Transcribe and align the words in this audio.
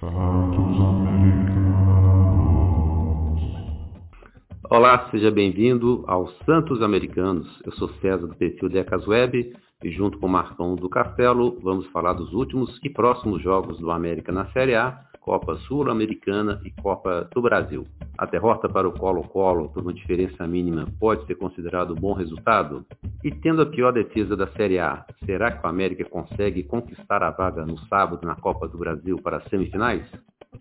Santos 0.00 0.80
Americanos. 0.80 1.42
Olá, 4.70 5.08
seja 5.10 5.28
bem-vindo 5.28 6.04
aos 6.06 6.32
Santos 6.46 6.80
Americanos. 6.82 7.48
Eu 7.64 7.72
sou 7.72 7.88
César 7.94 8.28
do 8.28 8.36
perfil 8.36 8.68
Decas 8.68 9.04
Web 9.08 9.56
e 9.82 9.90
junto 9.90 10.16
com 10.20 10.28
Marcão 10.28 10.76
do 10.76 10.88
Castelo 10.88 11.58
vamos 11.64 11.84
falar 11.88 12.12
dos 12.12 12.32
últimos 12.32 12.78
e 12.84 12.88
próximos 12.88 13.42
jogos 13.42 13.80
do 13.80 13.90
América 13.90 14.30
na 14.30 14.46
Série 14.52 14.76
A, 14.76 15.00
Copa 15.20 15.56
Sul-Americana 15.66 16.60
e 16.64 16.70
Copa 16.80 17.28
do 17.34 17.42
Brasil. 17.42 17.84
A 18.18 18.26
derrota 18.26 18.68
para 18.68 18.88
o 18.88 18.92
Colo-Colo 18.92 19.68
por 19.68 19.80
uma 19.80 19.94
diferença 19.94 20.44
mínima 20.44 20.88
pode 20.98 21.24
ser 21.26 21.36
considerado 21.36 21.92
um 21.92 21.94
bom 21.94 22.14
resultado? 22.14 22.84
E 23.22 23.30
tendo 23.30 23.62
a 23.62 23.66
pior 23.66 23.92
defesa 23.92 24.36
da 24.36 24.48
Série 24.48 24.80
A, 24.80 25.06
será 25.24 25.52
que 25.52 25.64
o 25.64 25.70
América 25.70 26.04
consegue 26.04 26.64
conquistar 26.64 27.22
a 27.22 27.30
vaga 27.30 27.64
no 27.64 27.78
sábado 27.86 28.26
na 28.26 28.34
Copa 28.34 28.66
do 28.66 28.76
Brasil 28.76 29.18
para 29.22 29.36
as 29.36 29.44
semifinais? 29.44 30.04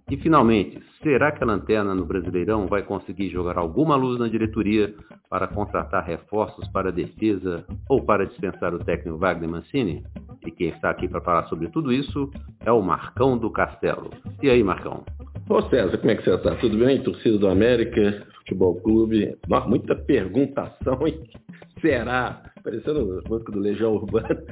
E 0.07 0.15
finalmente, 0.17 0.79
será 1.01 1.31
que 1.31 1.43
a 1.43 1.47
Lanterna 1.47 1.95
no 1.95 2.05
Brasileirão 2.05 2.67
vai 2.67 2.83
conseguir 2.83 3.29
jogar 3.29 3.57
alguma 3.57 3.95
luz 3.95 4.19
na 4.19 4.27
diretoria 4.27 4.93
para 5.27 5.47
contratar 5.47 6.05
reforços 6.05 6.67
para 6.67 6.89
a 6.89 6.93
defesa 6.93 7.65
ou 7.89 8.03
para 8.03 8.27
dispensar 8.27 8.71
o 8.75 8.79
técnico 8.79 9.17
Wagner 9.17 9.49
Mancini? 9.49 10.05
E 10.45 10.51
quem 10.51 10.69
está 10.69 10.91
aqui 10.91 11.07
para 11.07 11.21
falar 11.21 11.47
sobre 11.47 11.69
tudo 11.69 11.91
isso 11.91 12.29
é 12.63 12.71
o 12.71 12.83
Marcão 12.83 13.35
do 13.35 13.49
Castelo. 13.49 14.11
E 14.43 14.47
aí, 14.47 14.63
Marcão? 14.63 15.03
Ô 15.49 15.61
César, 15.69 15.97
como 15.97 16.11
é 16.11 16.15
que 16.15 16.25
você 16.25 16.33
está? 16.35 16.55
Tudo 16.55 16.77
bem? 16.77 17.01
Torcida 17.01 17.37
do 17.37 17.47
América, 17.47 18.27
Futebol 18.39 18.75
Clube. 18.81 19.37
Nossa, 19.47 19.65
muita 19.65 19.95
perguntação, 19.95 21.07
hein? 21.07 21.21
Será? 21.79 22.51
Parecendo 22.61 23.21
a 23.25 23.29
música 23.29 23.53
do 23.53 23.59
Legião 23.59 23.93
Urbana. 23.93 24.43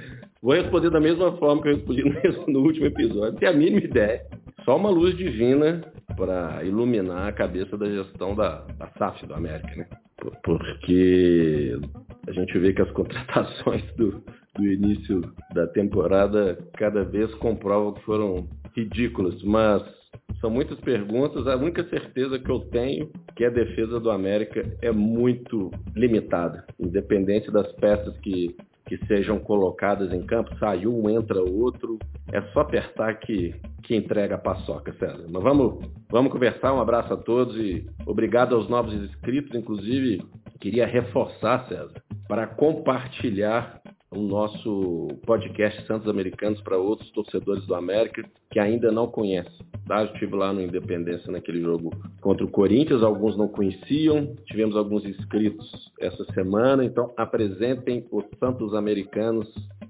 Vou 0.42 0.54
responder 0.54 0.90
da 0.90 1.02
mesma 1.02 1.34
forma 1.34 1.62
que 1.62 1.68
eu 1.68 1.76
respondi 1.76 2.04
no 2.48 2.62
último 2.62 2.86
episódio. 2.86 3.38
Tenho 3.38 3.52
a 3.52 3.56
mínima 3.56 3.82
ideia. 3.82 4.22
Só 4.64 4.78
uma 4.78 4.90
luz 4.90 5.18
divina 5.18 5.82
para 6.16 6.64
iluminar 6.64 7.28
a 7.28 7.34
cabeça 7.34 7.78
da 7.78 7.88
gestão 7.88 8.34
da, 8.34 8.66
da 8.78 8.88
SAF 8.98 9.26
do 9.26 9.34
América, 9.34 9.76
né? 9.76 9.88
Porque 10.46 11.78
a 12.26 12.32
gente 12.32 12.58
vê 12.58 12.72
que 12.72 12.82
as 12.82 12.92
contratações 12.92 13.84
do, 13.98 14.24
do 14.56 14.66
início 14.66 15.22
da 15.54 15.68
temporada 15.68 16.58
cada 16.78 17.04
vez 17.04 17.34
comprovam 17.36 17.94
que 17.94 18.02
foram 18.04 18.48
ridículas, 18.74 19.44
mas 19.44 19.84
são 20.40 20.50
muitas 20.50 20.80
perguntas. 20.80 21.48
A 21.48 21.56
única 21.56 21.84
certeza 21.90 22.40
que 22.40 22.50
eu 22.50 22.60
tenho 22.60 23.10
é 23.28 23.32
que 23.36 23.46
a 23.46 23.50
defesa 23.50 24.00
do 24.00 24.12
América 24.12 24.64
é 24.82 24.92
muito 24.92 25.72
limitada, 25.96 26.66
independente 26.80 27.52
das 27.52 27.72
peças 27.74 28.18
que, 28.20 28.56
que 28.86 28.98
sejam 29.06 29.40
colocadas 29.40 30.14
em 30.14 30.26
campo. 30.26 30.56
Sai 30.58 30.86
um, 30.86 31.10
entra 31.10 31.42
outro. 31.42 31.98
É 32.32 32.42
só 32.54 32.62
apertar 32.62 33.20
que, 33.20 33.54
que 33.84 33.96
entrega 33.96 34.36
a 34.36 34.40
paçoca, 34.40 34.94
César. 34.94 35.26
Mas 35.30 35.44
vamos, 35.44 35.86
vamos 36.10 36.32
conversar. 36.32 36.74
Um 36.74 36.82
abraço 36.82 37.14
a 37.14 37.18
todos 37.18 37.56
e 37.58 37.86
obrigado 38.06 38.56
aos 38.56 38.70
novos 38.70 38.94
inscritos. 38.94 39.56
Inclusive, 39.56 40.22
queria 40.60 40.86
reforçar, 40.86 41.68
César, 41.68 42.02
para 42.28 42.48
compartilhar 42.48 43.82
o 44.16 44.22
nosso 44.22 45.08
podcast 45.26 45.86
Santos 45.86 46.08
Americanos 46.08 46.62
para 46.62 46.78
outros 46.78 47.12
torcedores 47.12 47.66
do 47.66 47.76
América 47.76 48.24
que 48.50 48.60
ainda 48.60 48.92
não 48.92 49.08
conhecem. 49.08 49.66
Tá? 49.86 50.02
Eu 50.02 50.14
estive 50.14 50.36
lá 50.36 50.54
no 50.54 50.62
Independência 50.62 51.32
naquele 51.32 51.62
jogo 51.62 51.92
contra 52.22 52.46
o 52.46 52.50
Corinthians, 52.50 53.04
alguns 53.04 53.38
não 53.38 53.48
conheciam, 53.48 54.36
tivemos 54.46 54.76
alguns 54.76 55.06
inscritos 55.06 55.92
essa 56.00 56.24
semana, 56.34 56.84
então 56.86 57.14
apresentem 57.18 58.06
os 58.12 58.24
Santos 58.40 58.74
Americanos 58.74 59.48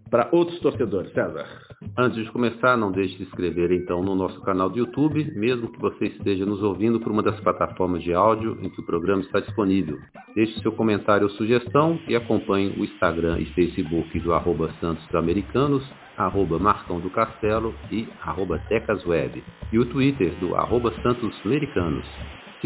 para 0.09 0.29
outros 0.31 0.59
torcedores. 0.59 1.13
César. 1.13 1.47
Antes 1.97 2.23
de 2.23 2.31
começar, 2.31 2.75
não 2.77 2.91
deixe 2.91 3.13
de 3.13 3.17
se 3.19 3.23
inscrever 3.23 3.71
então 3.71 4.03
no 4.03 4.15
nosso 4.15 4.41
canal 4.41 4.69
do 4.69 4.77
YouTube, 4.77 5.31
mesmo 5.35 5.71
que 5.71 5.79
você 5.79 6.07
esteja 6.07 6.45
nos 6.45 6.61
ouvindo 6.61 6.99
por 6.99 7.11
uma 7.11 7.23
das 7.23 7.39
plataformas 7.39 8.03
de 8.03 8.13
áudio 8.13 8.57
em 8.61 8.69
que 8.69 8.81
o 8.81 8.85
programa 8.85 9.21
está 9.21 9.39
disponível. 9.39 9.97
Deixe 10.35 10.59
seu 10.61 10.71
comentário 10.71 11.27
ou 11.27 11.29
sugestão 11.31 11.99
e 12.07 12.15
acompanhe 12.15 12.69
o 12.77 12.83
Instagram 12.83 13.39
e 13.39 13.45
Facebook 13.53 14.19
do 14.19 14.33
arroba 14.33 14.69
Santos 14.81 15.13
Americanos, 15.15 15.83
arroba 16.17 16.59
Marcão 16.59 16.99
do 16.99 17.09
Castelo 17.09 17.73
e 17.91 18.07
arroba 18.21 18.59
Tecasweb, 18.67 19.43
e 19.71 19.79
o 19.79 19.85
Twitter 19.85 20.33
do 20.39 20.55
arroba 20.55 20.93
Santos 21.01 21.33
Americanos. 21.45 22.05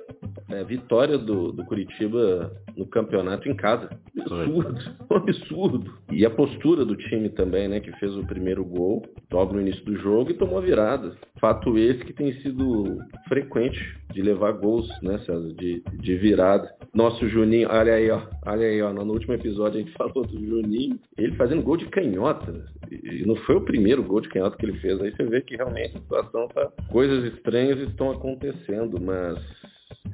é, 0.49 0.63
vitória 0.63 1.17
do, 1.17 1.51
do 1.51 1.65
Curitiba 1.65 2.51
no 2.75 2.87
campeonato 2.87 3.47
em 3.49 3.55
casa. 3.55 3.89
Absurdo, 4.19 4.77
absurdo. 5.09 5.93
E 6.11 6.25
a 6.25 6.29
postura 6.29 6.83
do 6.83 6.95
time 6.95 7.29
também, 7.29 7.67
né? 7.67 7.79
Que 7.79 7.91
fez 7.93 8.15
o 8.15 8.25
primeiro 8.25 8.63
gol 8.63 9.03
logo 9.31 9.53
no 9.53 9.61
início 9.61 9.83
do 9.85 9.95
jogo 9.97 10.31
e 10.31 10.33
tomou 10.33 10.57
a 10.57 10.61
virada. 10.61 11.15
Fato 11.39 11.77
esse 11.77 12.03
que 12.03 12.13
tem 12.13 12.33
sido 12.41 12.99
frequente 13.27 13.79
de 14.13 14.21
levar 14.21 14.53
gols, 14.53 14.89
né, 15.01 15.19
César? 15.19 15.53
De, 15.53 15.83
de 15.93 16.15
virada. 16.15 16.73
Nosso 16.93 17.27
Juninho, 17.27 17.69
olha 17.69 17.93
aí, 17.93 18.09
ó. 18.09 18.21
Olha 18.45 18.67
aí, 18.67 18.81
ó. 18.81 18.91
No 18.93 19.13
último 19.13 19.33
episódio 19.33 19.79
a 19.79 19.83
gente 19.83 19.93
falou 19.97 20.25
do 20.25 20.45
Juninho. 20.45 20.99
Ele 21.17 21.35
fazendo 21.35 21.61
gol 21.61 21.77
de 21.77 21.87
canhota. 21.87 22.65
E 22.91 23.25
não 23.25 23.35
foi 23.35 23.55
o 23.55 23.61
primeiro 23.65 24.03
gol 24.03 24.21
de 24.21 24.29
canhota 24.29 24.57
que 24.57 24.65
ele 24.65 24.79
fez. 24.79 24.99
Aí 25.01 25.11
você 25.15 25.23
vê 25.23 25.41
que 25.41 25.55
realmente 25.55 25.97
a 25.97 25.99
situação 25.99 26.47
tá. 26.47 26.71
Coisas 26.89 27.33
estranhas 27.33 27.79
estão 27.79 28.11
acontecendo, 28.11 28.99
mas 28.99 29.37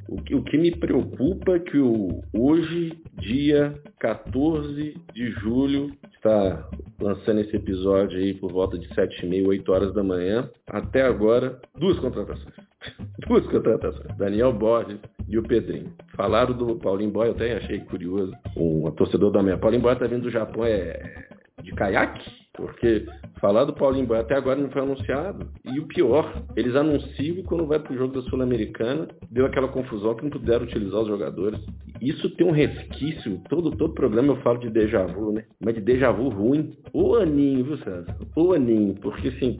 o 0.07 0.21
que, 0.21 0.35
o 0.35 0.43
que, 0.43 0.57
me 0.57 0.71
preocupa 0.75 1.55
é 1.55 1.59
que 1.59 1.77
o, 1.77 2.21
hoje, 2.33 2.97
dia 3.19 3.73
14 3.99 4.95
de 5.13 5.31
julho, 5.31 5.91
está 6.13 6.69
lançando 6.99 7.41
esse 7.41 7.55
episódio 7.55 8.17
aí 8.17 8.33
por 8.33 8.51
volta 8.51 8.77
de 8.77 8.87
7 8.93 9.25
e 9.25 9.29
meia, 9.29 9.47
8 9.47 9.71
horas 9.71 9.93
da 9.93 10.03
manhã. 10.03 10.49
Até 10.67 11.01
agora, 11.01 11.59
duas 11.77 11.99
contratações. 11.99 12.53
duas 13.27 13.45
contratações. 13.47 14.17
Daniel 14.17 14.53
Borges 14.53 14.99
e 15.27 15.37
o 15.37 15.43
Pedrinho. 15.43 15.93
Falaram 16.15 16.55
do 16.55 16.75
Paulinho 16.77 17.11
Boy, 17.11 17.27
eu 17.27 17.33
até 17.33 17.57
achei 17.57 17.79
curioso. 17.79 18.33
Um 18.55 18.89
torcedor 18.91 19.31
da 19.31 19.43
minha. 19.43 19.57
Paulinho 19.57 19.81
Boy 19.81 19.93
está 19.93 20.07
vindo 20.07 20.23
do 20.23 20.31
Japão, 20.31 20.65
é 20.65 21.27
de 21.61 21.71
caiaque? 21.73 22.29
Porque 22.53 23.05
falar 23.43 23.65
do 23.65 23.73
Paulinho 23.73 24.07
Boy 24.07 24.19
até 24.19 24.35
agora 24.35 24.57
não 24.57 24.69
foi 24.69 24.81
anunciado. 24.81 25.45
E 25.65 25.77
o 25.77 25.85
pior, 25.85 26.41
eles 26.55 26.73
anunciam 26.77 27.39
e 27.39 27.43
quando 27.43 27.67
vai 27.67 27.77
para 27.77 27.91
o 27.91 27.97
jogo 27.97 28.13
da 28.13 28.21
Sul-Americana, 28.29 29.09
deu 29.29 29.45
aquela 29.45 29.67
confusão 29.67 30.15
que 30.15 30.23
não 30.23 30.29
puderam 30.29 30.63
utilizar 30.63 31.01
os 31.01 31.09
jogadores. 31.09 31.59
Isso 32.01 32.29
tem 32.37 32.47
um 32.47 32.51
resquício, 32.51 33.41
todo, 33.49 33.71
todo 33.71 33.93
programa 33.93 34.29
eu 34.31 34.37
falo 34.37 34.59
de 34.59 34.69
déjà 34.69 35.05
vu, 35.05 35.33
né? 35.33 35.43
Mas 35.59 35.75
de 35.75 35.81
déjà 35.81 36.09
vu 36.09 36.29
ruim. 36.29 36.73
O 36.93 37.15
aninho, 37.15 37.65
viu, 37.65 37.77
César? 37.79 38.15
O 38.33 38.53
aninho. 38.53 38.95
Porque 39.01 39.27
assim, 39.27 39.59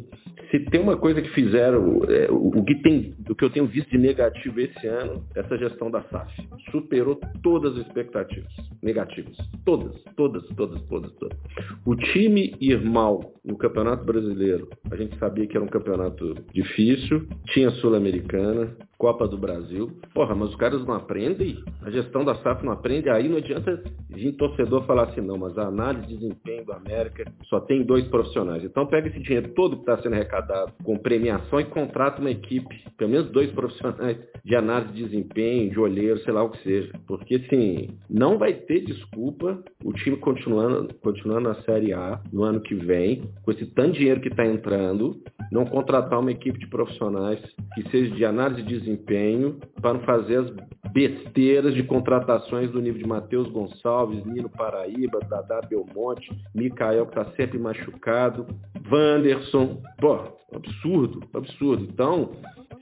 se 0.50 0.60
tem 0.60 0.80
uma 0.80 0.98
coisa 0.98 1.22
que 1.22 1.30
fizeram, 1.30 2.02
é, 2.08 2.28
o, 2.30 2.64
que 2.64 2.76
tem, 2.76 3.16
o 3.30 3.36
que 3.36 3.44
eu 3.44 3.50
tenho 3.50 3.66
visto 3.66 3.90
de 3.90 3.98
negativo 3.98 4.60
esse 4.60 4.88
ano, 4.88 5.26
essa 5.36 5.58
gestão 5.58 5.90
da 5.90 6.04
SAF. 6.04 6.32
Superou 6.72 7.20
todas 7.42 7.74
as 7.74 7.88
expectativas 7.88 8.52
negativas. 8.82 9.36
Todas, 9.66 10.00
todas, 10.16 10.46
todas, 10.56 10.82
todas, 10.84 11.12
todas. 11.14 11.38
O 11.86 11.96
time 11.96 12.56
ir 12.62 12.82
mal 12.82 13.34
no 13.44 13.58
Campeonato 13.58 14.06
Brasileiro, 14.06 14.70
a 14.92 14.96
gente 14.96 15.18
sabia 15.18 15.48
que 15.48 15.58
era 15.58 15.66
um 15.66 15.70
campeonato 15.70 16.36
difícil, 16.54 17.28
tinha 17.48 17.72
Sul-Americana, 17.72 18.76
Copa 19.04 19.28
do 19.28 19.38
Brasil. 19.38 19.92
Porra, 20.14 20.34
mas 20.34 20.52
os 20.52 20.56
caras 20.56 20.82
não 20.86 20.94
aprendem? 20.94 21.62
A 21.82 21.92
gestão 21.92 22.24
da 22.24 22.36
SAF 22.36 22.64
não 22.64 22.72
aprende? 22.72 23.10
Aí 23.10 23.28
não 23.28 23.36
adianta 23.36 23.84
vir 24.10 24.32
torcedor 24.38 24.86
falar 24.86 25.10
assim, 25.10 25.20
não, 25.20 25.38
mas 25.38 25.58
a 25.58 25.64
análise 25.64 26.08
de 26.08 26.16
desempenho 26.16 26.64
do 26.64 26.72
América 26.72 27.30
só 27.50 27.60
tem 27.60 27.84
dois 27.84 28.08
profissionais. 28.08 28.64
Então 28.64 28.88
pega 28.88 29.10
esse 29.10 29.20
dinheiro 29.20 29.50
todo 29.56 29.76
que 29.76 29.82
está 29.82 29.98
sendo 30.02 30.14
arrecadado 30.14 30.72
com 30.86 30.98
premiação 30.98 31.60
e 31.60 31.66
contrata 31.66 32.22
uma 32.22 32.32
equipe, 32.32 32.82
pelo 32.98 33.12
menos 33.12 33.30
dois 33.32 33.52
profissionais 33.52 34.18
de 34.46 34.56
análise 34.56 34.94
de 34.94 35.04
desempenho, 35.04 35.70
de 35.70 35.80
olheiro, 35.82 36.20
sei 36.20 36.32
lá 36.32 36.42
o 36.42 36.52
que 36.52 36.64
seja. 36.64 36.94
Porque 37.06 37.36
assim, 37.36 37.90
não 38.10 38.38
vai 38.38 38.54
ter 38.54 38.86
desculpa 38.86 39.62
o 39.84 39.92
time 39.92 40.16
continuando, 40.16 40.94
continuando 41.02 41.50
na 41.50 41.56
Série 41.64 41.92
A 41.92 42.22
no 42.32 42.44
ano 42.44 42.62
que 42.62 42.74
vem, 42.74 43.24
com 43.44 43.52
esse 43.52 43.66
tanto 43.66 43.98
dinheiro 43.98 44.22
que 44.22 44.30
está 44.30 44.46
entrando, 44.46 45.22
não 45.52 45.66
contratar 45.66 46.22
uma 46.22 46.32
equipe 46.32 46.58
de 46.58 46.68
profissionais 46.68 47.42
que 47.76 47.90
seja 47.90 48.16
de 48.16 48.24
análise 48.24 48.64
de 48.64 48.80
desempenho 48.80 48.93
desempenho 48.96 49.60
para 49.82 49.94
não 49.94 50.02
fazer 50.02 50.38
as 50.38 50.54
besteiras 50.92 51.74
de 51.74 51.84
contratações 51.84 52.70
do 52.72 52.82
nível 52.82 53.02
de 53.02 53.08
Matheus 53.08 53.50
Gonçalves, 53.50 54.24
Nino 54.26 54.50
Paraíba, 54.50 55.20
Dadá 55.28 55.62
Belmonte, 55.62 56.30
Mikael 56.54 57.06
que 57.08 57.20
está 57.20 57.32
sempre 57.36 57.58
machucado, 57.58 58.46
Wanderson. 58.92 59.82
Pô, 60.00 60.20
absurdo, 60.54 61.24
absurdo. 61.34 61.84
Então, 61.84 62.32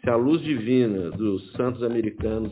se 0.02 0.10
a 0.10 0.16
luz 0.16 0.42
divina 0.42 1.12
dos 1.12 1.52
santos 1.54 1.84
americanos 1.84 2.52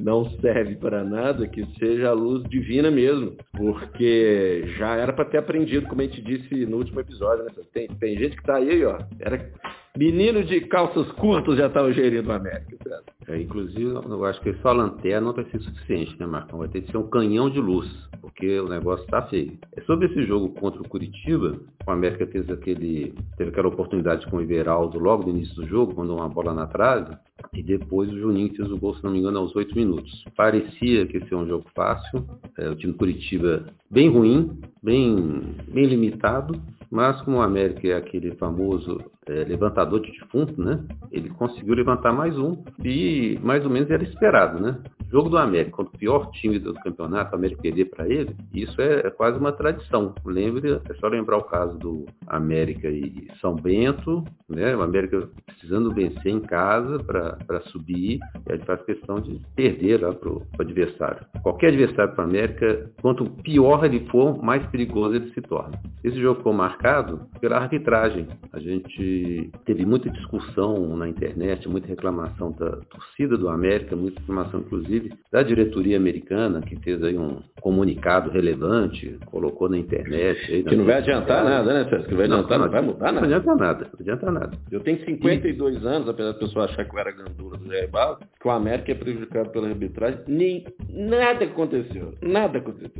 não 0.00 0.28
serve 0.40 0.76
para 0.76 1.02
nada, 1.02 1.48
que 1.48 1.64
seja 1.78 2.10
a 2.10 2.12
luz 2.12 2.42
divina 2.48 2.90
mesmo, 2.90 3.36
porque 3.56 4.64
já 4.78 4.94
era 4.94 5.12
para 5.12 5.24
ter 5.24 5.38
aprendido, 5.38 5.88
como 5.88 6.00
a 6.00 6.04
gente 6.04 6.22
disse 6.22 6.66
no 6.66 6.76
último 6.76 7.00
episódio, 7.00 7.44
né? 7.44 7.50
Tem, 7.72 7.88
tem 7.88 8.16
gente 8.16 8.36
que 8.36 8.42
está 8.42 8.56
aí, 8.56 8.84
ó, 8.84 8.98
era 9.18 9.50
Menino 9.98 10.44
de 10.44 10.60
calças 10.60 11.10
curtas 11.10 11.56
já 11.56 11.68
gerindo 11.90 12.28
o 12.28 12.32
América. 12.32 13.02
É, 13.26 13.36
inclusive, 13.36 13.82
eu 13.82 14.24
acho 14.26 14.40
que 14.42 14.54
só 14.62 14.68
a 14.68 14.72
lanterna 14.72 15.20
não 15.22 15.32
vai 15.32 15.44
ser 15.46 15.58
suficiente, 15.58 16.14
né, 16.20 16.24
Marcão? 16.24 16.60
Vai 16.60 16.68
ter 16.68 16.82
que 16.82 16.92
ser 16.92 16.98
um 16.98 17.10
canhão 17.10 17.50
de 17.50 17.58
luz, 17.58 17.90
porque 18.20 18.60
o 18.60 18.68
negócio 18.68 19.04
está 19.04 19.22
feio. 19.22 19.58
É 19.76 19.80
sobre 19.80 20.06
esse 20.06 20.22
jogo 20.22 20.50
contra 20.50 20.80
o 20.80 20.88
Curitiba, 20.88 21.58
o 21.84 21.90
América 21.90 22.24
teve, 22.28 22.52
aquele, 22.52 23.12
teve 23.36 23.50
aquela 23.50 23.66
oportunidade 23.66 24.24
com 24.28 24.36
o 24.36 24.40
Iberaldo 24.40 25.00
logo 25.00 25.24
no 25.24 25.30
início 25.30 25.56
do 25.56 25.66
jogo, 25.66 25.96
mandou 25.96 26.18
uma 26.18 26.28
bola 26.28 26.54
na 26.54 26.68
trave, 26.68 27.16
e 27.52 27.60
depois 27.60 28.08
o 28.08 28.20
Juninho 28.20 28.54
fez 28.54 28.70
o 28.70 28.78
gol, 28.78 28.94
se 28.94 29.02
não 29.02 29.10
me 29.10 29.18
engano, 29.18 29.40
aos 29.40 29.56
oito 29.56 29.74
minutos. 29.74 30.24
Parecia 30.36 31.08
que 31.08 31.26
ser 31.26 31.34
um 31.34 31.48
jogo 31.48 31.64
fácil, 31.74 32.24
é, 32.56 32.70
o 32.70 32.76
time 32.76 32.92
Curitiba 32.92 33.66
bem 33.90 34.08
ruim, 34.08 34.60
bem, 34.80 35.56
bem 35.66 35.86
limitado, 35.86 36.54
mas 36.88 37.20
como 37.22 37.38
o 37.38 37.42
América 37.42 37.88
é 37.88 37.96
aquele 37.96 38.30
famoso 38.36 38.98
é, 39.28 39.44
levantador 39.44 40.00
de 40.00 40.12
defunto, 40.12 40.60
né? 40.60 40.84
Ele 41.10 41.28
conseguiu 41.30 41.74
levantar 41.74 42.12
mais 42.12 42.36
um 42.38 42.62
e 42.84 43.38
mais 43.42 43.64
ou 43.64 43.70
menos 43.70 43.90
era 43.90 44.02
esperado, 44.02 44.60
né? 44.60 44.78
jogo 45.10 45.28
do 45.28 45.38
América 45.38 45.76
contra 45.76 45.94
o 45.94 45.98
pior 45.98 46.30
time 46.32 46.58
do 46.58 46.74
campeonato, 46.74 47.32
o 47.32 47.36
América 47.36 47.62
perder 47.62 47.86
para 47.86 48.06
ele, 48.08 48.36
isso 48.52 48.80
é, 48.80 49.06
é, 49.06 49.10
quase 49.10 49.38
uma 49.38 49.52
tradição. 49.52 50.14
Lembre, 50.24 50.80
é 50.88 50.94
só 50.94 51.08
lembrar 51.08 51.38
o 51.38 51.44
caso 51.44 51.76
do 51.78 52.06
América 52.26 52.88
e 52.88 53.28
São 53.40 53.54
Bento, 53.54 54.24
né? 54.48 54.76
O 54.76 54.82
América 54.82 55.28
precisando 55.46 55.92
vencer 55.92 56.32
em 56.32 56.40
casa 56.40 56.98
para 57.02 57.60
subir, 57.66 58.18
e 58.48 58.52
ele 58.52 58.64
faz 58.64 58.82
questão 58.82 59.20
de 59.20 59.40
perder 59.56 60.02
lá 60.02 60.12
para 60.12 60.30
o 60.30 60.42
adversário. 60.58 61.26
Qualquer 61.42 61.68
adversário 61.68 62.14
para 62.14 62.24
o 62.24 62.28
América, 62.28 62.90
quanto 63.00 63.24
pior 63.42 63.84
ele 63.84 64.06
for, 64.10 64.42
mais 64.42 64.64
perigoso 64.66 65.16
ele 65.16 65.30
se 65.32 65.40
torna. 65.42 65.80
Esse 66.04 66.20
jogo 66.20 66.42
foi 66.42 66.52
marcado 66.52 67.22
pela 67.40 67.56
arbitragem. 67.56 68.28
A 68.52 68.58
gente 68.58 69.17
teve 69.64 69.84
muita 69.84 70.10
discussão 70.10 70.96
na 70.96 71.08
internet, 71.08 71.68
muita 71.68 71.88
reclamação 71.88 72.52
da 72.52 72.76
torcida 72.90 73.36
do 73.36 73.48
América, 73.48 73.96
muita 73.96 74.20
reclamação, 74.20 74.60
inclusive, 74.60 75.12
da 75.30 75.42
diretoria 75.42 75.96
americana, 75.96 76.60
que 76.60 76.76
fez 76.76 77.02
aí 77.02 77.16
um 77.16 77.42
comunicado 77.60 78.30
relevante, 78.30 79.18
colocou 79.26 79.68
na 79.68 79.78
internet. 79.78 80.52
Aí, 80.52 80.62
que 80.62 80.76
não 80.76 80.84
vai 80.84 80.96
adiantar 80.96 81.44
nada, 81.44 81.72
né, 81.72 81.90
Sérgio? 81.90 82.08
Que 82.08 82.14
vai 82.14 82.26
adiantar, 82.26 82.58
não, 82.58 82.66
não, 82.66 82.72
vai 82.72 82.82
mudar 82.82 83.12
nada. 83.12 83.26
Não 83.26 83.36
adianta 83.36 83.54
nada, 83.54 83.90
não 83.92 84.00
adianta 84.00 84.30
nada. 84.32 84.58
Eu 84.70 84.80
tenho 84.80 85.04
52 85.04 85.82
e... 85.82 85.86
anos, 85.86 86.08
apesar 86.08 86.32
da 86.32 86.38
pessoa 86.38 86.64
achar 86.64 86.84
que 86.84 86.94
eu 86.94 86.98
era 86.98 87.10
gandula 87.12 87.56
do 87.58 87.66
Jair 87.66 87.90
Barro, 87.90 88.18
que 88.40 88.48
o 88.48 88.50
América 88.50 88.92
é 88.92 88.94
prejudicado 88.94 89.50
pela 89.50 89.68
arbitragem, 89.68 90.20
nem 90.26 90.64
nada 90.88 91.44
aconteceu. 91.44 92.14
Nada 92.22 92.58
aconteceu. 92.58 92.90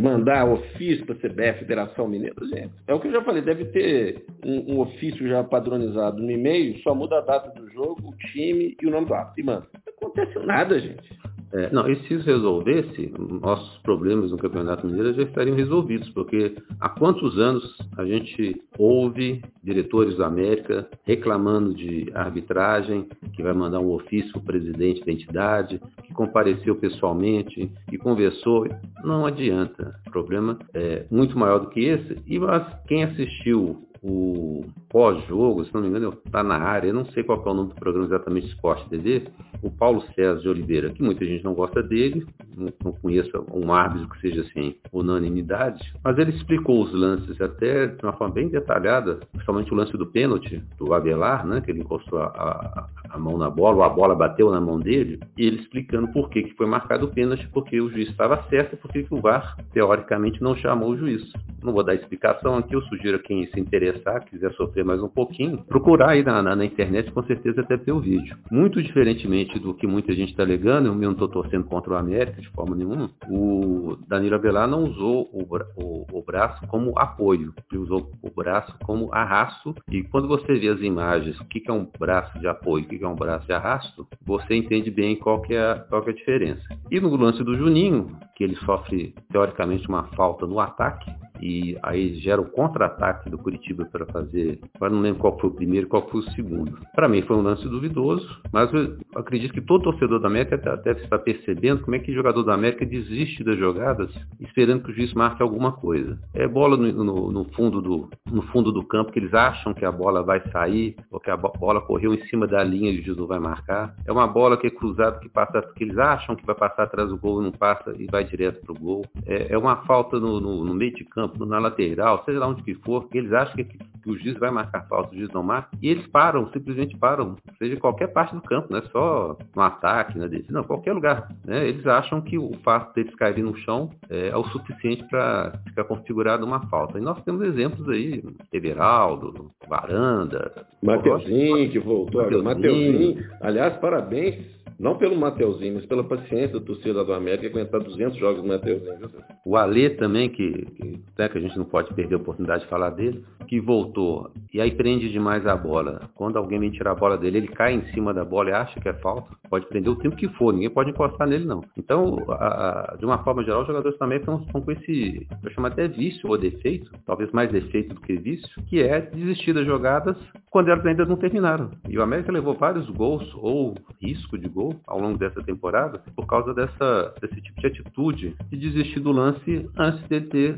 Mandar 0.00 0.46
ofício 0.46 1.04
para 1.04 1.14
a 1.14 1.18
CBF, 1.18 1.58
Federação 1.60 2.08
Mineira, 2.08 2.34
gente. 2.46 2.72
É 2.86 2.94
o 2.94 3.00
que 3.00 3.08
eu 3.08 3.12
já 3.12 3.22
falei, 3.22 3.42
deve 3.42 3.66
ter 3.66 4.24
um, 4.44 4.74
um 4.74 4.80
ofício 4.80 5.26
já 5.28 5.33
padronizado 5.42 6.22
no 6.22 6.30
e-mail, 6.30 6.78
só 6.82 6.94
muda 6.94 7.18
a 7.18 7.22
data 7.22 7.50
do 7.58 7.68
jogo, 7.70 8.10
o 8.10 8.16
time 8.28 8.76
e 8.80 8.86
o 8.86 8.90
nome 8.90 9.06
do 9.06 9.14
árbitro. 9.14 9.40
E, 9.40 9.44
mano, 9.44 9.66
não 9.74 10.08
acontece 10.08 10.38
nada, 10.46 10.78
gente. 10.78 11.24
É, 11.54 11.70
não, 11.70 11.88
e 11.88 11.94
se 12.00 12.14
isso 12.14 12.26
resolvesse, 12.26 13.14
nossos 13.16 13.78
problemas 13.78 14.32
no 14.32 14.36
Campeonato 14.36 14.84
Mineiro 14.84 15.14
já 15.14 15.22
estariam 15.22 15.56
resolvidos, 15.56 16.10
porque 16.10 16.52
há 16.80 16.88
quantos 16.88 17.38
anos 17.38 17.78
a 17.96 18.04
gente 18.04 18.60
ouve 18.76 19.40
diretores 19.62 20.16
da 20.16 20.26
América 20.26 20.88
reclamando 21.04 21.72
de 21.72 22.10
arbitragem, 22.12 23.06
que 23.36 23.42
vai 23.42 23.52
mandar 23.52 23.78
um 23.78 23.92
ofício 23.92 24.32
para 24.32 24.40
o 24.40 24.44
presidente 24.44 25.04
da 25.06 25.12
entidade, 25.12 25.80
que 26.02 26.12
compareceu 26.12 26.74
pessoalmente, 26.74 27.70
que 27.88 27.98
conversou. 27.98 28.66
Não 29.04 29.24
adianta. 29.24 29.94
O 30.08 30.10
problema 30.10 30.58
é 30.74 31.06
muito 31.08 31.38
maior 31.38 31.60
do 31.60 31.68
que 31.68 31.84
esse. 31.84 32.16
E 32.26 32.36
mas 32.36 32.66
quem 32.88 33.04
assistiu 33.04 33.86
o 34.06 34.62
pós-jogo, 34.90 35.64
se 35.64 35.72
não 35.72 35.80
me 35.80 35.88
engano, 35.88 36.16
está 36.26 36.42
na 36.42 36.56
área, 36.56 36.88
eu 36.88 36.94
não 36.94 37.06
sei 37.06 37.24
qual 37.24 37.42
é 37.44 37.48
o 37.48 37.54
nome 37.54 37.70
do 37.70 37.74
programa 37.74 38.06
exatamente 38.06 38.48
Esporte 38.48 38.86
TV, 38.90 39.24
o 39.62 39.70
Paulo 39.70 40.04
César 40.14 40.40
de 40.40 40.48
Oliveira, 40.48 40.90
que 40.90 41.02
muita 41.02 41.24
gente 41.24 41.42
não 41.42 41.54
gosta 41.54 41.82
dele, 41.82 42.26
não, 42.54 42.92
conheço 42.92 43.30
um 43.52 43.72
árbitro 43.72 44.10
que 44.10 44.20
seja 44.20 44.42
assim, 44.42 44.76
unanimidade, 44.92 45.94
mas 46.04 46.18
ele 46.18 46.32
explicou 46.32 46.82
os 46.82 46.92
lances 46.92 47.40
até 47.40 47.86
de 47.86 48.04
uma 48.04 48.12
forma 48.12 48.34
bem 48.34 48.48
detalhada, 48.48 49.20
principalmente 49.32 49.72
o 49.72 49.76
lance 49.76 49.96
do 49.96 50.06
pênalti 50.06 50.62
do 50.76 50.92
Avelar, 50.92 51.46
né, 51.46 51.62
que 51.62 51.70
ele 51.70 51.80
encostou 51.80 52.18
a, 52.18 52.26
a, 52.26 52.88
a 53.08 53.18
mão 53.18 53.38
na 53.38 53.48
bola, 53.48 53.76
ou 53.78 53.82
a 53.84 53.88
bola 53.88 54.14
bateu 54.14 54.50
na 54.50 54.60
mão 54.60 54.78
dele, 54.78 55.18
e 55.38 55.46
ele 55.46 55.62
explicando 55.62 56.08
por 56.08 56.28
que, 56.28 56.42
que 56.42 56.54
foi 56.54 56.66
marcado 56.66 57.06
o 57.06 57.10
pênalti, 57.10 57.48
porque 57.54 57.80
o 57.80 57.88
juiz 57.88 58.10
estava 58.10 58.42
certo 58.50 58.74
e 58.74 58.76
porque 58.76 59.06
o 59.10 59.20
VAR, 59.20 59.56
teoricamente, 59.72 60.42
não 60.42 60.54
chamou 60.56 60.90
o 60.90 60.96
juiz. 60.96 61.32
Não 61.62 61.72
vou 61.72 61.82
dar 61.82 61.94
explicação 61.94 62.58
aqui, 62.58 62.74
eu 62.74 62.82
sugiro 62.82 63.16
a 63.16 63.20
quem 63.20 63.46
se 63.46 63.58
interessar, 63.94 64.24
quiser 64.24 64.52
sofrer 64.54 64.84
mais 64.84 65.02
um 65.02 65.08
pouquinho, 65.08 65.58
procurar 65.64 66.10
aí 66.10 66.22
na, 66.22 66.42
na, 66.42 66.56
na 66.56 66.64
internet, 66.64 67.10
com 67.12 67.22
certeza 67.22 67.60
até 67.60 67.76
ter 67.76 67.92
o 67.92 68.00
vídeo. 68.00 68.36
Muito 68.50 68.82
diferentemente 68.82 69.58
do 69.58 69.74
que 69.74 69.86
muita 69.86 70.12
gente 70.12 70.30
está 70.30 70.42
alegando, 70.42 70.88
eu 70.88 70.94
mesmo 70.94 71.12
estou 71.12 71.28
torcendo 71.28 71.64
contra 71.64 71.92
o 71.92 71.96
América 71.96 72.40
de 72.40 72.48
forma 72.50 72.74
nenhuma, 72.74 73.10
o 73.28 73.96
Danilo 74.08 74.34
Avelar 74.34 74.68
não 74.68 74.84
usou 74.84 75.28
o, 75.32 75.46
o, 75.76 76.06
o 76.12 76.22
braço 76.22 76.66
como 76.66 76.98
apoio, 76.98 77.54
ele 77.70 77.80
usou 77.80 78.10
o 78.22 78.30
braço 78.30 78.74
como 78.84 79.12
arrasto, 79.12 79.74
e 79.90 80.02
quando 80.02 80.28
você 80.28 80.54
vê 80.54 80.68
as 80.68 80.80
imagens, 80.80 81.38
o 81.40 81.44
que, 81.44 81.60
que 81.60 81.70
é 81.70 81.74
um 81.74 81.88
braço 81.98 82.38
de 82.38 82.48
apoio, 82.48 82.84
o 82.84 82.88
que, 82.88 82.98
que 82.98 83.04
é 83.04 83.08
um 83.08 83.14
braço 83.14 83.46
de 83.46 83.52
arrasto, 83.52 84.06
você 84.24 84.54
entende 84.54 84.90
bem 84.90 85.16
qual 85.16 85.40
que, 85.40 85.54
é, 85.54 85.74
qual 85.88 86.02
que 86.02 86.10
é 86.10 86.12
a 86.12 86.16
diferença. 86.16 86.62
E 86.90 87.00
no 87.00 87.14
lance 87.16 87.42
do 87.44 87.56
Juninho, 87.56 88.16
que 88.34 88.42
ele 88.42 88.56
sofre 88.56 89.14
teoricamente 89.30 89.88
uma 89.88 90.04
falta 90.14 90.46
no 90.46 90.58
ataque, 90.58 91.10
e 91.40 91.76
aí 91.82 92.14
gera 92.20 92.40
o 92.40 92.50
contra-ataque 92.50 93.28
do 93.28 93.38
Curitiba 93.38 93.83
para 93.90 94.06
fazer. 94.06 94.58
Agora 94.74 94.92
não 94.92 95.00
lembro 95.00 95.20
qual 95.20 95.38
foi 95.38 95.50
o 95.50 95.54
primeiro 95.54 95.88
qual 95.88 96.08
foi 96.08 96.20
o 96.20 96.30
segundo. 96.30 96.78
Para 96.94 97.08
mim 97.08 97.22
foi 97.22 97.36
um 97.36 97.42
lance 97.42 97.66
duvidoso, 97.68 98.28
mas 98.52 98.72
eu 98.72 98.96
acredito 99.14 99.52
que 99.52 99.60
todo 99.60 99.84
torcedor 99.84 100.20
da 100.20 100.28
América 100.28 100.56
deve 100.56 101.02
estar 101.02 101.18
percebendo 101.18 101.82
como 101.82 101.96
é 101.96 101.98
que 101.98 102.10
o 102.10 102.14
jogador 102.14 102.42
da 102.42 102.54
América 102.54 102.84
desiste 102.84 103.44
das 103.44 103.58
jogadas 103.58 104.10
esperando 104.40 104.82
que 104.82 104.90
o 104.90 104.94
juiz 104.94 105.12
marque 105.14 105.42
alguma 105.42 105.72
coisa. 105.72 106.18
É 106.32 106.46
bola 106.46 106.76
no, 106.76 107.04
no, 107.04 107.32
no 107.32 107.44
fundo, 107.52 107.80
do, 107.80 108.08
no 108.30 108.42
fundo 108.42 108.72
do 108.72 108.84
campo 108.84 109.12
que 109.12 109.18
eles 109.18 109.34
acham 109.34 109.74
que 109.74 109.84
a 109.84 109.92
bola 109.92 110.22
vai 110.22 110.40
sair 110.50 110.96
ou 111.10 111.20
que 111.20 111.30
a 111.30 111.36
bola 111.36 111.80
correu 111.80 112.14
em 112.14 112.24
cima 112.26 112.46
da 112.46 112.62
linha 112.62 112.90
e 112.90 113.00
o 113.00 113.04
juiz 113.04 113.16
não 113.16 113.26
vai 113.26 113.38
marcar. 113.38 113.94
É 114.06 114.12
uma 114.12 114.26
bola 114.26 114.56
que 114.56 114.66
é 114.66 114.70
cruzada 114.70 115.18
que 115.18 115.28
passa, 115.28 115.62
que 115.74 115.84
eles 115.84 115.98
acham 115.98 116.36
que 116.36 116.46
vai 116.46 116.54
passar 116.54 116.84
atrás 116.84 117.08
do 117.08 117.18
gol 117.18 117.40
e 117.40 117.44
não 117.44 117.52
passa 117.52 117.94
e 117.98 118.06
vai 118.06 118.24
direto 118.24 118.64
para 118.64 118.72
o 118.72 118.78
gol. 118.78 119.04
É, 119.26 119.52
é 119.52 119.58
uma 119.58 119.76
falta 119.84 120.18
no, 120.18 120.40
no 120.40 120.74
meio 120.74 120.94
de 120.94 121.04
campo 121.04 121.44
na 121.44 121.58
lateral, 121.58 122.22
seja 122.24 122.38
lá 122.38 122.48
onde 122.48 122.62
que 122.62 122.74
for, 122.74 123.08
eles 123.12 123.32
acham 123.32 123.56
que, 123.56 123.64
que 124.02 124.10
o 124.10 124.16
juiz 124.16 124.38
vai 124.38 124.50
marcar 124.50 124.86
falta, 124.86 125.14
o 125.14 125.18
juiz 125.18 125.32
não 125.32 125.42
marca, 125.42 125.70
e 125.80 125.88
eles 125.88 126.06
param, 126.08 126.50
simplesmente 126.52 126.96
param, 126.96 127.36
seja 127.58 127.74
em 127.74 127.78
qualquer 127.78 128.08
parte 128.08 128.34
do 128.34 128.42
campo, 128.42 128.68
não 128.70 128.78
é 128.78 128.82
só 128.92 129.36
no 129.56 129.62
ataque, 129.62 130.18
na 130.18 130.26
defesa, 130.26 130.52
não, 130.52 130.64
qualquer 130.64 130.92
lugar. 130.92 131.28
Né? 131.44 131.68
Eles 131.68 131.86
acham 131.86 132.20
que 132.20 132.38
o 132.38 132.52
fato 132.62 132.94
deles 132.94 133.14
caírem 133.14 133.44
no 133.44 133.56
chão 133.58 133.90
é, 134.10 134.28
é 134.28 134.36
o 134.36 134.44
suficiente 134.44 135.04
para 135.08 135.52
ficar 135.66 135.84
configurado 135.84 136.44
uma 136.44 136.66
falta. 136.68 136.98
E 136.98 137.02
nós 137.02 137.22
temos 137.24 137.42
exemplos 137.42 137.88
aí, 137.88 138.22
Everaldo, 138.52 139.50
Varanda, 139.66 140.52
Mateuzinho, 140.82 141.70
que 141.70 141.78
voltou 141.78 142.22
Mateuzinho. 142.22 142.44
Mateuzinho. 142.44 143.24
Aliás, 143.40 143.76
parabéns 143.78 144.54
não 144.78 144.96
pelo 144.96 145.16
Mateuzinho, 145.16 145.74
mas 145.74 145.86
pela 145.86 146.02
paciência 146.02 146.58
da 146.58 146.60
torcida 146.60 147.04
do 147.04 147.12
América 147.12 147.46
aguentar 147.46 147.80
200 147.80 148.18
jogos 148.18 148.42
do 148.42 148.48
Mateuzinho. 148.48 149.10
O 149.44 149.56
Alê 149.56 149.90
também, 149.90 150.28
que, 150.28 150.66
que, 150.76 151.00
né, 151.16 151.28
que 151.28 151.38
a 151.38 151.40
gente 151.40 151.56
não 151.56 151.64
pode 151.64 151.94
perder 151.94 152.16
a 152.16 152.18
oportunidade 152.18 152.64
de 152.64 152.68
falar 152.68 152.90
dele, 152.90 153.24
que 153.46 153.60
voltou 153.64 154.30
e 154.52 154.60
aí 154.60 154.70
prende 154.70 155.10
demais 155.10 155.46
a 155.46 155.56
bola. 155.56 156.08
Quando 156.14 156.36
alguém 156.36 156.60
vem 156.60 156.70
tirar 156.70 156.92
a 156.92 156.94
bola 156.94 157.18
dele, 157.18 157.38
ele 157.38 157.48
cai 157.48 157.74
em 157.74 157.82
cima 157.92 158.14
da 158.14 158.24
bola 158.24 158.50
e 158.50 158.52
acha 158.52 158.78
que 158.78 158.88
é 158.88 158.94
falta. 158.94 159.34
Pode 159.50 159.66
prender 159.66 159.92
o 159.92 159.96
tempo 159.96 160.16
que 160.16 160.28
for, 160.28 160.52
ninguém 160.52 160.70
pode 160.70 160.90
encostar 160.90 161.26
nele 161.26 161.44
não. 161.44 161.64
Então, 161.76 162.18
a, 162.28 162.92
a, 162.92 162.96
de 162.96 163.04
uma 163.04 163.18
forma 163.24 163.42
geral, 163.42 163.62
os 163.62 163.66
jogadores 163.66 163.98
também 163.98 164.18
estão, 164.18 164.42
estão 164.42 164.60
com 164.60 164.70
esse, 164.70 165.26
eu 165.42 165.50
chamo 165.50 165.66
até 165.66 165.88
vício 165.88 166.28
ou 166.28 166.38
defeito, 166.38 166.90
talvez 167.06 167.30
mais 167.32 167.50
defeito 167.50 167.94
do 167.94 168.00
que 168.00 168.16
vício, 168.16 168.48
que 168.66 168.82
é 168.82 169.00
desistir 169.00 169.52
das 169.52 169.66
jogadas 169.66 170.16
quando 170.50 170.68
elas 170.68 170.86
ainda 170.86 171.04
não 171.04 171.16
terminaram. 171.16 171.70
E 171.88 171.98
o 171.98 172.02
América 172.02 172.30
levou 172.30 172.54
vários 172.54 172.88
gols 172.90 173.28
ou 173.34 173.74
risco 174.00 174.38
de 174.38 174.48
gol 174.48 174.76
ao 174.86 175.00
longo 175.00 175.18
dessa 175.18 175.42
temporada 175.42 176.00
por 176.14 176.26
causa 176.26 176.54
dessa, 176.54 177.14
desse 177.20 177.40
tipo 177.42 177.60
de 177.60 177.66
atitude 177.66 178.36
de 178.48 178.56
desistir 178.56 179.00
do 179.00 179.10
lance 179.10 179.68
antes 179.76 180.00
dele 180.08 180.26
ter 180.26 180.56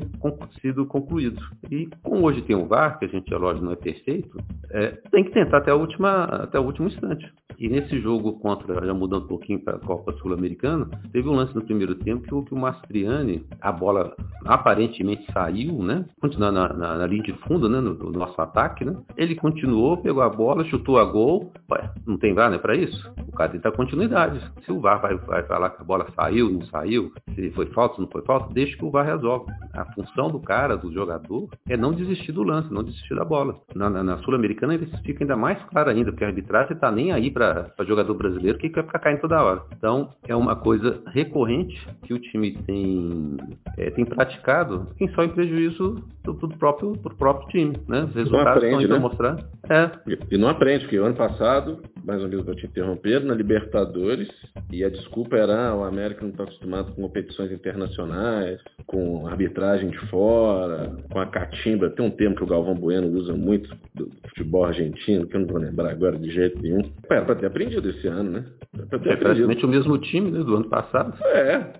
sido 0.61 0.85
concluído. 0.85 1.41
E 1.71 1.89
como 2.03 2.25
hoje 2.25 2.41
tem 2.43 2.55
o 2.55 2.67
VAR, 2.67 2.86
que 2.95 3.05
a 3.05 3.07
gente, 3.07 3.33
lógico, 3.33 3.65
não 3.65 3.73
é 3.73 3.75
perfeito, 3.75 4.37
é, 4.71 4.87
tem 5.11 5.23
que 5.23 5.31
tentar 5.31 5.57
até, 5.57 5.71
a 5.71 5.75
última, 5.75 6.23
até 6.23 6.59
o 6.59 6.63
último 6.63 6.87
instante. 6.87 7.31
E 7.59 7.67
nesse 7.67 7.99
jogo 7.99 8.33
contra, 8.33 8.85
já 8.85 8.93
mudando 8.93 9.23
um 9.23 9.27
pouquinho 9.27 9.59
para 9.59 9.77
a 9.77 9.79
Copa 9.79 10.13
Sul-Americana, 10.13 10.87
teve 11.11 11.27
um 11.27 11.33
lance 11.33 11.55
no 11.55 11.63
primeiro 11.63 11.95
tempo 11.95 12.21
que, 12.21 12.49
que 12.49 12.53
o 12.53 12.57
Mastriani, 12.57 13.43
a 13.59 13.71
bola 13.71 14.15
aparentemente 14.45 15.25
saiu, 15.33 15.81
né? 15.81 16.05
Na, 16.37 16.51
na, 16.51 16.73
na 16.73 17.07
linha 17.07 17.23
de 17.23 17.33
fundo, 17.47 17.67
né? 17.67 17.81
No, 17.81 17.95
no, 17.95 18.11
nosso 18.11 18.39
ataque, 18.39 18.85
né? 18.85 18.95
Ele 19.15 19.35
continuou, 19.35 19.97
pegou 19.97 20.21
a 20.21 20.29
bola, 20.29 20.63
chutou 20.65 20.99
a 20.99 21.05
gol. 21.05 21.51
Ué, 21.71 21.89
não 22.05 22.17
tem 22.17 22.33
VAR, 22.33 22.51
né? 22.51 22.59
Para 22.59 22.75
isso? 22.75 23.11
O 23.27 23.31
cara 23.31 23.49
tem 23.49 23.59
que 23.59 23.63
dar 23.63 23.75
continuidade. 23.75 24.39
Se 24.63 24.71
o 24.71 24.79
VAR 24.79 25.01
vai, 25.01 25.17
vai 25.17 25.43
falar 25.43 25.71
que 25.71 25.81
a 25.81 25.85
bola 25.85 26.05
saiu, 26.15 26.51
não 26.51 26.61
saiu, 26.67 27.11
se 27.33 27.49
foi 27.51 27.65
falta, 27.67 27.99
não 27.99 28.07
foi 28.07 28.21
falta, 28.23 28.53
deixa 28.53 28.77
que 28.77 28.85
o 28.85 28.91
VAR 28.91 29.05
resolve. 29.05 29.51
A 29.73 29.85
função 29.93 30.29
do 30.29 30.39
cara, 30.39 30.77
do 30.77 30.91
jogador, 30.93 31.49
é 31.67 31.75
não 31.75 31.91
desistir 31.91 32.31
do 32.31 32.43
lance, 32.43 32.71
não 32.77 32.83
desistir 32.83 33.15
da 33.15 33.25
bola. 33.25 33.55
Na, 33.75 33.89
na, 33.89 34.03
na 34.03 34.17
Sul-Americana, 34.19 34.75
ele 34.75 34.87
fica 35.03 35.23
ainda 35.23 35.35
mais 35.35 35.61
claro 35.65 35.89
ainda, 35.89 36.11
porque 36.11 36.23
a 36.23 36.27
arbitragem 36.27 36.73
está 36.73 36.91
nem 36.91 37.11
aí 37.11 37.31
para 37.31 37.73
jogador 37.85 38.13
brasileiro 38.13 38.57
que 38.57 38.69
quer 38.69 38.85
ficar 38.85 38.99
caindo 38.99 39.21
toda 39.21 39.43
hora. 39.43 39.61
Então, 39.75 40.09
é 40.27 40.35
uma 40.35 40.55
coisa 40.55 41.01
recorrente 41.07 41.87
que 42.03 42.13
o 42.13 42.19
time 42.19 42.51
tem, 42.65 43.37
é, 43.77 43.89
tem 43.91 44.05
praticado, 44.05 44.87
quem 44.97 45.07
só 45.09 45.23
em 45.23 45.29
prejuízo 45.29 46.03
do, 46.23 46.33
do, 46.33 46.57
próprio, 46.57 46.93
do 46.93 47.09
próprio 47.15 47.47
time. 47.49 47.77
Né? 47.87 48.03
Os 48.03 48.15
resultados 48.15 48.57
aprende, 48.57 48.83
estão 48.83 48.97
né? 48.97 49.03
mostrar. 49.03 49.37
É. 49.69 49.91
E, 50.31 50.37
não 50.37 50.49
aprende, 50.49 50.85
porque 50.85 50.99
o 50.99 51.05
ano 51.05 51.15
passado, 51.15 51.81
mais 52.03 52.21
uma 52.21 52.29
vez 52.29 52.43
para 52.43 52.55
te 52.55 52.65
interromper, 52.65 53.23
na 53.23 53.33
Libertadores, 53.33 54.29
e 54.71 54.83
a 54.83 54.89
desculpa 54.89 55.37
era 55.37 55.69
ah, 55.69 55.75
o 55.75 55.83
América 55.83 56.21
não 56.21 56.31
está 56.31 56.43
acostumado 56.43 56.93
com 56.93 57.01
competições 57.01 57.51
internacionais, 57.51 58.59
com 58.85 59.27
arbitragem 59.27 59.89
de 59.89 59.97
fora, 60.09 60.95
com 61.09 61.19
a 61.19 61.25
catimba. 61.25 61.89
Tem 61.89 62.05
um 62.05 62.11
termo 62.11 62.35
que 62.35 62.43
o 62.43 62.47
Galvão 62.47 62.66
Bueno 62.75 63.07
usa 63.07 63.33
muito 63.33 63.69
do 63.93 64.09
futebol 64.29 64.65
argentino, 64.65 65.27
que 65.27 65.35
eu 65.35 65.41
não 65.41 65.47
vou 65.47 65.57
lembrar 65.57 65.91
agora 65.91 66.17
de 66.17 66.29
jeito 66.31 66.61
nenhum. 66.61 66.81
Era 67.09 67.25
para 67.25 67.35
ter 67.35 67.45
aprendido 67.47 67.89
esse 67.89 68.07
ano, 68.07 68.31
né? 68.31 68.45
É 68.91 69.15
praticamente 69.15 69.65
o 69.65 69.69
mesmo 69.69 69.97
time 69.97 70.31
né, 70.31 70.43
do 70.43 70.55
ano 70.55 70.69
passado. 70.69 71.17
É. 71.25 71.73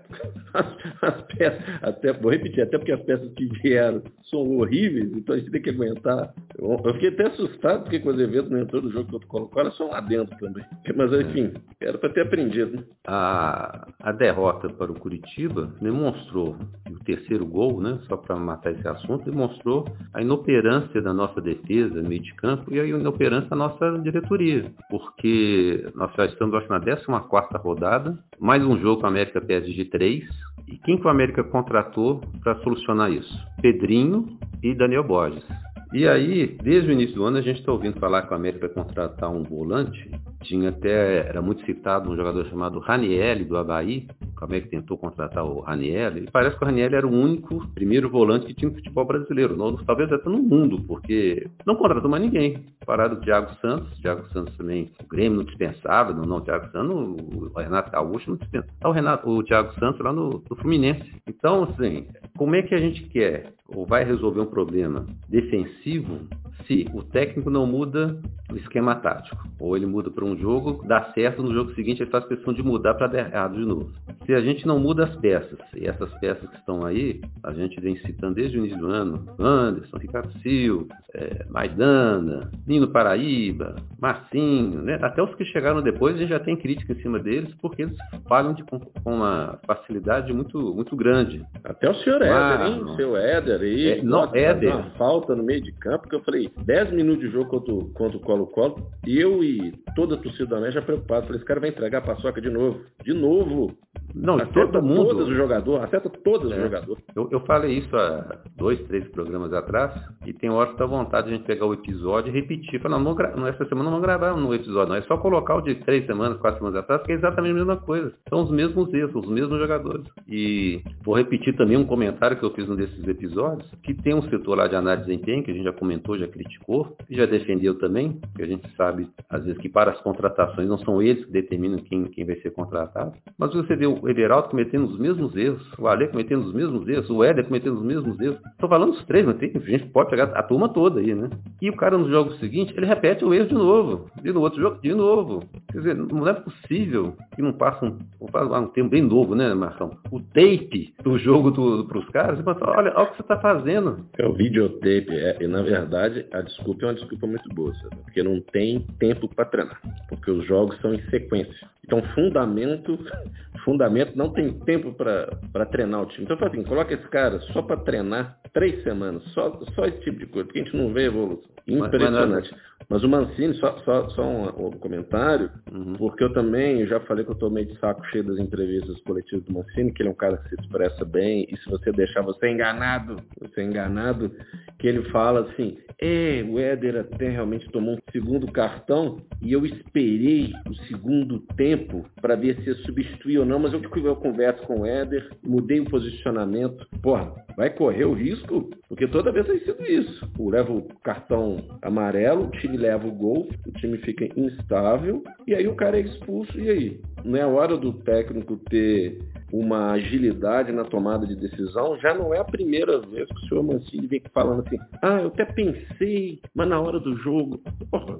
As, 0.54 0.66
as, 1.02 1.22
peças, 1.22 1.62
até, 1.82 2.12
vou 2.12 2.32
repetir, 2.32 2.62
até 2.62 2.78
porque 2.78 2.92
as 2.92 3.02
peças 3.02 3.30
que 3.34 3.46
vieram 3.62 4.02
são 4.30 4.40
horríveis, 4.58 5.10
então 5.12 5.34
a 5.34 5.38
gente 5.38 5.50
tem 5.50 5.62
que 5.62 5.70
aguentar. 5.70 6.34
Eu, 6.58 6.80
eu 6.84 6.94
fiquei 6.94 7.10
até 7.10 7.28
assustado 7.28 7.82
porque 7.82 8.00
com 8.00 8.10
os 8.10 8.20
eventos 8.20 8.50
não 8.50 8.58
entrou 8.58 8.82
no 8.82 8.90
jogo 8.90 9.08
que 9.08 9.14
eu 9.16 9.28
coloco, 9.28 9.58
olha 9.58 9.70
só 9.72 9.86
lá 9.88 10.00
dentro 10.00 10.36
também. 10.38 10.64
Mas 10.94 11.12
enfim, 11.12 11.52
era 11.80 11.98
para 11.98 12.10
ter 12.10 12.22
aprendido. 12.22 12.76
Né? 12.76 12.84
A, 13.06 13.88
a 14.00 14.12
derrota 14.12 14.68
para 14.68 14.90
o 14.90 14.98
Curitiba 14.98 15.72
demonstrou, 15.80 16.56
o 16.90 17.04
terceiro 17.04 17.46
gol, 17.46 17.80
né, 17.80 17.98
só 18.08 18.16
para 18.16 18.36
matar 18.36 18.72
esse 18.72 18.86
assunto, 18.86 19.30
demonstrou 19.30 19.84
a 20.12 20.20
inoperância 20.20 20.77
da 21.00 21.12
nossa 21.12 21.40
defesa, 21.40 22.02
meio 22.02 22.22
de 22.22 22.34
campo, 22.34 22.72
e 22.72 22.80
a 22.80 22.86
inoperância 22.86 23.48
da 23.50 23.56
nossa 23.56 23.98
diretoria. 23.98 24.70
Porque 24.90 25.86
nós 25.94 26.12
já 26.16 26.26
estamos, 26.26 26.54
acho, 26.54 26.70
na 26.70 26.80
14 27.20 27.62
rodada, 27.62 28.18
mais 28.38 28.64
um 28.64 28.78
jogo 28.78 29.00
com 29.00 29.06
a 29.06 29.10
América 29.10 29.40
PSG 29.40 29.86
3. 29.86 30.24
E 30.68 30.76
quem 30.78 30.98
que 30.98 31.06
o 31.06 31.10
América 31.10 31.42
contratou 31.42 32.20
para 32.42 32.56
solucionar 32.56 33.10
isso? 33.10 33.34
Pedrinho 33.62 34.38
e 34.62 34.74
Daniel 34.74 35.04
Borges. 35.04 35.44
E 35.90 36.06
aí, 36.06 36.58
desde 36.62 36.90
o 36.90 36.92
início 36.92 37.14
do 37.14 37.24
ano, 37.24 37.38
a 37.38 37.42
gente 37.42 37.60
está 37.60 37.72
ouvindo 37.72 37.98
falar 37.98 38.22
que 38.22 38.32
o 38.32 38.36
América 38.36 38.68
contratar 38.68 39.30
um 39.30 39.42
volante. 39.42 40.10
Tinha 40.42 40.68
até, 40.68 41.26
era 41.26 41.40
muito 41.40 41.64
citado 41.64 42.10
um 42.10 42.16
jogador 42.16 42.46
chamado 42.46 42.78
Raniel 42.78 43.44
do 43.46 43.56
Havaí. 43.56 44.06
O 44.38 44.44
América 44.44 44.70
tentou 44.70 44.98
contratar 44.98 45.44
o 45.44 45.60
Raniel. 45.60 46.18
E 46.18 46.30
parece 46.30 46.56
que 46.56 46.62
o 46.62 46.66
Raniel 46.66 46.94
era 46.94 47.06
o 47.06 47.10
único 47.10 47.66
primeiro 47.68 48.10
volante 48.10 48.46
que 48.46 48.54
tinha 48.54 48.70
no 48.70 48.76
futebol 48.76 49.06
brasileiro. 49.06 49.56
Não, 49.56 49.76
talvez 49.76 50.12
até 50.12 50.28
no 50.28 50.42
mundo, 50.42 50.80
porque 50.86 51.48
não 51.66 51.74
contratou 51.74 52.10
mais 52.10 52.22
ninguém. 52.22 52.62
Pararam 52.84 53.14
o 53.14 53.20
Thiago 53.20 53.54
Santos. 53.60 53.90
O 53.98 54.02
Thiago 54.02 54.28
Santos 54.28 54.54
também, 54.58 54.90
o 55.02 55.08
Grêmio 55.08 55.38
não 55.38 55.44
dispensava. 55.44 56.12
Não, 56.12 56.24
não, 56.24 56.36
o 56.36 56.40
Thiago 56.42 56.70
Santos, 56.70 56.94
o 56.94 57.58
Renato 57.58 57.90
Gaúcho 57.90 58.30
não 58.30 58.36
dispensava. 58.36 58.72
Tá 58.78 58.88
o, 58.90 58.92
Renato, 58.92 59.28
o 59.28 59.42
Thiago 59.42 59.72
Santos 59.80 60.00
lá 60.02 60.12
no, 60.12 60.44
no 60.48 60.56
Fluminense. 60.56 61.10
Então, 61.26 61.64
assim, 61.64 62.06
como 62.38 62.54
é 62.54 62.62
que 62.62 62.74
a 62.74 62.78
gente 62.78 63.02
quer 63.08 63.52
ou 63.68 63.84
vai 63.84 64.04
resolver 64.04 64.40
um 64.40 64.46
problema 64.46 65.04
defensivo 65.28 66.20
se 66.66 66.86
o 66.94 67.02
técnico 67.02 67.50
não 67.50 67.66
muda 67.66 68.18
o 68.52 68.56
esquema 68.56 68.94
tático. 68.96 69.46
Ou 69.58 69.76
ele 69.76 69.86
muda 69.86 70.10
para 70.10 70.24
um 70.24 70.36
jogo, 70.36 70.84
dá 70.86 71.12
certo, 71.12 71.42
no 71.42 71.52
jogo 71.52 71.74
seguinte 71.74 72.02
ele 72.02 72.10
faz 72.10 72.24
questão 72.26 72.52
de 72.52 72.62
mudar 72.62 72.94
para 72.94 73.06
dar 73.06 73.18
errado 73.18 73.54
de 73.54 73.64
novo. 73.64 73.90
Se 74.24 74.34
a 74.34 74.40
gente 74.40 74.66
não 74.66 74.78
muda 74.78 75.04
as 75.04 75.16
peças, 75.16 75.58
e 75.74 75.86
essas 75.86 76.12
peças 76.18 76.48
que 76.48 76.56
estão 76.56 76.84
aí, 76.84 77.20
a 77.42 77.52
gente 77.52 77.80
vem 77.80 77.96
citando 77.98 78.34
desde 78.34 78.58
o 78.58 78.60
início 78.60 78.78
do 78.78 78.86
ano, 78.86 79.24
Anderson, 79.38 79.96
Ricardo 79.98 80.32
Silva, 80.40 80.86
é, 81.14 81.46
Maidana, 81.48 82.50
Nino 82.66 82.88
Paraíba, 82.88 83.76
Marcinho, 84.00 84.82
né? 84.82 84.98
até 85.00 85.22
os 85.22 85.34
que 85.34 85.44
chegaram 85.46 85.82
depois 85.82 86.14
a 86.14 86.18
gente 86.18 86.28
já 86.30 86.40
tem 86.40 86.56
crítica 86.56 86.92
em 86.92 87.00
cima 87.00 87.18
deles, 87.18 87.52
porque 87.60 87.82
eles 87.82 87.96
falham 88.28 88.52
de, 88.52 88.62
com, 88.64 88.78
com 88.78 89.14
uma 89.14 89.58
facilidade 89.66 90.32
muito, 90.32 90.58
muito 90.74 90.94
grande. 90.96 91.44
Até 91.64 91.88
o 91.90 91.94
senhor 91.96 92.22
Éder, 92.22 92.66
hein? 92.66 92.82
O 92.82 92.96
seu 92.96 93.16
Éder 93.16 93.60
aí, 93.60 93.88
é, 93.88 94.02
não, 94.02 94.34
Éder. 94.34 94.74
uma 94.74 94.90
falta 94.90 95.34
no 95.34 95.42
meio 95.42 95.62
de 95.62 95.72
campo, 95.72 96.08
que 96.08 96.14
eu 96.14 96.22
falei, 96.22 96.50
10 96.64 96.92
minutos 96.92 97.20
de 97.20 97.30
jogo 97.30 97.48
contra, 97.50 97.74
contra 97.94 98.16
o 98.16 98.20
Colo-Colo, 98.46 98.90
eu 99.06 99.42
e 99.42 99.72
toda 99.94 100.14
a 100.14 100.18
torcida 100.18 100.46
do 100.46 100.56
América 100.56 100.80
já 100.80 100.86
preocupado. 100.86 101.26
Falei, 101.26 101.36
esse 101.36 101.46
cara 101.46 101.60
vai 101.60 101.70
entregar 101.70 101.98
a 101.98 102.02
paçoca 102.02 102.40
de 102.40 102.50
novo. 102.50 102.80
De 103.04 103.12
novo. 103.12 103.76
Não, 104.14 104.36
afeta 104.36 104.72
todo 104.72 104.82
mundo. 104.82 105.08
todos 105.10 105.28
os 105.28 105.36
jogadores, 105.36 105.84
afeta 105.84 106.08
todos 106.08 106.50
é. 106.50 106.56
os 106.56 106.62
jogadores. 106.62 107.04
Eu, 107.14 107.28
eu, 107.30 107.40
falei 107.40 107.78
isso 107.78 107.94
há 107.96 108.38
dois, 108.56 108.80
três 108.86 109.06
programas 109.08 109.52
atrás, 109.52 109.92
e 110.26 110.32
tem 110.32 110.50
hora 110.50 110.70
que 110.70 110.78
dá 110.78 110.86
vontade 110.86 111.28
de 111.28 111.34
a 111.34 111.36
gente 111.36 111.46
pegar 111.46 111.66
o 111.66 111.74
episódio 111.74 112.30
e 112.30 112.40
repetir. 112.40 112.80
Falar, 112.80 112.98
não, 112.98 113.14
não, 113.14 113.46
essa 113.46 113.64
semana 113.66 113.84
não 113.84 114.00
vamos 114.00 114.02
gravar 114.02 114.36
no 114.36 114.54
episódio, 114.54 114.88
não. 114.90 114.96
É 114.96 115.02
só 115.02 115.16
colocar 115.18 115.56
o 115.56 115.60
de 115.60 115.74
três 115.76 116.06
semanas, 116.06 116.38
quatro 116.38 116.58
semanas 116.58 116.80
atrás, 116.80 117.02
que 117.02 117.12
é 117.12 117.14
exatamente 117.16 117.52
a 117.52 117.56
mesma 117.56 117.76
coisa. 117.76 118.12
São 118.28 118.42
os 118.42 118.50
mesmos 118.50 118.92
erros, 118.94 119.14
os 119.14 119.30
mesmos 119.30 119.58
jogadores. 119.58 120.06
E 120.28 120.80
vou 121.04 121.14
repetir 121.14 121.56
também 121.56 121.76
um 121.76 121.84
comentário 121.84 122.36
que 122.38 122.44
eu 122.44 122.50
fiz 122.50 122.66
num 122.66 122.76
desses 122.76 123.06
episódios, 123.06 123.68
que 123.82 123.94
tem 123.94 124.14
um 124.14 124.22
setor 124.22 124.56
lá 124.56 124.66
de 124.66 124.76
análise 124.76 125.06
de 125.06 125.12
desempenho, 125.12 125.44
que 125.44 125.50
a 125.50 125.54
gente 125.54 125.64
já 125.64 125.72
comentou, 125.72 126.18
já 126.18 126.26
criticou, 126.26 126.96
e 127.10 127.16
já 127.16 127.26
defendeu 127.26 127.78
também, 127.78 128.20
que 128.34 128.42
a 128.42 128.46
gente 128.46 128.68
sabe, 128.76 129.08
às 129.28 129.44
vezes, 129.44 129.60
que 129.60 129.68
para 129.68 129.90
as 129.90 130.00
contratações 130.00 130.68
não 130.68 130.78
são 130.78 131.02
eles 131.02 131.24
que 131.24 131.32
determinam 131.32 131.78
quem, 131.78 132.04
quem 132.04 132.24
vai 132.24 132.36
ser 132.36 132.50
contratado. 132.50 133.12
Mas 133.36 133.52
você 133.52 133.76
vê 133.76 133.86
o 133.86 134.08
Everaldo 134.08 134.48
cometendo 134.48 134.86
os 134.86 134.98
mesmos 134.98 135.34
erros, 135.36 135.62
o 135.78 135.86
Ale 135.88 136.08
cometendo 136.08 136.44
os 136.44 136.52
mesmos 136.52 136.88
erros, 136.88 137.10
o 137.10 137.22
Éder 137.22 137.46
cometendo 137.46 137.76
os 137.76 137.84
mesmos 137.84 138.18
erros. 138.20 138.38
Estou 138.52 138.68
falando 138.68 138.92
os 138.92 139.04
três, 139.06 139.24
mas 139.26 139.36
tem, 139.38 139.52
gente 139.60 139.86
pode 139.86 140.10
pegar 140.10 140.24
a 140.24 140.42
turma 140.42 140.68
toda 140.68 141.00
aí, 141.00 141.14
né? 141.14 141.28
E 141.60 141.70
o 141.70 141.76
cara 141.76 141.96
no 141.98 142.08
jogo 142.08 142.32
seguinte, 142.34 142.72
ele 142.76 142.86
repete 142.86 143.24
o 143.24 143.34
erro 143.34 143.48
de 143.48 143.54
novo. 143.54 144.10
E 144.24 144.32
no 144.32 144.40
outro 144.40 144.60
jogo, 144.60 144.80
de 144.80 144.94
novo. 144.94 145.42
Quer 145.70 145.78
dizer, 145.78 145.94
não 145.94 146.26
é 146.26 146.32
possível 146.32 147.14
que 147.34 147.42
não 147.42 147.52
passa 147.52 147.84
um, 147.84 147.98
um 148.20 148.66
tempo 148.68 148.90
bem 148.90 149.02
novo, 149.02 149.34
né, 149.34 149.52
Marcão? 149.54 149.90
O 150.10 150.20
tape 150.20 150.94
do 151.02 151.18
jogo 151.18 151.52
para 151.84 151.98
os 151.98 152.08
caras, 152.10 152.38
você 152.38 152.44
pensa, 152.44 152.60
olha, 152.62 152.92
olha 152.94 153.02
o 153.02 153.10
que 153.10 153.16
você 153.16 153.22
está 153.22 153.38
fazendo. 153.38 154.06
É 154.18 154.26
o 154.26 154.32
videotape, 154.32 155.10
é, 155.10 155.36
e 155.40 155.46
na 155.46 155.62
verdade 155.62 156.26
a 156.32 156.40
desculpa 156.40 156.84
é 156.84 156.88
uma 156.88 156.94
desculpa 156.94 157.26
muito 157.26 157.48
boa, 157.54 157.72
sabe? 157.74 157.96
Porque 158.18 158.22
não 158.22 158.40
tem 158.40 158.80
tempo 158.98 159.28
para 159.28 159.44
treinar, 159.44 159.80
porque 160.08 160.30
os 160.30 160.44
jogos 160.46 160.78
são 160.80 160.92
em 160.92 161.02
sequência. 161.08 161.68
Então, 161.84 162.02
fundamento, 162.14 162.98
fundamento 163.64 164.16
não 164.16 164.30
tem 164.30 164.52
tempo 164.60 164.92
para 164.92 165.66
treinar 165.66 166.02
o 166.02 166.06
time. 166.06 166.24
Então, 166.24 166.46
assim, 166.46 166.62
coloca 166.64 166.92
esse 166.92 167.08
cara 167.08 167.38
só 167.52 167.62
para 167.62 167.76
treinar 167.78 168.38
três 168.52 168.82
semanas, 168.82 169.22
só, 169.32 169.58
só 169.74 169.84
esse 169.84 170.00
tipo 170.00 170.18
de 170.18 170.26
coisa, 170.26 170.46
porque 170.46 170.60
a 170.60 170.64
gente 170.64 170.76
não 170.76 170.92
vê 170.92 171.04
evolução. 171.04 171.48
Impressionante. 171.66 172.50
Mas 172.50 172.77
o 172.90 173.08
Mancini, 173.08 173.54
só, 173.56 173.76
só, 173.84 174.08
só 174.10 174.22
um, 174.22 174.68
um 174.68 174.70
comentário, 174.70 175.50
uhum. 175.70 175.92
porque 175.98 176.24
eu 176.24 176.32
também 176.32 176.86
já 176.86 176.98
falei 177.00 177.22
que 177.22 177.30
eu 177.30 177.34
tô 177.34 177.50
meio 177.50 177.66
de 177.66 177.78
saco 177.78 178.02
cheio 178.06 178.24
das 178.24 178.38
entrevistas 178.38 178.98
coletivas 179.02 179.44
do 179.44 179.52
Mancini, 179.52 179.92
que 179.92 180.00
ele 180.00 180.08
é 180.08 180.12
um 180.12 180.16
cara 180.16 180.38
que 180.38 180.48
se 180.48 180.54
expressa 180.58 181.04
bem, 181.04 181.46
e 181.50 181.56
se 181.58 181.68
você 181.68 181.92
deixar 181.92 182.22
você 182.22 182.46
é 182.46 182.52
enganado, 182.52 183.16
você 183.38 183.60
é 183.60 183.64
enganado, 183.64 184.32
que 184.78 184.86
ele 184.86 185.02
fala 185.10 185.40
assim, 185.40 185.76
é, 186.00 186.42
o 186.48 186.58
Éder 186.58 186.96
até 186.96 187.28
realmente 187.28 187.68
tomou 187.70 187.94
um 187.94 187.98
segundo 188.10 188.50
cartão, 188.50 189.18
e 189.42 189.52
eu 189.52 189.66
esperei 189.66 190.54
o 190.66 190.74
segundo 190.86 191.40
tempo 191.56 192.06
para 192.22 192.36
ver 192.36 192.56
se 192.62 192.70
ia 192.70 192.74
substituir 192.86 193.38
ou 193.38 193.44
não, 193.44 193.58
mas 193.58 193.74
eu, 193.74 193.82
eu 193.82 194.16
converso 194.16 194.62
com 194.66 194.80
o 194.80 194.86
Éder, 194.86 195.28
mudei 195.44 195.78
o 195.78 195.90
posicionamento, 195.90 196.86
porra, 197.02 197.34
vai 197.54 197.68
correr 197.68 198.04
o 198.04 198.14
risco? 198.14 198.70
Porque 198.88 199.06
toda 199.08 199.32
vez 199.32 199.46
tem 199.46 199.58
sido 199.60 199.84
isso. 199.84 200.30
Leva 200.38 200.72
o 200.72 200.82
cartão 201.02 201.78
amarelo, 201.82 202.46
o 202.46 202.50
time 202.52 202.77
leva 202.78 203.06
o 203.06 203.12
gol, 203.12 203.48
o 203.66 203.72
time 203.72 203.98
fica 203.98 204.28
instável 204.38 205.22
e 205.46 205.54
aí 205.54 205.66
o 205.66 205.74
cara 205.74 205.98
é 205.98 206.02
expulso 206.02 206.58
e 206.58 206.70
aí? 206.70 207.00
Não 207.24 207.38
é 207.38 207.44
hora 207.44 207.76
do 207.76 207.92
técnico 207.92 208.56
ter 208.70 209.18
uma 209.52 209.92
agilidade 209.92 210.72
na 210.72 210.84
tomada 210.84 211.26
de 211.26 211.34
decisão, 211.34 211.98
já 211.98 212.14
não 212.14 212.32
é 212.34 212.38
a 212.38 212.44
primeira 212.44 213.00
vez 213.00 213.26
que 213.28 213.34
o 213.34 213.48
senhor 213.48 213.62
Mancini 213.62 214.06
vem 214.06 214.22
falando 214.32 214.62
assim, 214.66 214.78
ah, 215.02 215.20
eu 215.22 215.28
até 215.28 215.44
pensei, 215.44 216.40
mas 216.54 216.68
na 216.68 216.80
hora 216.80 217.00
do 217.00 217.16
jogo, 217.16 217.60
porra, 217.90 218.18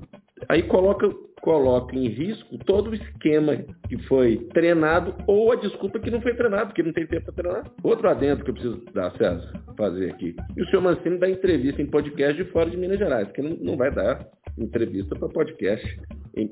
aí 0.48 0.62
coloca 0.62 1.08
coloca 1.40 1.96
em 1.96 2.08
risco 2.08 2.58
todo 2.64 2.90
o 2.90 2.94
esquema 2.94 3.56
que 3.88 3.96
foi 4.04 4.36
treinado 4.52 5.14
ou 5.26 5.52
a 5.52 5.56
desculpa 5.56 5.98
que 5.98 6.10
não 6.10 6.20
foi 6.20 6.34
treinado, 6.34 6.66
porque 6.66 6.82
não 6.82 6.92
tem 6.92 7.06
tempo 7.06 7.32
para 7.32 7.42
treinar. 7.42 7.70
Outro 7.82 8.08
adendo 8.08 8.44
que 8.44 8.50
eu 8.50 8.54
preciso 8.54 8.84
dar, 8.92 9.10
César, 9.12 9.52
fazer 9.76 10.10
aqui. 10.10 10.34
E 10.56 10.62
o 10.62 10.66
senhor 10.66 10.82
Mancini 10.82 11.18
dá 11.18 11.28
entrevista 11.28 11.80
em 11.80 11.86
podcast 11.86 12.42
de 12.42 12.50
fora 12.50 12.70
de 12.70 12.76
Minas 12.76 12.98
Gerais, 12.98 13.30
que 13.32 13.42
não, 13.42 13.56
não 13.60 13.76
vai 13.76 13.90
dar 13.90 14.26
entrevista 14.58 15.14
para 15.16 15.28
podcast 15.28 15.98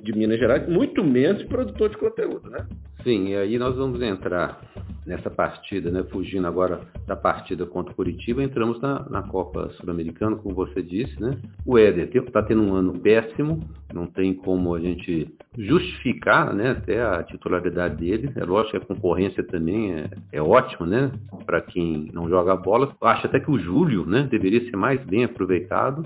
de 0.02 0.12
Minas 0.12 0.38
Gerais, 0.38 0.68
muito 0.68 1.04
menos 1.04 1.42
produtor 1.44 1.90
de 1.90 1.96
conteúdo, 1.96 2.50
né? 2.50 2.66
Sim, 3.04 3.28
e 3.28 3.36
aí 3.36 3.56
nós 3.58 3.76
vamos 3.76 4.02
entrar 4.02 4.60
nessa 5.06 5.30
partida, 5.30 5.90
né? 5.92 6.02
Fugindo 6.10 6.46
agora 6.46 6.80
da 7.06 7.14
partida 7.14 7.64
contra 7.64 7.92
o 7.92 7.94
Curitiba, 7.94 8.42
entramos 8.42 8.80
na, 8.80 9.08
na 9.08 9.22
Copa 9.22 9.70
Sul-Americana, 9.76 10.34
como 10.34 10.54
você 10.54 10.82
disse, 10.82 11.20
né? 11.20 11.38
O 11.64 11.78
Éder 11.78 12.10
está 12.12 12.42
tendo 12.42 12.62
um 12.62 12.74
ano 12.74 12.98
péssimo, 12.98 13.60
não 13.94 14.06
tem 14.06 14.34
como 14.34 14.74
a 14.74 14.80
gente 14.80 15.32
justificar, 15.56 16.52
né? 16.52 16.70
Até 16.70 17.00
a 17.00 17.22
titularidade 17.22 17.96
dele. 17.96 18.32
É 18.34 18.44
lógico 18.44 18.72
que 18.72 18.92
a 18.92 18.94
concorrência 18.94 19.44
também 19.44 19.94
é, 19.94 20.10
é 20.32 20.42
ótima, 20.42 20.86
né? 20.86 21.12
Para 21.44 21.60
quem 21.60 22.10
não 22.12 22.28
joga 22.28 22.56
bola. 22.56 22.92
Acho 23.00 23.26
até 23.26 23.38
que 23.38 23.50
o 23.50 23.58
Júlio, 23.58 24.04
né? 24.04 24.26
Deveria 24.28 24.64
ser 24.68 24.76
mais 24.76 25.00
bem 25.04 25.22
aproveitado. 25.22 26.04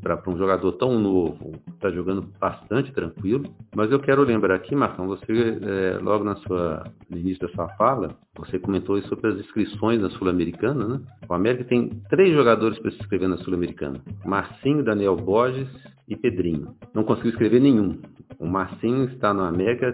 Para 0.00 0.22
um 0.28 0.38
jogador 0.38 0.72
tão 0.72 0.98
novo, 0.98 1.27
está 1.74 1.90
jogando 1.90 2.28
bastante 2.40 2.92
tranquilo. 2.92 3.44
Mas 3.74 3.90
eu 3.90 4.00
quero 4.00 4.22
lembrar 4.22 4.54
aqui, 4.54 4.74
Marcão, 4.74 5.06
você 5.06 5.58
é, 5.62 5.98
logo 6.00 6.24
na 6.24 6.36
sua, 6.36 6.84
no 7.08 7.18
início 7.18 7.46
da 7.46 7.54
sua 7.54 7.68
fala, 7.70 8.16
você 8.36 8.58
comentou 8.58 9.00
sobre 9.02 9.28
as 9.28 9.38
inscrições 9.38 10.00
na 10.00 10.10
Sul-Americana, 10.10 10.86
né? 10.86 11.00
O 11.28 11.34
América 11.34 11.64
tem 11.64 11.90
três 12.08 12.34
jogadores 12.34 12.78
para 12.78 12.90
se 12.90 12.98
inscrever 12.98 13.28
na 13.28 13.38
Sul-Americana. 13.38 14.00
Marcinho, 14.24 14.84
Daniel 14.84 15.16
Borges 15.16 15.68
e 16.08 16.16
Pedrinho. 16.16 16.74
Não 16.94 17.04
conseguiu 17.04 17.32
escrever 17.32 17.60
nenhum. 17.60 17.98
O 18.38 18.46
Marcinho 18.46 19.04
está 19.04 19.34
no 19.34 19.42
América 19.42 19.92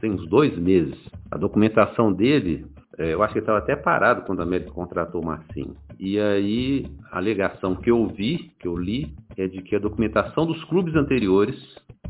tem 0.00 0.10
uns 0.10 0.28
dois 0.28 0.56
meses. 0.58 0.96
A 1.30 1.36
documentação 1.36 2.12
dele, 2.12 2.66
eu 2.98 3.22
acho 3.22 3.32
que 3.32 3.38
ele 3.38 3.44
estava 3.44 3.58
até 3.58 3.76
parado 3.76 4.22
quando 4.22 4.40
a 4.40 4.42
América 4.44 4.70
contratou 4.70 5.22
o 5.22 5.26
Marcinho. 5.26 5.74
E 5.98 6.18
aí, 6.18 6.86
a 7.10 7.18
alegação 7.18 7.74
que 7.76 7.90
eu 7.90 8.06
vi, 8.06 8.52
que 8.58 8.66
eu 8.66 8.76
li, 8.76 9.14
é 9.36 9.46
de 9.46 9.62
que 9.62 9.76
a 9.76 9.78
documentação 9.78 10.46
dos 10.46 10.62
clubes 10.64 10.94
anteriores 10.94 11.56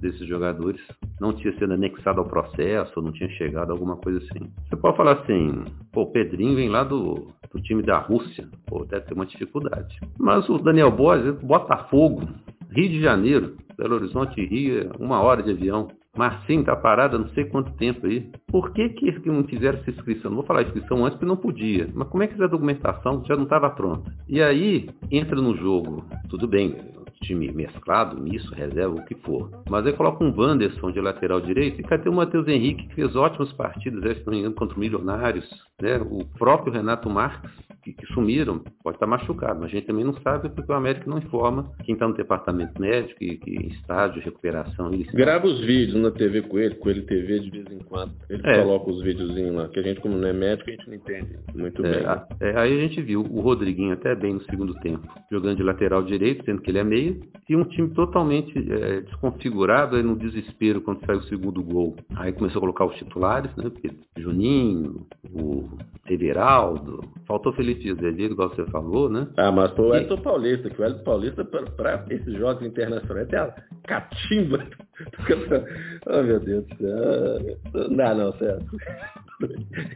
desses 0.01 0.27
jogadores 0.27 0.81
não 1.21 1.33
tinha 1.33 1.53
sido 1.59 1.73
anexado 1.73 2.21
ao 2.21 2.29
processo, 2.29 2.93
ou 2.97 3.03
não 3.03 3.13
tinha 3.13 3.29
chegado 3.31 3.71
alguma 3.71 3.97
coisa 3.97 4.19
assim. 4.19 4.51
Você 4.69 4.77
pode 4.77 4.97
falar 4.97 5.13
assim, 5.13 5.65
pô, 5.93 6.03
o 6.03 6.13
Pedrinho 6.13 6.55
vem 6.55 6.69
lá 6.69 6.85
do, 6.85 7.33
do 7.53 7.63
time 7.63 7.83
da 7.83 7.99
Rússia, 7.99 8.49
pô, 8.67 8.85
deve 8.85 9.07
ter 9.07 9.15
uma 9.15 9.27
dificuldade. 9.27 9.99
Mas 10.19 10.49
o 10.49 10.59
Daniel 10.59 10.91
Borges, 10.91 11.35
Botafogo, 11.43 12.23
Rio 12.71 12.89
de 12.89 13.01
Janeiro, 13.01 13.57
Belo 13.77 13.97
Horizonte 13.97 14.45
Rio, 14.45 14.91
uma 14.99 15.21
hora 15.21 15.43
de 15.43 15.51
avião. 15.51 15.89
Marcinho 16.17 16.65
tá 16.65 16.75
parado 16.75 17.19
não 17.19 17.29
sei 17.29 17.45
quanto 17.45 17.73
tempo 17.73 18.07
aí. 18.07 18.31
Por 18.47 18.73
que 18.73 18.89
que 18.91 19.29
não 19.29 19.45
fizeram 19.45 19.79
essa 19.79 19.91
inscrição? 19.91 20.31
Não 20.31 20.39
vou 20.39 20.47
falar 20.47 20.63
inscrição 20.63 21.05
antes 21.05 21.19
porque 21.19 21.27
não 21.27 21.37
podia. 21.37 21.89
Mas 21.95 22.09
como 22.09 22.23
é 22.23 22.27
que 22.27 22.43
a 22.43 22.47
documentação 22.47 23.25
já 23.27 23.37
não 23.37 23.45
estava 23.45 23.71
pronta? 23.71 24.13
E 24.29 24.43
aí 24.43 24.89
entra 25.11 25.41
no 25.41 25.57
jogo, 25.57 26.05
tudo 26.29 26.49
bem, 26.49 26.75
time 27.21 27.51
mesclado, 27.53 28.21
misto, 28.21 28.55
reserva, 28.55 28.95
o 28.95 29.05
que 29.05 29.15
for. 29.17 29.51
Mas 29.69 29.87
aí 29.87 29.93
coloca 29.93 30.25
um 30.25 30.35
Wanderson 30.37 30.91
de 30.93 31.01
lateral 31.01 31.41
direito 31.41 31.81
e 31.81 31.85
cadê 31.85 32.09
o 32.09 32.13
Matheus 32.13 32.47
Henrique, 32.49 32.89
que 32.89 32.95
fez 32.95 33.15
ótimas 33.17 33.53
partidas, 33.53 34.19
se 34.19 34.27
não 34.27 34.33
me 34.33 34.41
engano, 34.41 34.55
contra 34.55 34.77
o 34.77 34.81
Milionários. 34.81 35.49
Né? 35.81 35.99
O 35.99 36.25
próprio 36.39 36.73
Renato 36.73 37.11
Marques, 37.11 37.51
que, 37.83 37.93
que, 37.93 38.07
sumiram, 38.07 38.59
pode 38.83 38.97
estar 38.97 39.07
machucado, 39.07 39.61
mas 39.61 39.71
a 39.71 39.75
gente 39.75 39.87
também 39.87 40.05
não 40.05 40.15
sabe 40.23 40.49
porque 40.49 40.73
o 40.73 40.75
América 40.75 41.09
não 41.09 41.19
informa 41.19 41.71
quem 41.85 41.93
está 41.93 42.09
no 42.09 42.15
departamento 42.15 42.81
médico 42.81 43.23
e 43.23 43.37
que 43.37 43.69
estágio 43.69 44.23
recuperação. 44.23 44.91
Grava 45.13 45.47
os 45.47 45.61
vídeos 45.61 46.03
na 46.03 46.11
TV 46.11 46.43
com 46.43 46.59
ele, 46.59 46.75
com 46.77 46.91
ele 46.91 47.03
TV 47.03 47.41
de 47.41 47.51
vez 47.51 47.67
em 47.71 47.79
quando. 47.85 48.13
Ele 48.29 48.43
é. 48.45 48.63
coloca 48.63 48.91
os 48.91 49.03
videozinhos 49.03 49.55
lá, 49.55 49.69
que 49.69 49.79
a 49.79 49.83
gente, 49.83 50.01
como 50.01 50.17
não 50.17 50.27
é 50.27 50.33
médico, 50.33 50.69
a 50.69 50.73
gente 50.73 50.89
não 50.89 50.95
entende 50.95 51.39
muito 51.55 51.85
é, 51.87 51.91
bem. 51.91 52.07
É, 52.41 52.59
aí 52.59 52.77
a 52.77 52.81
gente 52.81 53.01
viu 53.03 53.21
o 53.21 53.41
Rodriguinho 53.41 53.93
até 53.93 54.15
bem 54.15 54.35
no 54.35 54.43
segundo 54.45 54.75
tempo, 54.81 55.07
jogando 55.31 55.57
de 55.57 55.63
lateral 55.63 56.03
direito, 56.03 56.45
sendo 56.45 56.63
que 56.63 56.71
ele 56.71 56.79
é 56.79 56.85
meio, 56.85 57.06
e 57.49 57.55
um 57.55 57.65
time 57.65 57.91
totalmente 57.91 58.53
é, 58.59 59.03
desconfigurado 59.03 59.97
aí 59.97 60.03
no 60.03 60.17
desespero 60.17 60.81
quando 60.81 61.05
sai 61.07 61.17
o 61.17 61.23
segundo 61.25 61.63
gol. 61.63 61.95
Aí 62.17 62.33
começou 62.33 62.59
a 62.59 62.61
colocar 62.61 62.87
os 62.87 62.97
titulares, 62.97 63.55
né? 63.57 63.71
Porque 63.71 63.91
Juninho, 64.17 65.07
o 65.33 65.69
Everaldo, 66.09 67.05
faltou 67.27 67.53
Felipe 67.53 67.91
Azevedo, 67.91 68.33
igual 68.33 68.49
você 68.49 68.65
falou, 68.67 69.09
né? 69.09 69.29
Ah, 69.37 69.53
mas 69.53 69.71
foi 69.73 69.87
o 69.87 69.95
Elton 69.95 70.19
Paulista, 70.19 70.71
que 70.71 70.81
o 70.81 70.85
Elton 70.85 71.05
Paulista, 71.05 71.45
para 71.45 72.05
esses 72.11 72.35
jogos 72.35 72.67
internacionais, 72.67 73.29
tem 73.29 73.39
a 73.39 73.55
catimba. 73.87 74.65
oh, 76.07 76.23
meu 76.23 76.41
Deus 76.41 76.67
do 76.67 76.77
céu. 76.77 77.89
Não, 77.91 78.15
não, 78.15 78.33
certo. 78.39 78.67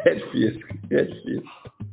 É 0.05 0.15
difícil, 0.15 0.67
é 0.91 1.05
difícil. 1.05 1.43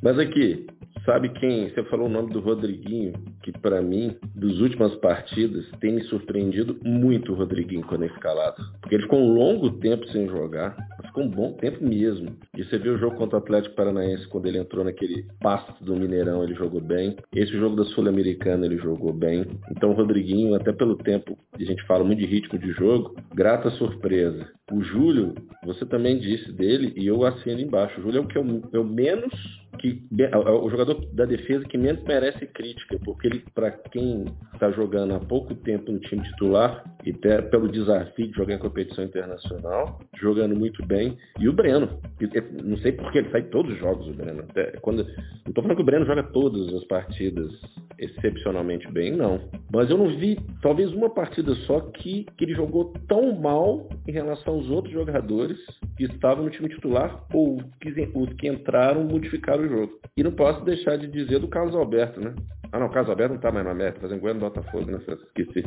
Mas 0.02 0.20
aqui, 0.20 0.68
Sabe 1.08 1.30
quem? 1.30 1.70
Você 1.70 1.84
falou 1.86 2.08
o 2.08 2.12
nome 2.12 2.34
do 2.34 2.42
Rodriguinho, 2.42 3.14
que 3.42 3.52
para 3.52 3.82
mim, 3.82 4.18
dos 4.36 4.60
últimas 4.60 4.94
partidas, 4.96 5.66
tem 5.80 5.94
me 5.94 6.04
surpreendido 6.04 6.78
muito 6.84 7.32
o 7.32 7.36
Rodriguinho 7.36 7.86
quando 7.88 8.04
é 8.04 8.08
escalado. 8.08 8.62
Porque 8.82 8.96
ele 8.96 9.04
ficou 9.04 9.20
um 9.20 9.34
longo 9.34 9.70
tempo 9.80 10.06
sem 10.10 10.28
jogar, 10.28 10.76
ficou 11.06 11.24
um 11.24 11.30
bom 11.30 11.54
tempo 11.54 11.82
mesmo. 11.82 12.36
E 12.58 12.64
você 12.64 12.78
viu 12.78 12.96
o 12.96 12.98
jogo 12.98 13.16
contra 13.16 13.40
o 13.40 13.42
Atlético 13.42 13.76
Paranaense, 13.76 14.28
quando 14.28 14.48
ele 14.48 14.58
entrou 14.58 14.84
naquele 14.84 15.26
pasto 15.40 15.82
do 15.82 15.96
Mineirão, 15.96 16.44
ele 16.44 16.56
jogou 16.56 16.82
bem. 16.82 17.16
Esse 17.34 17.54
jogo 17.54 17.78
da 17.78 17.86
Sul-Americana, 17.86 18.66
ele 18.66 18.78
jogou 18.78 19.14
bem. 19.14 19.46
Então 19.72 19.92
o 19.92 19.94
Rodriguinho, 19.94 20.56
até 20.56 20.74
pelo 20.74 20.98
tempo, 20.98 21.38
a 21.54 21.64
gente 21.64 21.86
fala 21.88 22.04
muito 22.04 22.20
de 22.20 22.26
ritmo 22.26 22.60
de 22.60 22.72
jogo, 22.74 22.97
grata 23.34 23.70
surpresa. 23.72 24.48
O 24.72 24.82
Júlio, 24.82 25.34
você 25.64 25.86
também 25.86 26.20
disse 26.20 26.52
dele, 26.52 26.94
e 26.96 27.08
eu 27.08 27.24
assino 27.26 27.60
embaixo. 27.60 28.00
O 28.00 28.04
Júlio 28.04 28.20
é 28.20 28.22
o 28.22 28.28
que 28.28 28.38
eu, 28.38 28.70
eu 28.74 28.84
menos 28.84 29.34
que 29.80 30.04
o 30.62 30.70
jogador 30.70 31.06
da 31.14 31.26
defesa 31.26 31.66
que 31.66 31.78
menos 31.78 32.04
merece 32.04 32.46
crítica, 32.48 33.00
porque 33.04 33.28
ele, 33.28 33.44
para 33.54 33.72
quem 33.72 34.26
está 34.58 34.72
jogando 34.72 35.14
há 35.14 35.20
pouco 35.20 35.54
tempo 35.56 35.92
no 35.92 36.00
time 36.00 36.24
titular, 36.24 36.84
e 37.06 37.12
até 37.12 37.42
pelo 37.42 37.70
desafio 37.70 38.28
de 38.28 38.34
jogar 38.34 38.56
em 38.56 38.60
competição 38.60 39.04
internacional, 39.04 40.00
jogando 40.20 40.56
muito 40.56 40.86
bem, 40.86 41.18
e 41.40 41.48
o 41.48 41.54
Breno, 41.54 42.00
não 42.64 42.78
sei 42.78 42.92
porque 42.92 43.20
ele 43.20 43.30
sai 43.30 43.44
todos 43.44 43.72
os 43.72 43.80
jogos, 43.80 44.08
o 44.08 44.14
Breno. 44.14 44.44
Até 44.50 44.72
quando, 44.82 45.04
não 45.04 45.50
estou 45.50 45.64
falando 45.64 45.76
que 45.76 45.84
o 45.84 45.86
Breno 45.86 46.06
joga 46.06 46.24
todas 46.24 46.74
as 46.74 46.84
partidas 46.86 47.52
excepcionalmente 48.00 48.92
bem, 48.92 49.12
não. 49.12 49.40
Mas 49.72 49.90
eu 49.90 49.98
não 49.98 50.16
vi 50.18 50.38
talvez 50.62 50.92
uma 50.94 51.10
partida 51.10 51.56
só 51.66 51.80
que, 51.80 52.26
que 52.38 52.46
ele 52.46 52.54
jogou 52.54 52.94
tão 53.08 53.34
mal 53.40 53.88
em 54.08 54.12
relação 54.12 54.48
são 54.48 54.58
os 54.58 54.70
outros 54.70 54.94
jogadores 54.94 55.58
que 55.98 56.06
estavam 56.06 56.46
no 56.46 56.50
time 56.50 56.70
titular 56.70 57.24
ou 57.34 57.58
os 57.58 58.34
que 58.36 58.48
entraram 58.48 59.04
modificaram 59.04 59.64
o 59.64 59.68
jogo. 59.68 60.00
E 60.16 60.24
não 60.24 60.32
posso 60.32 60.64
deixar 60.64 60.98
de 60.98 61.08
dizer 61.08 61.40
do 61.40 61.50
Carlos 61.50 61.76
Alberto, 61.76 62.22
né? 62.22 62.34
Ah, 62.72 62.80
não, 62.80 62.88
o 62.88 62.90
Carlos 62.90 63.10
Alberto 63.10 63.32
não 63.32 63.38
está 63.38 63.52
mais 63.52 63.66
na 63.66 63.74
meta, 63.74 64.00
fazendo 64.00 64.20
goleiro 64.20 64.40
no 64.40 64.46
Botafogo, 64.50 64.92
né? 64.92 65.00
Esqueci. 65.08 65.64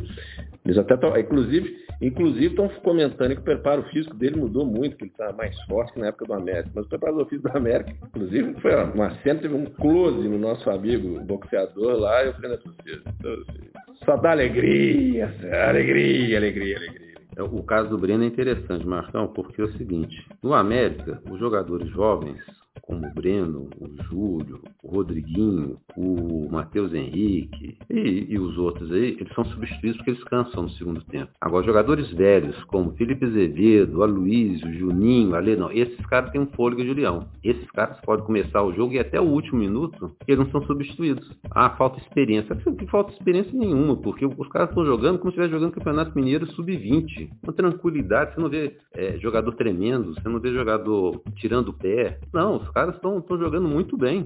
Eles 0.65 0.77
até 0.77 0.97
tão, 0.97 1.17
inclusive, 1.17 1.75
inclusive 2.01 2.47
estão 2.47 2.69
comentando 2.83 3.33
que 3.33 3.41
o 3.41 3.43
preparo 3.43 3.83
físico 3.89 4.15
dele 4.15 4.37
mudou 4.37 4.65
muito, 4.65 4.97
que 4.97 5.03
ele 5.03 5.11
está 5.11 5.31
mais 5.33 5.59
forte 5.63 5.93
que 5.93 5.99
na 5.99 6.07
época 6.07 6.25
do 6.25 6.33
América. 6.33 6.69
Mas 6.73 6.85
o 6.85 6.89
preparo 6.89 7.25
físico 7.25 7.49
do 7.49 7.57
América, 7.57 7.93
inclusive, 8.03 8.53
foi 8.61 8.75
uma 8.75 9.11
cena, 9.21 9.39
teve 9.41 9.53
um 9.53 9.65
close 9.65 10.27
no 10.27 10.37
nosso 10.37 10.69
amigo 10.69 11.19
boxeador 11.21 11.99
lá, 11.99 12.23
e 12.23 12.27
eu 12.27 12.33
falei. 12.33 12.57
Então, 12.57 13.33
assim, 13.33 13.69
só 14.05 14.17
dá 14.17 14.31
alegria, 14.31 15.33
alegria, 15.67 16.37
alegria, 16.37 16.77
alegria. 16.77 17.11
É, 17.37 17.43
o 17.43 17.63
caso 17.63 17.89
do 17.89 17.97
Breno 17.97 18.23
é 18.23 18.27
interessante, 18.27 18.85
Marcão, 18.85 19.27
porque 19.27 19.61
é 19.61 19.65
o 19.65 19.71
seguinte: 19.73 20.25
no 20.43 20.53
América, 20.53 21.21
os 21.29 21.39
jogadores 21.39 21.87
jovens 21.89 22.39
como 22.81 23.05
o 23.05 23.13
Breno, 23.13 23.69
o 23.79 24.03
Júlio, 24.03 24.61
o 24.83 24.95
Rodriguinho, 24.95 25.77
o 25.95 26.49
Matheus 26.51 26.93
Henrique 26.93 27.77
e, 27.89 28.27
e, 28.29 28.39
os 28.39 28.57
outros 28.57 28.91
aí, 28.91 29.17
eles 29.19 29.33
são 29.33 29.45
substituídos 29.45 29.97
porque 29.97 30.11
eles 30.11 30.23
cansam 30.25 30.63
no 30.63 30.69
segundo 30.71 31.01
tempo. 31.05 31.31
Agora, 31.39 31.65
jogadores 31.65 32.11
velhos, 32.11 32.61
como 32.65 32.93
Felipe 32.93 33.25
Azevedo, 33.25 34.03
Aloysio, 34.03 34.73
Juninho, 34.73 35.35
Ale, 35.35 35.55
não, 35.55 35.71
esses 35.71 36.05
caras 36.07 36.31
têm 36.31 36.41
um 36.41 36.47
fôlego 36.47 36.83
de 36.83 36.93
leão. 36.93 37.27
Esses 37.43 37.69
caras 37.71 37.99
podem 38.01 38.25
começar 38.25 38.63
o 38.63 38.73
jogo 38.73 38.93
e 38.93 38.99
até 38.99 39.19
o 39.19 39.25
último 39.25 39.59
minuto 39.59 40.15
eles 40.27 40.39
não 40.39 40.51
são 40.51 40.65
substituídos. 40.65 41.29
Ah, 41.51 41.71
falta 41.71 41.99
experiência. 41.99 42.57
Não 42.65 42.87
falta 42.87 43.13
experiência 43.13 43.57
nenhuma, 43.57 43.95
porque 43.95 44.25
os 44.25 44.47
caras 44.49 44.69
estão 44.69 44.85
jogando 44.85 45.19
como 45.19 45.31
se 45.31 45.37
estivesse 45.37 45.53
jogando 45.53 45.73
Campeonato 45.73 46.15
Mineiro 46.15 46.47
Sub-20. 46.51 47.29
Com 47.45 47.51
tranquilidade, 47.51 48.33
você 48.33 48.41
não 48.41 48.49
vê 48.49 48.77
é, 48.93 49.17
jogador 49.19 49.53
tremendo, 49.53 50.13
você 50.13 50.27
não 50.27 50.39
vê 50.39 50.53
jogador 50.53 51.21
tirando 51.35 51.69
o 51.69 51.73
pé. 51.73 52.19
Não, 52.33 52.60
os 52.61 52.69
caras 52.71 52.95
estão 52.95 53.23
jogando 53.37 53.67
muito 53.67 53.97
bem. 53.97 54.25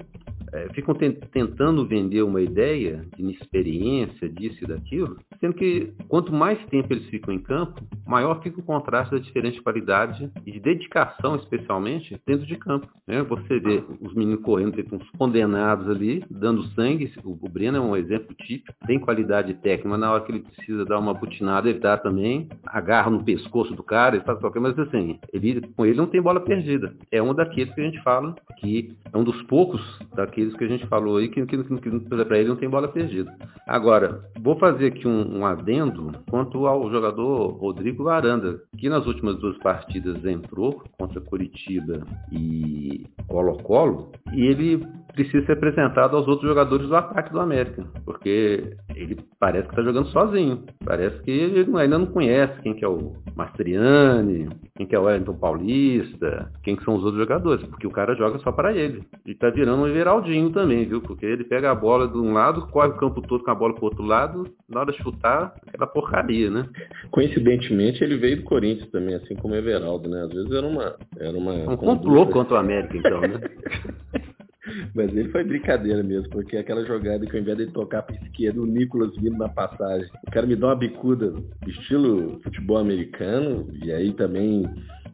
É, 0.55 0.69
ficam 0.73 0.95
tentando 0.95 1.85
vender 1.85 2.21
uma 2.21 2.41
ideia 2.41 3.05
de 3.13 3.21
inexperiência, 3.21 4.29
disso 4.29 4.63
e 4.63 4.67
daquilo, 4.67 5.17
sendo 5.41 5.53
que 5.53 5.91
quanto 6.07 6.31
mais 6.31 6.57
tempo 6.67 6.93
eles 6.93 7.05
ficam 7.07 7.33
em 7.33 7.39
campo, 7.39 7.81
maior 8.07 8.41
fica 8.41 8.61
o 8.61 8.63
contraste 8.63 9.13
da 9.13 9.19
diferente 9.19 9.61
qualidade 9.61 10.31
e 10.45 10.51
de 10.53 10.59
dedicação, 10.61 11.35
especialmente, 11.35 12.17
dentro 12.25 12.45
de 12.45 12.55
campo. 12.55 12.87
Né? 13.05 13.21
Você 13.23 13.59
vê 13.59 13.83
os 13.99 14.13
meninos 14.13 14.43
correndo, 14.43 14.81
tem 14.81 14.85
uns 14.97 15.09
condenados 15.11 15.89
ali, 15.89 16.23
dando 16.29 16.63
sangue. 16.69 17.11
O, 17.23 17.31
o 17.31 17.49
Breno 17.49 17.77
é 17.77 17.81
um 17.81 17.95
exemplo 17.97 18.33
típico, 18.33 18.73
tem 18.87 18.97
qualidade 18.97 19.53
técnica, 19.55 19.89
mas 19.89 19.99
na 19.99 20.11
hora 20.11 20.23
que 20.23 20.31
ele 20.31 20.39
precisa 20.39 20.85
dar 20.85 20.99
uma 20.99 21.13
butinada, 21.13 21.69
ele 21.69 21.79
dá 21.79 21.97
também, 21.97 22.47
agarra 22.67 23.09
no 23.09 23.23
pescoço 23.23 23.73
do 23.73 23.83
cara, 23.83 24.15
ele 24.15 24.25
faz 24.25 24.39
qualquer, 24.39 24.61
mas 24.61 24.79
assim, 24.79 25.19
ele, 25.33 25.61
com 25.75 25.85
ele 25.85 25.97
não 25.97 26.07
tem 26.07 26.21
bola 26.21 26.39
perdida. 26.39 26.95
É 27.11 27.21
um 27.21 27.33
daqueles 27.33 27.73
que 27.73 27.81
a 27.81 27.83
gente 27.83 28.01
fala 28.03 28.33
que 28.57 28.95
é 29.11 29.17
um 29.17 29.23
dos 29.23 29.41
poucos 29.43 29.81
daqueles 30.15 30.44
que 30.53 30.63
a 30.63 30.67
gente 30.67 30.85
falou 30.87 31.17
aí 31.17 31.29
que, 31.29 31.45
que, 31.45 31.63
que, 31.63 31.79
que 31.79 31.99
para 32.25 32.39
ele 32.39 32.49
não 32.49 32.55
tem 32.55 32.69
bola 32.69 32.87
perdida. 32.87 33.33
Agora, 33.67 34.21
vou 34.39 34.57
fazer 34.57 34.87
aqui 34.87 35.07
um, 35.07 35.39
um 35.39 35.45
adendo 35.45 36.11
quanto 36.29 36.67
ao 36.67 36.89
jogador 36.91 37.47
Rodrigo 37.53 38.03
Varanda, 38.03 38.61
que 38.77 38.89
nas 38.89 39.05
últimas 39.07 39.37
duas 39.39 39.57
partidas 39.59 40.23
entrou 40.25 40.83
contra 40.97 41.21
Curitiba 41.21 42.05
e 42.31 43.05
Colo-Colo, 43.27 44.11
e 44.33 44.45
ele 44.45 44.85
precisa 45.13 45.45
ser 45.45 45.53
apresentado 45.53 46.15
aos 46.15 46.27
outros 46.27 46.47
jogadores 46.47 46.87
do 46.87 46.95
ataque 46.95 47.31
do 47.31 47.39
América, 47.39 47.83
porque 48.03 48.75
ele 48.93 49.17
parece 49.39 49.67
que 49.67 49.71
está 49.71 49.81
jogando 49.81 50.07
sozinho. 50.09 50.63
Parece 50.83 51.21
que 51.23 51.31
ele 51.31 51.77
ainda 51.77 51.97
não 51.97 52.05
conhece 52.05 52.61
quem 52.61 52.73
que 52.73 52.83
é 52.83 52.87
o 52.87 53.13
Mastriani, 53.35 54.49
quem 54.75 54.85
que 54.85 54.93
é 54.95 54.99
o 54.99 55.03
Wellington 55.03 55.35
Paulista, 55.35 56.51
quem 56.61 56.75
que 56.75 56.83
são 56.83 56.95
os 56.95 57.03
outros 57.03 57.21
jogadores, 57.21 57.65
porque 57.67 57.87
o 57.87 57.91
cara 57.91 58.13
joga 58.15 58.39
só 58.39 58.51
para 58.51 58.73
ele. 58.73 59.03
E 59.25 59.33
tá 59.33 59.49
virando 59.49 59.83
um 59.83 59.87
Everaldinho 59.87 60.49
também, 60.51 60.85
viu? 60.85 61.01
Porque 61.01 61.25
ele 61.25 61.45
pega 61.45 61.71
a 61.71 61.75
bola 61.75 62.07
de 62.07 62.17
um 62.17 62.33
lado, 62.33 62.67
corre 62.67 62.89
o 62.89 62.97
campo 62.97 63.21
todo 63.21 63.43
com 63.43 63.51
a 63.51 63.55
bola 63.55 63.73
pro 63.73 63.85
outro 63.85 64.03
lado, 64.03 64.45
na 64.67 64.81
hora 64.81 64.91
de 64.91 65.01
chutar, 65.01 65.55
aquela 65.65 65.87
porcaria, 65.87 66.51
né? 66.51 66.67
Coincidentemente, 67.09 68.03
ele 68.03 68.17
veio 68.17 68.37
do 68.37 68.43
Corinthians 68.43 68.89
também, 68.91 69.15
assim 69.15 69.35
como 69.35 69.53
o 69.53 69.57
Everaldo, 69.57 70.09
né? 70.09 70.23
Às 70.23 70.33
vezes 70.33 70.51
era 70.51 70.67
uma... 70.67 70.95
Era 71.17 71.37
uma 71.37 71.53
um 71.53 71.77
complô 71.77 72.27
contra 72.27 72.55
o 72.55 72.57
América, 72.57 72.97
então, 72.97 73.21
né? 73.21 73.39
Mas 74.93 75.15
ele 75.15 75.29
foi 75.29 75.43
brincadeira 75.43 76.01
mesmo, 76.03 76.29
porque 76.29 76.57
aquela 76.57 76.85
jogada 76.85 77.25
que 77.25 77.35
ao 77.35 77.41
invés 77.41 77.57
de 77.57 77.67
tocar 77.67 78.03
para 78.03 78.15
esquerda, 78.15 78.61
o 78.61 78.65
Nicolas 78.65 79.15
vindo 79.15 79.37
na 79.37 79.49
passagem. 79.49 80.09
O 80.27 80.31
cara 80.31 80.45
me 80.45 80.55
dá 80.55 80.67
uma 80.67 80.75
bicuda 80.75 81.33
estilo 81.67 82.39
futebol 82.43 82.77
americano, 82.77 83.67
e 83.83 83.91
aí 83.91 84.13
também 84.13 84.65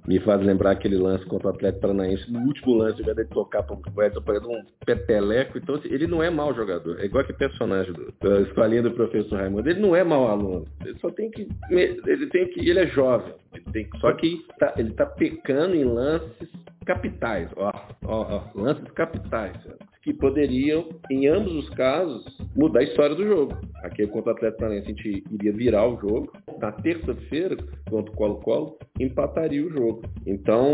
me 0.08 0.20
faz 0.20 0.42
lembrar 0.42 0.72
aquele 0.72 0.98
lance 0.98 1.26
contra 1.26 1.48
o 1.48 1.52
Atlético 1.52 1.82
Paranaense. 1.82 2.32
No 2.32 2.40
último 2.40 2.74
lance, 2.76 2.96
ao 2.96 3.02
invés 3.02 3.18
de 3.18 3.34
tocar 3.34 3.64
para 3.64 3.76
o 3.76 4.04
Edson, 4.04 4.22
parece 4.22 4.48
um 4.48 4.64
peteleco. 4.86 5.58
Então, 5.58 5.76
assim, 5.76 5.90
ele 5.90 6.08
não 6.08 6.24
é 6.24 6.30
mau 6.30 6.54
jogador. 6.56 7.00
É 7.00 7.06
igual 7.06 7.24
aquele 7.24 7.38
personagem 7.38 7.94
do, 7.94 8.14
da 8.20 8.42
escolinha 8.42 8.82
do 8.82 8.92
professor 8.92 9.38
Raimundo. 9.38 9.70
Ele 9.70 9.80
não 9.80 9.96
é 9.96 10.04
mau 10.04 10.28
aluno. 10.28 10.66
Ele 10.84 10.98
só 11.00 11.10
tem 11.12 11.30
que. 11.30 11.48
Ele 11.70 12.28
tem 12.28 12.48
que. 12.48 12.68
Ele 12.68 12.80
é 12.80 12.88
jovem. 12.88 13.34
Ele 13.54 13.66
tem, 13.72 13.90
só 14.00 14.14
que 14.14 14.44
tá, 14.58 14.74
ele 14.78 14.90
está 14.90 15.06
pecando 15.06 15.76
em 15.76 15.84
lances 15.84 16.50
capitais, 16.86 17.50
ó, 17.56 17.72
ó, 18.06 18.36
ó, 18.38 18.60
lances 18.60 18.90
capitais, 18.92 19.56
que 20.02 20.14
poderiam, 20.14 20.90
em 21.12 21.28
ambos 21.28 21.54
os 21.54 21.70
casos, 21.72 22.26
mudar 22.56 22.80
a 22.80 22.84
história 22.84 23.16
do 23.16 23.24
jogo. 23.24 23.56
Aqui 23.84 24.06
contra 24.08 24.32
o 24.32 24.36
Atlético 24.36 24.60
Paranaense 24.60 24.88
a 24.88 24.90
gente 24.90 25.24
iria 25.32 25.54
virar 25.54 25.88
o 25.88 26.00
jogo. 26.00 26.32
Na 26.60 26.72
terça-feira, 26.72 27.56
contra 27.90 28.12
o 28.12 28.16
Colo-Colo, 28.16 28.78
empataria 29.00 29.66
o 29.66 29.70
jogo. 29.70 30.02
Então, 30.26 30.68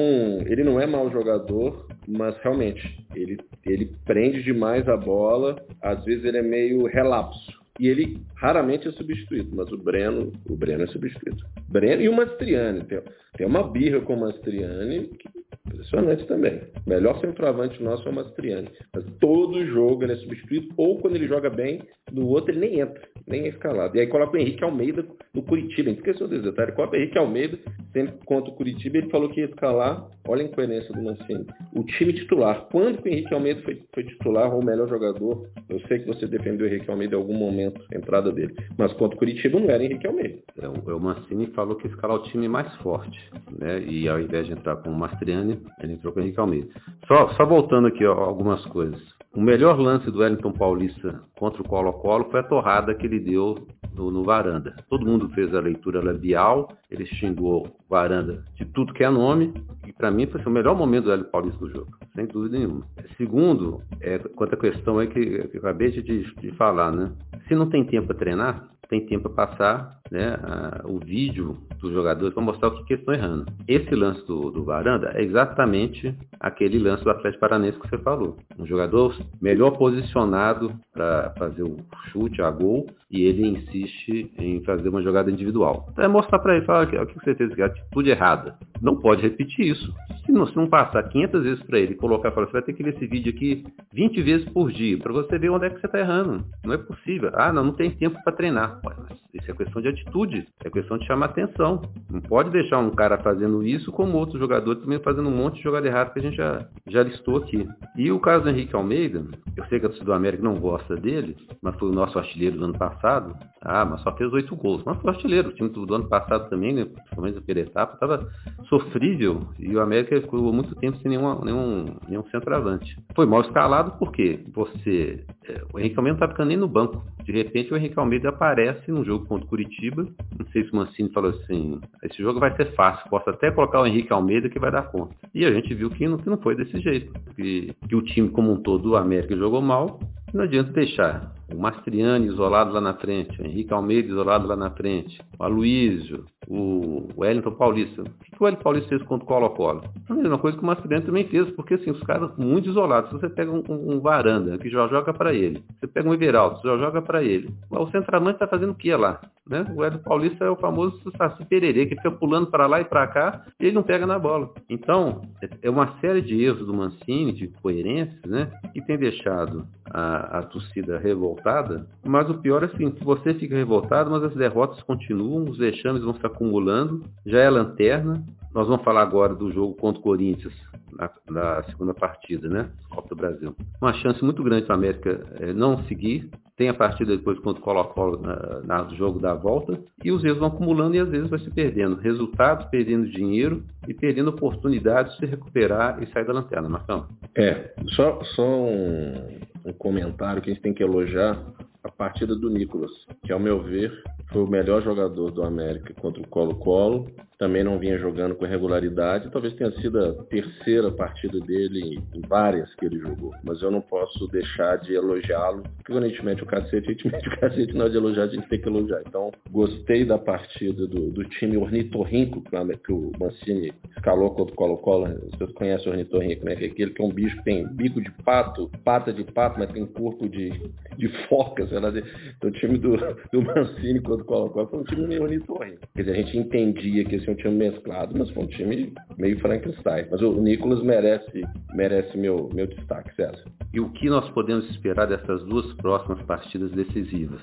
ele 0.46 0.64
não 0.64 0.80
é 0.80 0.88
mau 0.88 1.12
jogador, 1.12 1.88
mas 2.08 2.38
realmente, 2.38 3.06
ele, 3.14 3.38
ele 3.66 3.92
prende 4.06 4.42
demais 4.44 4.88
a 4.88 4.96
bola, 4.96 5.56
às 5.82 6.04
vezes 6.06 6.24
ele 6.24 6.38
é 6.38 6.42
meio 6.42 6.86
relapso. 6.86 7.58
E 7.80 7.88
ele 7.88 8.18
raramente 8.36 8.88
é 8.88 8.92
substituído, 8.92 9.56
mas 9.56 9.72
o 9.72 9.78
Breno, 9.78 10.32
o 10.50 10.56
Breno 10.56 10.84
é 10.84 10.88
substituído. 10.88 11.44
Breno 11.70 12.02
e 12.02 12.10
o 12.10 12.16
Mastriani. 12.16 12.84
Tem, 12.86 13.00
tem 13.38 13.46
uma 13.46 13.70
birra 13.70 14.02
com 14.02 14.16
o 14.16 14.20
Mastriani 14.20 15.10
que 15.10 15.30
Impressionante 15.78 16.26
também. 16.26 16.60
Melhor 16.88 17.20
centroavante 17.22 17.82
nosso 17.84 18.08
é 18.08 18.12
o 18.12 18.16
Mastriani. 18.16 18.68
Mas 18.96 19.06
todo 19.20 19.64
jogo 19.68 20.04
ele 20.04 20.14
é 20.14 20.16
substituído, 20.16 20.74
ou 20.76 20.98
quando 21.00 21.16
ele 21.16 21.28
joga 21.28 21.52
bem, 21.52 21.84
no 22.12 22.28
outro 22.28 22.52
ele 22.52 22.62
nem 22.62 22.80
entra, 22.80 23.08
nem 23.28 23.44
é 23.44 23.50
escalado. 23.50 23.96
E 23.98 24.00
aí 24.00 24.08
coloca 24.08 24.36
o 24.36 24.40
Henrique 24.40 24.64
Almeida 24.64 25.06
no 25.34 25.44
Curitiba. 25.44 25.90
Esqueceu 25.90 26.28
desse 26.28 26.44
detalhe. 26.44 26.72
Coloca 26.72 26.96
o 26.96 27.00
Henrique 27.00 27.18
Almeida, 27.18 27.60
sempre 27.92 28.16
contra 28.26 28.52
o 28.52 28.56
Curitiba, 28.56 28.98
ele 28.98 29.10
falou 29.10 29.30
que 29.30 29.42
ia 29.42 29.48
escalar. 29.48 30.08
Olha 30.28 30.44
a 30.44 30.46
incoerência 30.46 30.94
do 30.94 31.02
Mancini. 31.02 31.46
O 31.76 31.84
time 31.84 32.14
titular. 32.14 32.68
Quando 32.72 33.02
que 33.02 33.10
o 33.10 33.12
Henrique 33.12 33.34
Almeida 33.34 33.62
foi, 33.62 33.82
foi 33.94 34.04
titular 34.04 34.54
ou 34.54 34.62
o 34.62 34.66
melhor 34.66 34.88
jogador? 34.88 35.48
Eu 35.70 35.80
sei 35.82 36.00
que 36.00 36.08
você 36.08 36.26
defendeu 36.28 36.66
o 36.66 36.70
Henrique 36.70 36.90
Almeida 36.90 37.16
em 37.16 37.20
algum 37.20 37.36
momento, 37.36 37.82
a 37.94 37.98
entrada 37.98 38.32
dele. 38.32 38.56
Mas 38.78 38.94
contra 38.94 39.16
o 39.16 39.20
Curitiba 39.20 39.60
não 39.60 39.70
era 39.70 39.84
Henrique 39.84 40.08
Almeida. 40.08 40.40
É, 40.60 40.68
o 40.68 41.00
Mancini 41.00 41.48
falou 41.48 41.76
que 41.76 41.88
ia 41.88 41.92
escalar 41.92 42.18
o 42.18 42.24
time 42.24 42.48
mais 42.48 42.74
forte. 42.78 43.20
Né? 43.58 43.82
E 43.84 44.08
ao 44.08 44.20
invés 44.20 44.48
de 44.48 44.54
entrar 44.54 44.78
com 44.78 44.90
o 44.90 44.96
Mastriani, 44.96 45.60
ele 45.82 45.94
entrou 45.94 46.14
com 46.14 46.20
o 46.20 46.24
Henrique 46.24 46.40
Almeida. 46.40 46.68
Só, 47.08 47.30
só 47.30 47.46
voltando 47.46 47.88
aqui 47.88 48.06
ó, 48.06 48.14
algumas 48.14 48.66
coisas. 48.68 49.17
O 49.34 49.42
melhor 49.42 49.80
lance 49.80 50.10
do 50.10 50.20
Wellington 50.20 50.52
Paulista 50.52 51.22
contra 51.38 51.62
o 51.62 51.68
Colo-Colo 51.68 52.30
foi 52.32 52.40
a 52.40 52.44
torrada 52.44 52.96
que 52.96 53.06
ele 53.06 53.20
deu 53.20 53.68
no, 53.94 54.10
no, 54.10 54.24
Varanda. 54.24 54.76
Todo 54.90 55.06
mundo 55.06 55.30
fez 55.30 55.54
a 55.54 55.60
leitura 55.60 56.04
labial, 56.04 56.70
ele 56.90 57.06
xingou 57.06 57.68
Varanda 57.90 58.44
de 58.56 58.66
tudo 58.66 58.94
que 58.94 59.04
é 59.04 59.10
nome, 59.10 59.54
e 59.86 59.94
para 59.94 60.10
mim 60.10 60.26
foi 60.28 60.42
o 60.44 60.50
melhor 60.50 60.76
momento 60.76 61.06
do 61.06 61.10
Wellington 61.12 61.32
Paulista 61.32 61.60
do 61.60 61.70
jogo, 61.70 61.98
sem 62.16 62.26
dúvida 62.26 62.58
nenhuma. 62.58 62.84
Segundo, 63.18 63.82
é, 64.02 64.18
quanto 64.18 64.56
à 64.56 64.58
questão 64.58 65.00
aí 65.00 65.08
que, 65.08 65.48
que 65.48 65.58
eu 65.58 65.62
acabei 65.62 65.92
de, 65.92 66.34
de 66.34 66.52
falar, 66.54 66.92
né? 66.92 67.12
Se 67.48 67.56
não 67.56 67.70
tem 67.70 67.84
tempo 67.86 68.08
para 68.08 68.18
treinar, 68.18 68.68
tem 68.88 69.06
tempo 69.06 69.30
para 69.30 69.48
passar 69.48 70.00
né, 70.12 70.38
a, 70.42 70.82
o 70.86 71.00
vídeo 71.00 71.58
dos 71.80 71.94
jogadores 71.94 72.34
para 72.34 72.44
mostrar 72.44 72.70
o 72.70 72.72
que, 72.72 72.86
que 72.86 72.94
eles 72.94 73.02
estão 73.02 73.14
errando. 73.14 73.46
Esse 73.68 73.94
lance 73.96 74.26
do, 74.26 74.52
do 74.52 74.64
Varanda 74.64 75.12
é 75.14 75.24
exatamente 75.24 76.16
aquele 76.40 76.80
lance 76.80 77.04
do 77.04 77.10
Atlético 77.10 77.42
Paranense 77.42 77.80
que 77.80 77.90
você 77.90 77.98
falou. 78.00 78.38
Um 78.58 78.66
jogador 78.66 79.16
melhor 79.42 79.72
posicionado 79.72 80.74
para 80.94 81.34
fazer 81.38 81.64
o 81.64 81.78
chute 82.12 82.42
a 82.42 82.50
gol 82.50 82.88
e 83.10 83.24
ele 83.24 83.48
insiste 83.48 84.32
em 84.38 84.64
fazer 84.64 84.90
uma 84.90 85.02
jogada 85.02 85.32
individual. 85.32 85.88
Então 85.92 86.04
é 86.04 86.08
mostrar 86.08 86.40
para 86.40 86.56
ele, 86.56 86.66
falar 86.66 86.84
o 86.84 87.08
que 87.08 87.16
você 87.16 87.36
fez, 87.36 87.54
que 87.54 87.62
é 87.62 87.66
atitude 87.66 88.10
errada. 88.10 88.56
Não 88.82 88.96
pode 88.98 89.22
repetir 89.22 89.68
isso. 89.68 89.94
Se 90.26 90.32
não, 90.32 90.46
se 90.46 90.56
não 90.56 90.68
passar 90.68 91.04
500 91.04 91.44
vezes 91.44 91.64
para 91.64 91.80
ele 91.80 91.96
colocar, 91.96 92.32
falar, 92.32 92.48
você 92.48 92.54
vai 92.54 92.62
ter 92.62 92.74
que 92.74 92.84
ver 92.84 92.96
esse 92.96 93.08
vídeo 93.08 93.34
aqui 93.34 93.66
20 93.94 94.22
vezes 94.22 94.50
por 94.50 94.72
dia 94.72 94.98
para 94.98 95.14
você 95.14 95.40
ver 95.40 95.50
onde 95.50 95.66
é 95.66 95.70
que 95.70 95.80
você 95.80 95.86
está 95.86 96.00
errando. 96.00 96.44
Não 96.66 96.74
é 96.74 96.78
possível. 96.78 97.32
Ah, 97.34 97.52
não, 97.54 97.64
não 97.64 97.74
tem 97.74 97.92
tempo 97.92 98.22
para 98.24 98.34
treinar. 98.34 98.77
Errar. 98.84 99.08
Isso 99.34 99.52
é 99.52 99.54
questão 99.54 99.82
de 99.82 99.90
atitude, 99.90 100.48
é 100.64 100.70
questão 100.70 100.98
de 100.98 101.06
chamar 101.06 101.28
atenção. 101.28 101.82
Não 102.10 102.22
pode 102.22 102.50
deixar 102.50 102.80
um 102.80 102.90
cara 102.92 103.18
fazendo 103.20 103.64
isso 103.64 103.92
como 103.92 104.18
outro 104.18 104.40
jogador 104.40 104.76
também 104.76 105.00
fazendo 105.00 105.30
um 105.30 105.36
monte 105.36 105.58
de 105.58 105.64
jogada 105.64 105.88
errada 105.88 106.12
que 106.12 106.20
a 106.20 106.22
gente 106.22 106.38
já, 106.38 106.66
já 106.88 107.04
listou 107.04 107.38
aqui. 107.38 107.68
E 107.96 108.12
o 108.12 108.20
caso 108.20 108.44
do 108.44 108.50
Henrique 108.50 108.76
Almeida, 108.76 109.24
eu 109.56 109.66
sei 109.66 109.80
que 109.80 109.86
a 109.86 109.90
torcida 109.90 110.06
do 110.06 110.14
América 110.14 110.44
não 110.44 110.56
gosta 110.56 110.96
dele, 110.96 111.36
mas 111.62 111.76
foi 111.76 111.90
o 111.90 111.94
nosso 111.94 112.18
artilheiro 112.18 112.58
do 112.58 112.66
ano 112.66 112.78
passado. 112.78 113.36
Ah, 113.62 113.86
mas 113.86 114.02
só 114.02 114.16
fez 114.16 114.32
oito 114.34 114.56
gols. 114.56 114.84
Mas 114.86 114.98
foi 115.00 115.12
artilheiro. 115.12 115.50
O 115.50 115.54
time 115.54 115.70
do, 115.70 115.86
do 115.86 115.96
ano 115.96 116.08
passado 116.08 116.50
também, 116.50 116.74
né, 116.74 116.86
principalmente 116.86 117.38
a 117.38 117.42
primeira 117.42 117.70
etapa, 117.70 117.94
estava 117.94 118.28
sofrível 118.70 119.48
e 119.60 119.76
o 119.76 119.82
América 119.82 120.20
ficou 120.22 120.52
muito 120.54 120.76
tempo 120.76 120.98
sem 121.00 121.10
nenhuma, 121.10 121.40
nenhum, 121.44 121.86
nenhum 122.08 122.24
centroavante. 122.30 122.98
Foi 123.16 123.26
mal 123.26 123.42
escalado 123.42 123.94
porque 124.00 124.44
você. 124.54 125.24
É, 125.48 125.62
o 125.74 125.80
Henrique 125.80 125.98
Almeida 125.98 126.18
não 126.18 126.26
está 126.26 126.28
ficando 126.28 126.48
nem 126.48 126.58
no 126.58 126.68
banco. 126.68 127.04
De 127.24 127.32
repente 127.32 127.74
o 127.74 127.78
Henrique 127.78 127.98
Almeida 128.00 128.30
aparece 128.30 128.67
num 128.88 129.04
jogo 129.04 129.26
contra 129.26 129.46
o 129.46 129.50
Curitiba. 129.50 130.08
Não 130.38 130.46
sei 130.52 130.64
se 130.64 130.72
o 130.72 130.76
Mancini 130.76 131.10
falou 131.10 131.32
assim: 131.32 131.80
esse 132.04 132.22
jogo 132.22 132.40
vai 132.40 132.56
ser 132.56 132.74
fácil, 132.76 133.10
posso 133.10 133.30
até 133.30 133.52
colocar 133.52 133.82
o 133.82 133.88
Henrique 133.88 134.14
Almeida 134.14 134.50
que 134.50 134.60
vai 134.60 134.72
dar 134.72 134.84
conta. 134.84 135.16
E 135.34 135.46
a 135.46 135.54
gente 135.54 135.74
viu 135.74 135.90
que 135.90 136.08
não, 136.08 136.18
que 136.18 136.30
não 136.30 136.38
foi 136.38 136.56
desse 136.56 136.80
jeito. 136.80 137.12
Que, 137.36 137.74
que 137.88 137.96
o 137.96 138.02
time 138.02 138.30
como 138.30 138.52
um 138.52 138.58
todo, 138.58 138.92
o 138.92 138.96
América, 138.96 139.36
jogou 139.36 139.62
mal. 139.62 140.00
Não 140.34 140.44
adianta 140.44 140.72
deixar 140.74 141.34
o 141.54 141.58
Mastriani 141.58 142.28
isolado 142.28 142.74
lá 142.74 142.82
na 142.82 142.94
frente, 142.94 143.42
o 143.42 143.46
Henrique 143.46 143.74
Almeida 143.74 144.10
isolado 144.10 144.46
lá 144.48 144.56
na 144.56 144.70
frente, 144.72 145.22
o 145.40 145.44
Aloysio, 145.44 146.26
o 146.48 147.08
Wellington 147.18 147.52
Paulista. 147.52 148.02
O 148.02 148.06
que 148.06 148.36
o 148.40 148.44
Wellington 148.44 148.64
Paulista 148.64 148.90
fez 148.90 149.02
contra 149.04 149.24
o 149.24 149.28
Colo-Colo? 149.28 149.84
A 150.10 150.14
mesma 150.14 150.38
coisa 150.38 150.58
que 150.58 150.64
o 150.64 150.68
Mastriani 150.68 151.06
também 151.06 151.26
fez, 151.28 151.50
porque 151.52 151.76
assim, 151.76 151.92
os 151.92 152.02
caras 152.04 152.36
muito 152.38 152.70
isolados. 152.70 153.10
Se 153.10 153.18
você 153.18 153.30
pega 153.30 153.52
um, 153.52 153.64
um, 153.70 154.00
Varanda, 154.02 154.58
que 154.58 154.70
já 154.70 154.88
joga 154.88 155.14
para 155.14 155.34
ele, 155.34 155.64
você 155.80 155.88
pega 155.88 156.10
um 156.10 156.14
Everaldo, 156.14 156.60
já 156.62 156.78
joga 156.78 157.02
para 157.02 157.24
ele. 157.24 157.50
O 157.70 157.88
centroavante 157.88 158.34
está 158.34 158.48
fazendo 158.48 158.57
o 158.66 158.76
que 158.76 158.94
lá? 158.96 159.22
Né? 159.50 159.66
O 159.74 159.80
Wellington 159.80 160.04
Paulista 160.04 160.46
é 160.46 160.50
o 160.50 160.58
famoso 160.58 161.02
Saci 161.18 161.46
Pererê, 161.46 161.86
que 161.86 161.96
fica 161.96 162.12
pulando 162.12 162.48
para 162.48 162.68
lá 162.68 162.82
e 162.82 162.86
para 162.86 163.08
cá 163.08 163.46
e 163.60 163.66
ele 163.66 163.76
não 163.76 163.84
pega 163.84 164.06
na 164.06 164.20
bola. 164.20 164.52
Então, 164.70 165.22
é 165.62 165.70
uma 165.70 166.00
série 166.00 166.22
de 166.22 166.44
erros 166.44 166.66
do 166.66 166.74
Mancini, 166.74 167.32
de 167.32 167.48
coerências, 167.48 168.22
né, 168.26 168.52
que 168.74 168.82
tem 168.82 168.98
deixado 168.98 169.66
a, 169.86 170.40
a 170.40 170.44
torcida 170.44 170.98
revoltada, 170.98 171.88
mas 172.06 172.30
o 172.30 172.38
pior 172.40 172.64
é 172.64 172.66
assim, 172.66 172.94
você 173.02 173.34
fica 173.36 173.56
revoltado, 173.56 174.12
mas 174.12 174.24
as 174.24 174.36
derrotas 174.36 174.82
continuam, 174.84 175.46
os 175.46 175.58
vexames 175.58 176.04
vão 176.04 176.14
se 176.14 176.26
acumulando, 176.26 177.04
já 177.26 177.40
é 177.40 177.50
lanterna. 177.50 178.24
Nós 178.54 178.68
vamos 178.68 178.84
falar 178.84 179.04
agora 179.04 179.36
do 179.36 179.52
jogo 179.52 179.76
contra 179.76 180.00
o 180.00 180.04
Corinthians, 180.04 180.54
na, 180.92 181.10
na 181.30 181.64
segunda 181.64 181.94
partida, 181.94 182.50
né? 182.50 182.70
Copa 182.90 183.10
do 183.10 183.16
Brasil. 183.16 183.56
Uma 183.80 183.94
chance 183.94 184.24
muito 184.24 184.44
grande 184.44 184.66
para 184.66 184.76
a 184.76 184.78
América 184.78 185.22
é, 185.40 185.54
não 185.54 185.84
seguir. 185.84 186.30
Tem 186.58 186.70
a 186.70 186.74
partida 186.74 187.16
depois 187.16 187.38
contra 187.40 187.62
o 187.62 187.64
Colo-Colo 187.64 188.20
no 188.20 188.96
jogo 188.96 189.20
da 189.20 189.36
volta. 189.36 189.80
E 190.04 190.12
os 190.12 190.24
erros 190.24 190.40
vão 190.40 190.48
acumulando 190.48 190.96
e 190.96 191.00
às 191.00 191.08
vezes 191.08 191.30
vai 191.30 191.40
se 191.40 191.52
perdendo. 191.52 191.98
Resultados, 191.98 192.66
perdendo 192.66 193.08
dinheiro 193.08 193.64
e 193.88 193.94
perdendo 193.94 194.32
oportunidades 194.32 195.14
de 195.14 195.20
se 195.20 195.26
recuperar 195.28 196.02
e 196.02 196.08
sair 196.08 196.26
da 196.26 196.34
lanterna. 196.34 196.68
Marcão. 196.68 197.06
É, 197.36 197.74
só, 197.90 198.20
só 198.36 198.44
um, 198.44 199.40
um 199.66 199.74
comentário 199.74 200.42
que 200.42 200.50
a 200.50 200.54
gente 200.54 200.64
tem 200.64 200.74
que 200.74 200.84
elogiar 200.84 201.44
a 201.84 201.92
partida 201.92 202.36
do 202.36 202.50
Nicolas, 202.50 202.92
que 203.24 203.32
ao 203.32 203.40
meu 203.40 203.64
ver 203.64 203.92
foi 204.32 204.44
o 204.44 204.48
melhor 204.48 204.82
jogador 204.84 205.32
do 205.32 205.42
América 205.42 205.94
contra 205.94 206.22
o 206.22 206.28
Colo-Colo. 206.28 207.08
Também 207.38 207.64
não 207.64 207.78
vinha 207.78 207.98
jogando 207.98 208.36
com 208.36 208.46
regularidade. 208.46 209.30
Talvez 209.32 209.54
tenha 209.54 209.72
sido 209.80 210.04
a 210.04 210.14
terceira 210.26 210.92
partida 210.92 211.40
dele 211.40 212.00
em 212.14 212.22
várias 212.28 212.74
que 212.76 212.86
ele 212.86 213.00
jogou. 213.00 213.32
Mas 213.44 213.62
eu 213.62 213.70
não 213.70 213.80
posso 213.80 214.28
deixar 214.28 214.78
de 214.78 214.96
elogiá-lo. 214.96 215.62
Porque 215.62 215.94
quando 215.94 216.06
a 216.06 216.10
gente 216.10 216.26
mete 216.26 216.44
o 216.44 216.48
cacete, 216.48 216.90
a 216.90 216.92
gente 216.92 217.08
mete 217.12 217.28
o 217.28 217.40
cacete. 217.40 217.74
Na 217.74 217.84
hora 217.84 217.92
de 217.92 217.98
elogiar, 217.98 218.24
a 218.24 218.28
gente 218.28 218.50
tem 218.50 218.60
que 218.60 218.68
elogiar. 218.68 219.02
Então, 219.06 219.32
gostei 219.52 220.04
da 220.04 220.18
partida 220.18 220.88
do, 220.88 221.12
do 221.12 221.24
time 221.26 221.58
ornitorrinco 221.58 222.42
que 222.84 222.92
o 222.92 223.12
Mancini 223.20 223.72
escalou 223.96 224.32
contra 224.32 224.54
o 224.54 224.58
Colo-Colo. 224.58 225.06
Vocês 225.32 225.52
conhecem 225.54 225.88
o 225.88 225.92
ornitorrinco, 225.92 226.44
né? 226.44 226.56
Que 226.56 226.66
é 226.66 226.68
aquele 226.68 226.92
que 226.92 227.02
é 227.02 227.06
um 227.06 227.14
bicho 227.14 227.38
que 227.38 227.44
tem 227.44 227.68
bico 227.68 228.02
de 228.02 228.12
pato, 228.24 228.70
pata 228.84 229.14
de 229.14 229.24
pato, 229.24 229.57
mas 229.58 229.72
tem 229.72 229.86
corpo 229.86 230.28
de, 230.30 230.50
de 230.98 231.08
foca, 231.28 231.68
sei 231.68 231.80
lá. 231.80 231.90
Então, 231.90 232.50
o 232.50 232.54
time 232.54 232.78
do, 232.78 232.98
do 233.32 233.42
Mancini 233.42 234.00
contra 234.02 234.24
o 234.24 234.26
Colo-Colo 234.26 234.68
foi 234.68 234.80
um 234.80 234.84
time 234.84 235.08
meio 235.08 235.24
ornitorrinco. 235.24 235.80
Quer 235.96 236.04
dizer, 236.04 236.12
a 236.12 236.22
gente 236.22 236.38
entendia 236.38 237.04
que 237.06 237.16
esse 237.16 237.28
é 237.28 237.32
um 237.32 237.36
time 237.36 237.56
mesclado, 237.56 238.18
mas 238.18 238.30
foi 238.32 238.44
um 238.44 238.48
time 238.48 238.94
meio 239.18 239.40
Frankenstein. 239.40 240.06
Mas 240.12 240.22
o 240.22 240.34
Nicolas 240.42 240.82
merece, 240.84 241.44
merece 241.74 242.18
meu, 242.18 242.50
meu 242.54 242.68
destaque, 242.68 243.14
César. 243.16 243.44
E 243.74 243.80
o 243.80 243.90
que 243.90 244.10
nós 244.10 244.30
podemos 244.32 244.70
esperar 244.70 245.08
dessas 245.08 245.44
duas 245.46 245.72
próximas 245.74 246.22
partidas 246.24 246.72
decisivas? 246.72 247.42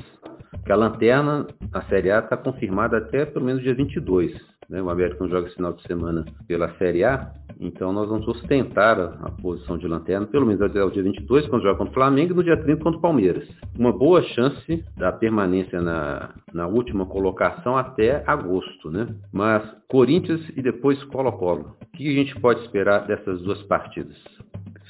Que 0.64 0.72
a 0.72 0.77
lanterna, 0.77 1.46
a 1.72 1.83
Série 1.83 2.11
A, 2.11 2.20
está 2.20 2.37
confirmada 2.37 2.98
até 2.98 3.27
pelo 3.27 3.44
menos 3.44 3.62
dia 3.62 3.74
22. 3.74 4.33
Né? 4.68 4.83
O 4.83 4.90
América 4.90 5.18
não 5.20 5.31
joga 5.31 5.46
esse 5.46 5.57
final 5.57 5.72
de 5.72 5.83
semana 5.83 6.24
pela 6.46 6.72
Série 6.79 7.05
A, 7.05 7.33
então 7.61 7.92
nós 7.92 8.09
vamos 8.09 8.24
sustentar 8.24 8.98
a, 8.98 9.05
a, 9.27 9.31
posição 9.31 9.79
de 9.79 9.87
lanterna, 9.87 10.27
pelo 10.27 10.46
menos 10.46 10.62
até 10.62 10.83
o 10.83 10.90
dia 10.90 11.03
22, 11.03 11.46
quando 11.48 11.62
joga 11.62 11.79
contra 11.79 11.90
o 11.90 11.94
Flamengo, 11.94 12.33
e 12.33 12.37
no 12.37 12.44
dia 12.44 12.57
30 12.57 12.83
contra 12.83 12.98
o 12.98 13.03
Palmeiras. 13.03 13.48
Uma 13.79 13.92
boa 13.92 14.22
chance 14.22 14.85
da 14.96 15.12
permanência 15.12 15.81
na, 15.81 16.31
na 16.53 16.66
última 16.66 17.07
colocação 17.07 17.77
até 17.77 18.22
agosto, 18.27 18.90
né? 18.90 19.07
Mas 19.33 19.62
Corinthians 19.88 20.40
e 20.57 20.62
depois 20.62 21.03
Colo-Colo. 21.05 21.77
O 21.83 21.96
que 21.96 22.09
a 22.09 22.12
gente 22.12 22.38
pode 22.40 22.61
esperar 22.62 23.07
dessas 23.07 23.40
duas 23.42 23.62
partidas? 23.62 24.16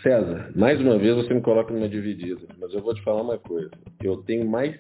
César, 0.03 0.51
mais 0.55 0.79
uma 0.81 0.99
vez 0.99 1.17
você 1.17 1.33
me 1.33 1.41
coloca 1.41 1.73
numa 1.73 1.89
dividida, 1.89 2.43
mas 2.61 2.75
eu 2.75 2.83
vou 2.83 2.95
te 2.95 3.03
falar 3.03 3.23
uma 3.23 3.39
coisa. 3.39 3.71
Eu 4.03 4.19
tenho 4.19 4.47
mais 4.47 4.79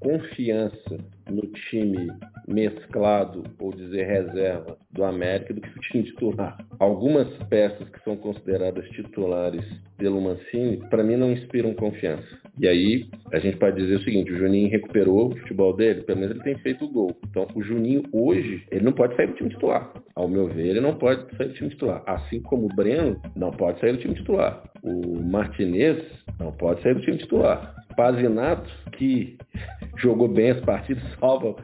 confiança 0.00 0.96
no 1.30 1.42
time 1.70 2.08
mesclado, 2.46 3.44
ou 3.58 3.72
dizer 3.72 4.04
reserva, 4.06 4.76
do 4.90 5.04
América 5.04 5.54
do 5.54 5.60
que 5.60 5.68
o 5.68 5.80
time 5.80 6.04
titular. 6.04 6.58
Algumas 6.78 7.28
peças 7.48 7.88
que 7.88 8.02
são 8.04 8.16
consideradas 8.16 8.88
titulares 8.90 9.64
pelo 9.96 10.20
Mancini, 10.20 10.78
para 10.90 11.04
mim 11.04 11.16
não 11.16 11.32
inspiram 11.32 11.74
confiança. 11.74 12.42
E 12.58 12.68
aí 12.68 13.06
a 13.32 13.38
gente 13.38 13.56
pode 13.56 13.76
dizer 13.76 13.96
o 13.96 14.02
seguinte, 14.02 14.32
o 14.32 14.36
Juninho 14.36 14.70
recuperou 14.70 15.28
o 15.28 15.36
futebol 15.38 15.74
dele, 15.74 16.02
pelo 16.02 16.20
menos 16.20 16.34
ele 16.34 16.44
tem 16.44 16.58
feito 16.58 16.84
o 16.84 16.92
gol. 16.92 17.16
Então 17.28 17.46
o 17.54 17.62
Juninho 17.62 18.02
hoje, 18.12 18.64
ele 18.70 18.84
não 18.84 18.92
pode 18.92 19.16
sair 19.16 19.28
do 19.28 19.34
time 19.34 19.50
titular. 19.50 19.92
Ao 20.14 20.28
meu 20.28 20.48
ver, 20.48 20.66
ele 20.66 20.80
não 20.80 20.96
pode 20.96 21.34
sair 21.36 21.48
do 21.48 21.54
time 21.54 21.70
titular. 21.70 22.02
Assim 22.06 22.40
como 22.42 22.66
o 22.66 22.74
Breno 22.74 23.20
não 23.34 23.50
pode 23.50 23.80
sair 23.80 23.92
do 23.92 23.98
time 23.98 24.14
titular. 24.14 24.62
O 24.82 25.22
Martinez 25.22 26.02
não 26.38 26.52
pode 26.52 26.82
sair 26.82 26.94
do 26.94 27.00
time 27.02 27.16
titular. 27.16 27.74
Pazinato, 27.94 28.70
que 28.92 29.36
jogou 29.96 30.28
bem 30.28 30.50
as 30.50 30.60
partidas, 30.60 31.02
salva, 31.18 31.56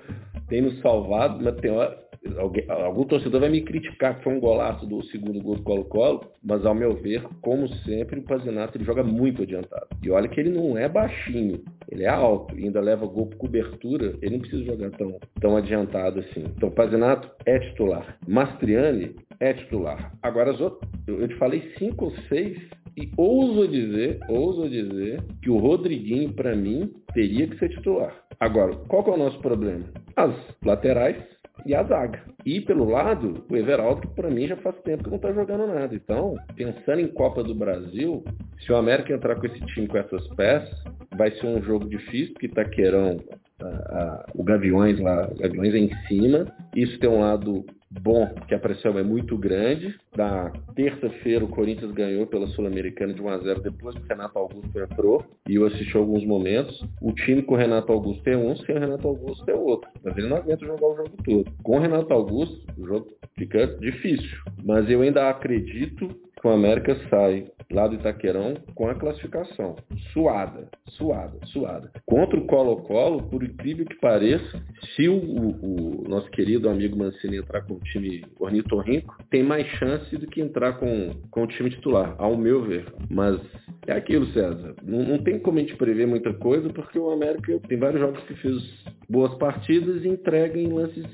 tem 0.49 0.63
nos 0.63 0.81
salvado, 0.81 1.43
mas 1.43 1.55
tem 1.57 1.71
hora, 1.71 1.97
alguém, 2.37 2.65
algum 2.69 3.05
torcedor 3.05 3.41
vai 3.41 3.49
me 3.49 3.63
criticar 3.63 4.17
que 4.17 4.25
foi 4.25 4.35
um 4.35 4.41
golaço 4.41 4.87
do 4.87 5.03
segundo 5.05 5.41
gol 5.41 5.57
do 5.57 5.63
Colo-Colo, 5.63 6.33
mas 6.43 6.65
ao 6.65 6.75
meu 6.75 6.95
ver, 6.95 7.23
como 7.41 7.69
sempre, 7.85 8.21
o 8.21 8.25
Pazinato 8.25 8.77
ele 8.77 8.85
joga 8.85 9.03
muito 9.03 9.43
adiantado. 9.43 9.87
E 10.03 10.11
olha 10.11 10.29
que 10.29 10.41
ele 10.41 10.51
não 10.51 10.77
é 10.77 10.89
baixinho, 10.89 11.63
ele 11.91 12.05
é 12.05 12.09
alto 12.09 12.59
e 12.59 12.65
ainda 12.65 12.81
leva 12.81 13.07
gol 13.07 13.27
por 13.27 13.37
cobertura, 13.37 14.17
ele 14.21 14.33
não 14.33 14.41
precisa 14.41 14.65
jogar 14.65 14.91
tão, 14.93 15.19
tão 15.41 15.57
adiantado 15.57 16.21
assim. 16.21 16.45
Então, 16.57 16.71
Pazinato 16.71 17.31
é 17.47 17.59
titular. 17.59 18.19
Mastriani 18.27 19.15
é 19.41 19.53
titular. 19.53 20.13
Agora, 20.23 20.51
as 20.51 20.61
outras, 20.61 20.91
eu 21.07 21.27
te 21.29 21.35
falei 21.37 21.73
cinco 21.79 22.07
ou 22.07 22.11
seis 22.29 22.59
e 22.99 23.13
ouso 23.17 23.69
dizer, 23.69 24.19
ouso 24.29 24.69
dizer 24.69 25.23
que 25.41 25.49
o 25.49 25.59
Rodriguinho, 25.59 26.33
para 26.33 26.57
mim, 26.57 26.93
teria 27.15 27.47
que 27.47 27.57
ser 27.59 27.69
titular. 27.69 28.13
Agora, 28.41 28.75
qual 28.89 29.07
é 29.07 29.11
o 29.11 29.17
nosso 29.17 29.39
problema? 29.41 29.85
As 30.17 30.35
laterais 30.65 31.17
e 31.65 31.75
a 31.75 31.85
zaga. 31.85 32.21
E 32.45 32.61
pelo 32.61 32.91
lado, 32.91 33.45
o 33.49 33.57
Everaldo, 33.57 34.01
que 34.01 34.09
para 34.09 34.31
mim 34.31 34.49
já 34.49 34.57
faz 34.57 34.75
tempo 34.83 35.05
que 35.05 35.11
não 35.11 35.17
está 35.17 35.33
jogando 35.33 35.67
nada. 35.67 35.95
Então, 35.95 36.35
pensando 36.57 37.01
em 37.01 37.09
Copa 37.09 37.45
do 37.45 37.55
Brasil, 37.55 38.25
se 38.61 38.73
o 38.73 38.77
América 38.77 39.13
entrar 39.13 39.37
com 39.37 39.47
esse 39.47 39.61
time, 39.67 39.87
com 39.87 39.99
essas 39.99 40.27
peças, 40.35 40.83
vai 41.17 41.31
ser 41.33 41.47
um 41.47 41.63
jogo 41.63 41.89
difícil, 41.89 42.33
porque 42.33 42.47
Itaquerão, 42.47 43.19
a, 43.61 43.67
a, 43.67 44.27
o 44.35 44.43
Gaviões 44.43 44.99
lá, 44.99 45.29
o 45.31 45.37
Gaviões 45.37 45.75
é 45.75 45.79
em 45.79 45.95
cima. 46.09 46.47
Isso 46.75 46.99
tem 46.99 47.09
um 47.09 47.21
lado 47.21 47.65
bom, 47.91 48.27
porque 48.29 48.55
a 48.55 48.59
pressão 48.59 48.99
é 48.99 49.03
muito 49.03 49.37
grande. 49.37 49.99
Na 50.17 50.51
terça-feira, 50.75 51.45
o 51.45 51.49
Corinthians 51.49 51.93
ganhou 51.93 52.27
pela 52.27 52.47
Sul-Americana 52.49 53.15
de 53.15 53.23
1 53.23 53.29
a 53.29 53.39
0 53.39 53.61
depois 53.61 53.95
que 53.97 54.03
o 54.03 54.09
Renato 54.09 54.39
Augusto 54.39 54.79
entrou. 54.79 55.25
E 55.49 55.55
eu 55.55 55.67
assisti 55.67 55.97
alguns 55.97 56.25
momentos. 56.25 56.83
O 57.01 57.13
time 57.13 57.43
com 57.43 57.55
o 57.55 57.59
Renato 57.59 57.93
Augusto 57.93 58.27
é 58.29 58.37
um, 58.37 58.57
sem 58.57 58.77
o 58.77 58.81
Renato 58.81 59.09
Augusto 59.09 59.49
é 59.51 59.55
outro. 59.55 59.89
Mas 60.03 60.17
ele 60.17 60.29
não 60.29 60.37
aguenta 60.37 60.65
jogar 60.65 60.87
o 60.87 60.97
jogo 60.97 61.11
todo. 61.25 61.51
Com 61.63 61.77
o 61.77 61.81
Renato 61.81 62.13
Augusto, 62.13 62.61
o 62.77 62.87
jogo 62.87 63.09
fica 63.37 63.67
difícil. 63.79 64.39
Mas 64.65 64.89
eu 64.91 65.03
ainda 65.03 65.29
acredito 65.29 66.09
que 66.41 66.47
o 66.47 66.51
América 66.51 66.97
sai 67.11 67.47
lá 67.71 67.87
do 67.87 67.97
Itaquerão 67.97 68.55
com 68.75 68.89
a 68.89 68.95
classificação. 68.95 69.77
Suada, 70.13 70.69
suada, 70.91 71.39
suada. 71.47 71.91
Contra 72.07 72.39
o 72.39 72.47
Colo-Colo, 72.47 73.25
por 73.25 73.43
incrível 73.43 73.85
que 73.85 73.97
pareça, 73.97 74.63
se 74.95 75.09
o, 75.09 75.17
o, 75.17 76.05
o, 76.05 76.09
nosso 76.09 76.31
querido 76.31 76.69
amigo 76.69 76.97
Mancini 76.97 77.39
entrar 77.39 77.63
com 77.63 77.75
o 77.75 77.81
time 77.81 78.25
ornitorrinco, 78.39 79.17
tem 79.31 79.43
mais 79.43 79.67
chance 79.79 80.17
do 80.17 80.27
que 80.27 80.41
entrar 80.41 80.75
com, 80.79 81.11
com 81.31 81.43
o 81.43 81.47
time 81.47 81.71
titular, 81.71 82.15
ao 82.19 82.37
meu 82.37 82.63
ver. 82.63 82.87
Mas 83.11 83.39
é 83.87 83.93
aquilo, 83.93 84.27
César. 84.33 84.75
Não, 84.83 85.03
não, 85.03 85.19
tem 85.19 85.39
como 85.39 85.59
a 85.59 85.61
gente 85.61 85.77
prever 85.77 86.07
muita 86.07 86.33
coisa, 86.35 86.69
porque 86.71 86.99
o 86.99 87.11
América 87.11 87.59
tem 87.69 87.79
vários 87.79 88.01
jogos 88.01 88.23
que 88.25 88.35
fez 88.35 88.85
boas 89.09 89.35
partidas 89.35 90.05
e 90.05 90.09
entrega 90.09 90.59
em 90.59 90.69
lances 90.69 91.07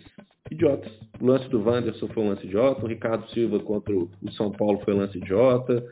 idiotas. 0.50 0.92
O 1.20 1.27
lance 1.27 1.48
do 1.48 1.62
Wanderson 1.62 2.09
foi 2.09 2.22
um 2.22 2.29
lance 2.29 2.46
idiota, 2.46 2.85
o 2.85 2.88
Ricardo 2.88 3.29
Silva 3.31 3.59
contra 3.61 3.94
o 3.94 4.09
São 4.33 4.50
Paulo 4.50 4.81
foi 4.85 4.94
um 4.94 4.98
lance 4.98 5.16
idiota, 5.16 5.85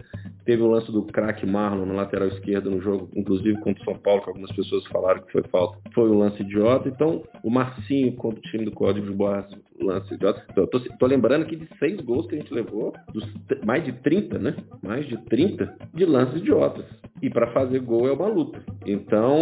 teve 0.45 0.63
o 0.63 0.69
lance 0.69 0.91
do 0.91 1.03
craque 1.05 1.47
Marlon 1.47 1.87
no 1.87 1.95
lateral 1.95 2.29
esquerdo 2.29 2.71
no 2.71 2.81
jogo, 2.81 3.09
inclusive 3.15 3.59
contra 3.61 3.83
o 3.83 3.85
São 3.85 3.99
Paulo, 3.99 4.23
que 4.23 4.29
algumas 4.29 4.53
pessoas 4.53 4.85
falaram 4.87 5.23
que 5.23 5.33
foi 5.33 5.43
falta, 5.45 5.79
foi 5.95 6.11
um 6.11 6.19
lance 6.19 6.43
idiota. 6.43 6.89
Então, 6.89 7.23
o 7.43 7.51
Marcinho 7.51 8.15
contra 8.17 8.41
o 8.41 8.43
time 8.43 8.65
do 8.65 8.73
Código 8.73 9.07
de 9.07 9.13
Boas, 9.13 9.47
lance 9.81 10.13
idiota. 10.15 10.45
Então, 10.51 10.67
tô, 10.67 10.81
tô, 10.81 11.07
lembrando 11.07 11.43
aqui 11.43 11.57
de 11.57 11.69
seis 11.79 12.01
gols 12.01 12.27
que 12.27 12.35
a 12.35 12.39
gente 12.39 12.53
levou, 12.53 12.93
dos 13.13 13.25
mais 13.65 13.85
de 13.85 13.93
30, 13.93 14.39
né? 14.39 14.57
Mais 14.83 15.07
de 15.07 15.17
30 15.27 15.75
de 15.95 16.05
lances 16.05 16.41
idiotas. 16.41 16.85
E 17.21 17.31
para 17.31 17.53
fazer 17.53 17.81
gol 17.81 18.09
é 18.09 18.13
uma 18.13 18.27
luta. 18.27 18.61
Então, 18.85 19.37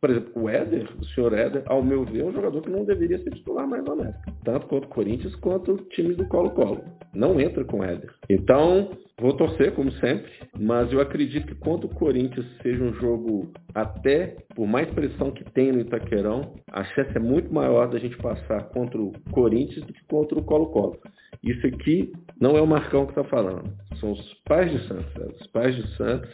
por 0.00 0.10
exemplo, 0.10 0.42
o 0.42 0.48
Éder, 0.48 0.88
o 1.00 1.04
senhor 1.06 1.32
Éder, 1.32 1.62
ao 1.66 1.82
meu 1.82 2.04
ver, 2.04 2.20
é 2.20 2.24
um 2.24 2.32
jogador 2.32 2.60
que 2.62 2.70
não 2.70 2.84
deveria 2.84 3.18
ser 3.22 3.30
titular 3.30 3.66
mais 3.66 3.84
na 3.84 3.92
América. 3.92 4.33
Tanto 4.44 4.66
quanto 4.66 4.84
o 4.84 4.88
Corinthians, 4.88 5.34
quanto 5.36 5.72
o 5.72 5.76
time 5.88 6.14
do 6.14 6.26
Colo-Colo. 6.28 6.84
Não 7.14 7.40
entra 7.40 7.64
com 7.64 7.82
Éder. 7.82 8.12
Então, 8.28 8.90
vou 9.18 9.32
torcer, 9.32 9.72
como 9.72 9.90
sempre, 9.92 10.30
mas 10.58 10.92
eu 10.92 11.00
acredito 11.00 11.46
que 11.46 11.54
quanto 11.54 11.86
o 11.86 11.94
Corinthians 11.94 12.46
seja 12.62 12.82
um 12.82 12.92
jogo 12.94 13.52
até, 13.74 14.36
por 14.54 14.66
mais 14.66 14.88
pressão 14.90 15.30
que 15.30 15.44
tem 15.52 15.72
no 15.72 15.80
Itaquerão, 15.80 16.54
a 16.70 16.84
chance 16.84 17.16
é 17.16 17.20
muito 17.20 17.52
maior 17.52 17.88
da 17.88 17.98
gente 17.98 18.16
passar 18.18 18.64
contra 18.68 19.00
o 19.00 19.12
Corinthians 19.30 19.86
do 19.86 19.92
que 19.92 20.04
contra 20.06 20.38
o 20.38 20.44
Colo-Colo. 20.44 20.98
Isso 21.42 21.66
aqui 21.66 22.12
não 22.40 22.56
é 22.56 22.60
o 22.60 22.66
Marcão 22.66 23.06
que 23.06 23.12
está 23.12 23.24
falando. 23.24 23.72
São 24.00 24.12
os 24.12 24.34
pais 24.44 24.70
de 24.70 24.88
Santos. 24.88 25.40
Os 25.40 25.46
pais 25.48 25.74
de 25.74 25.96
Santos 25.96 26.30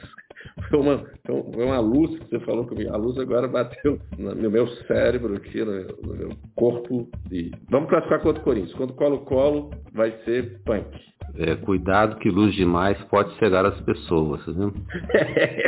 foi 0.69 0.79
uma, 0.79 1.05
foi 1.27 1.65
uma 1.65 1.81
luz 1.81 2.19
que 2.19 2.29
você 2.29 2.41
falou 2.41 2.67
comigo. 2.67 2.93
A 2.93 2.97
luz 2.97 3.19
agora 3.19 3.49
bateu 3.49 3.99
no 4.19 4.51
meu 4.51 4.67
cérebro 4.87 5.37
aqui, 5.37 5.65
no, 5.65 6.15
meu 6.15 6.31
corpo. 6.55 7.09
E 7.31 7.51
vamos 7.71 7.89
classificar 7.89 8.21
contra 8.21 8.41
o 8.41 8.45
Corinthians. 8.45 8.75
Contra 8.75 8.95
o 8.95 8.97
Colo-Colo 8.97 9.71
vai 9.93 10.13
ser 10.25 10.61
punk. 10.65 10.87
É, 11.37 11.55
cuidado 11.57 12.17
que 12.17 12.29
luz 12.29 12.55
demais 12.55 13.01
pode 13.05 13.33
cegar 13.39 13.65
as 13.65 13.81
pessoas, 13.83 14.45
viu? 14.47 14.73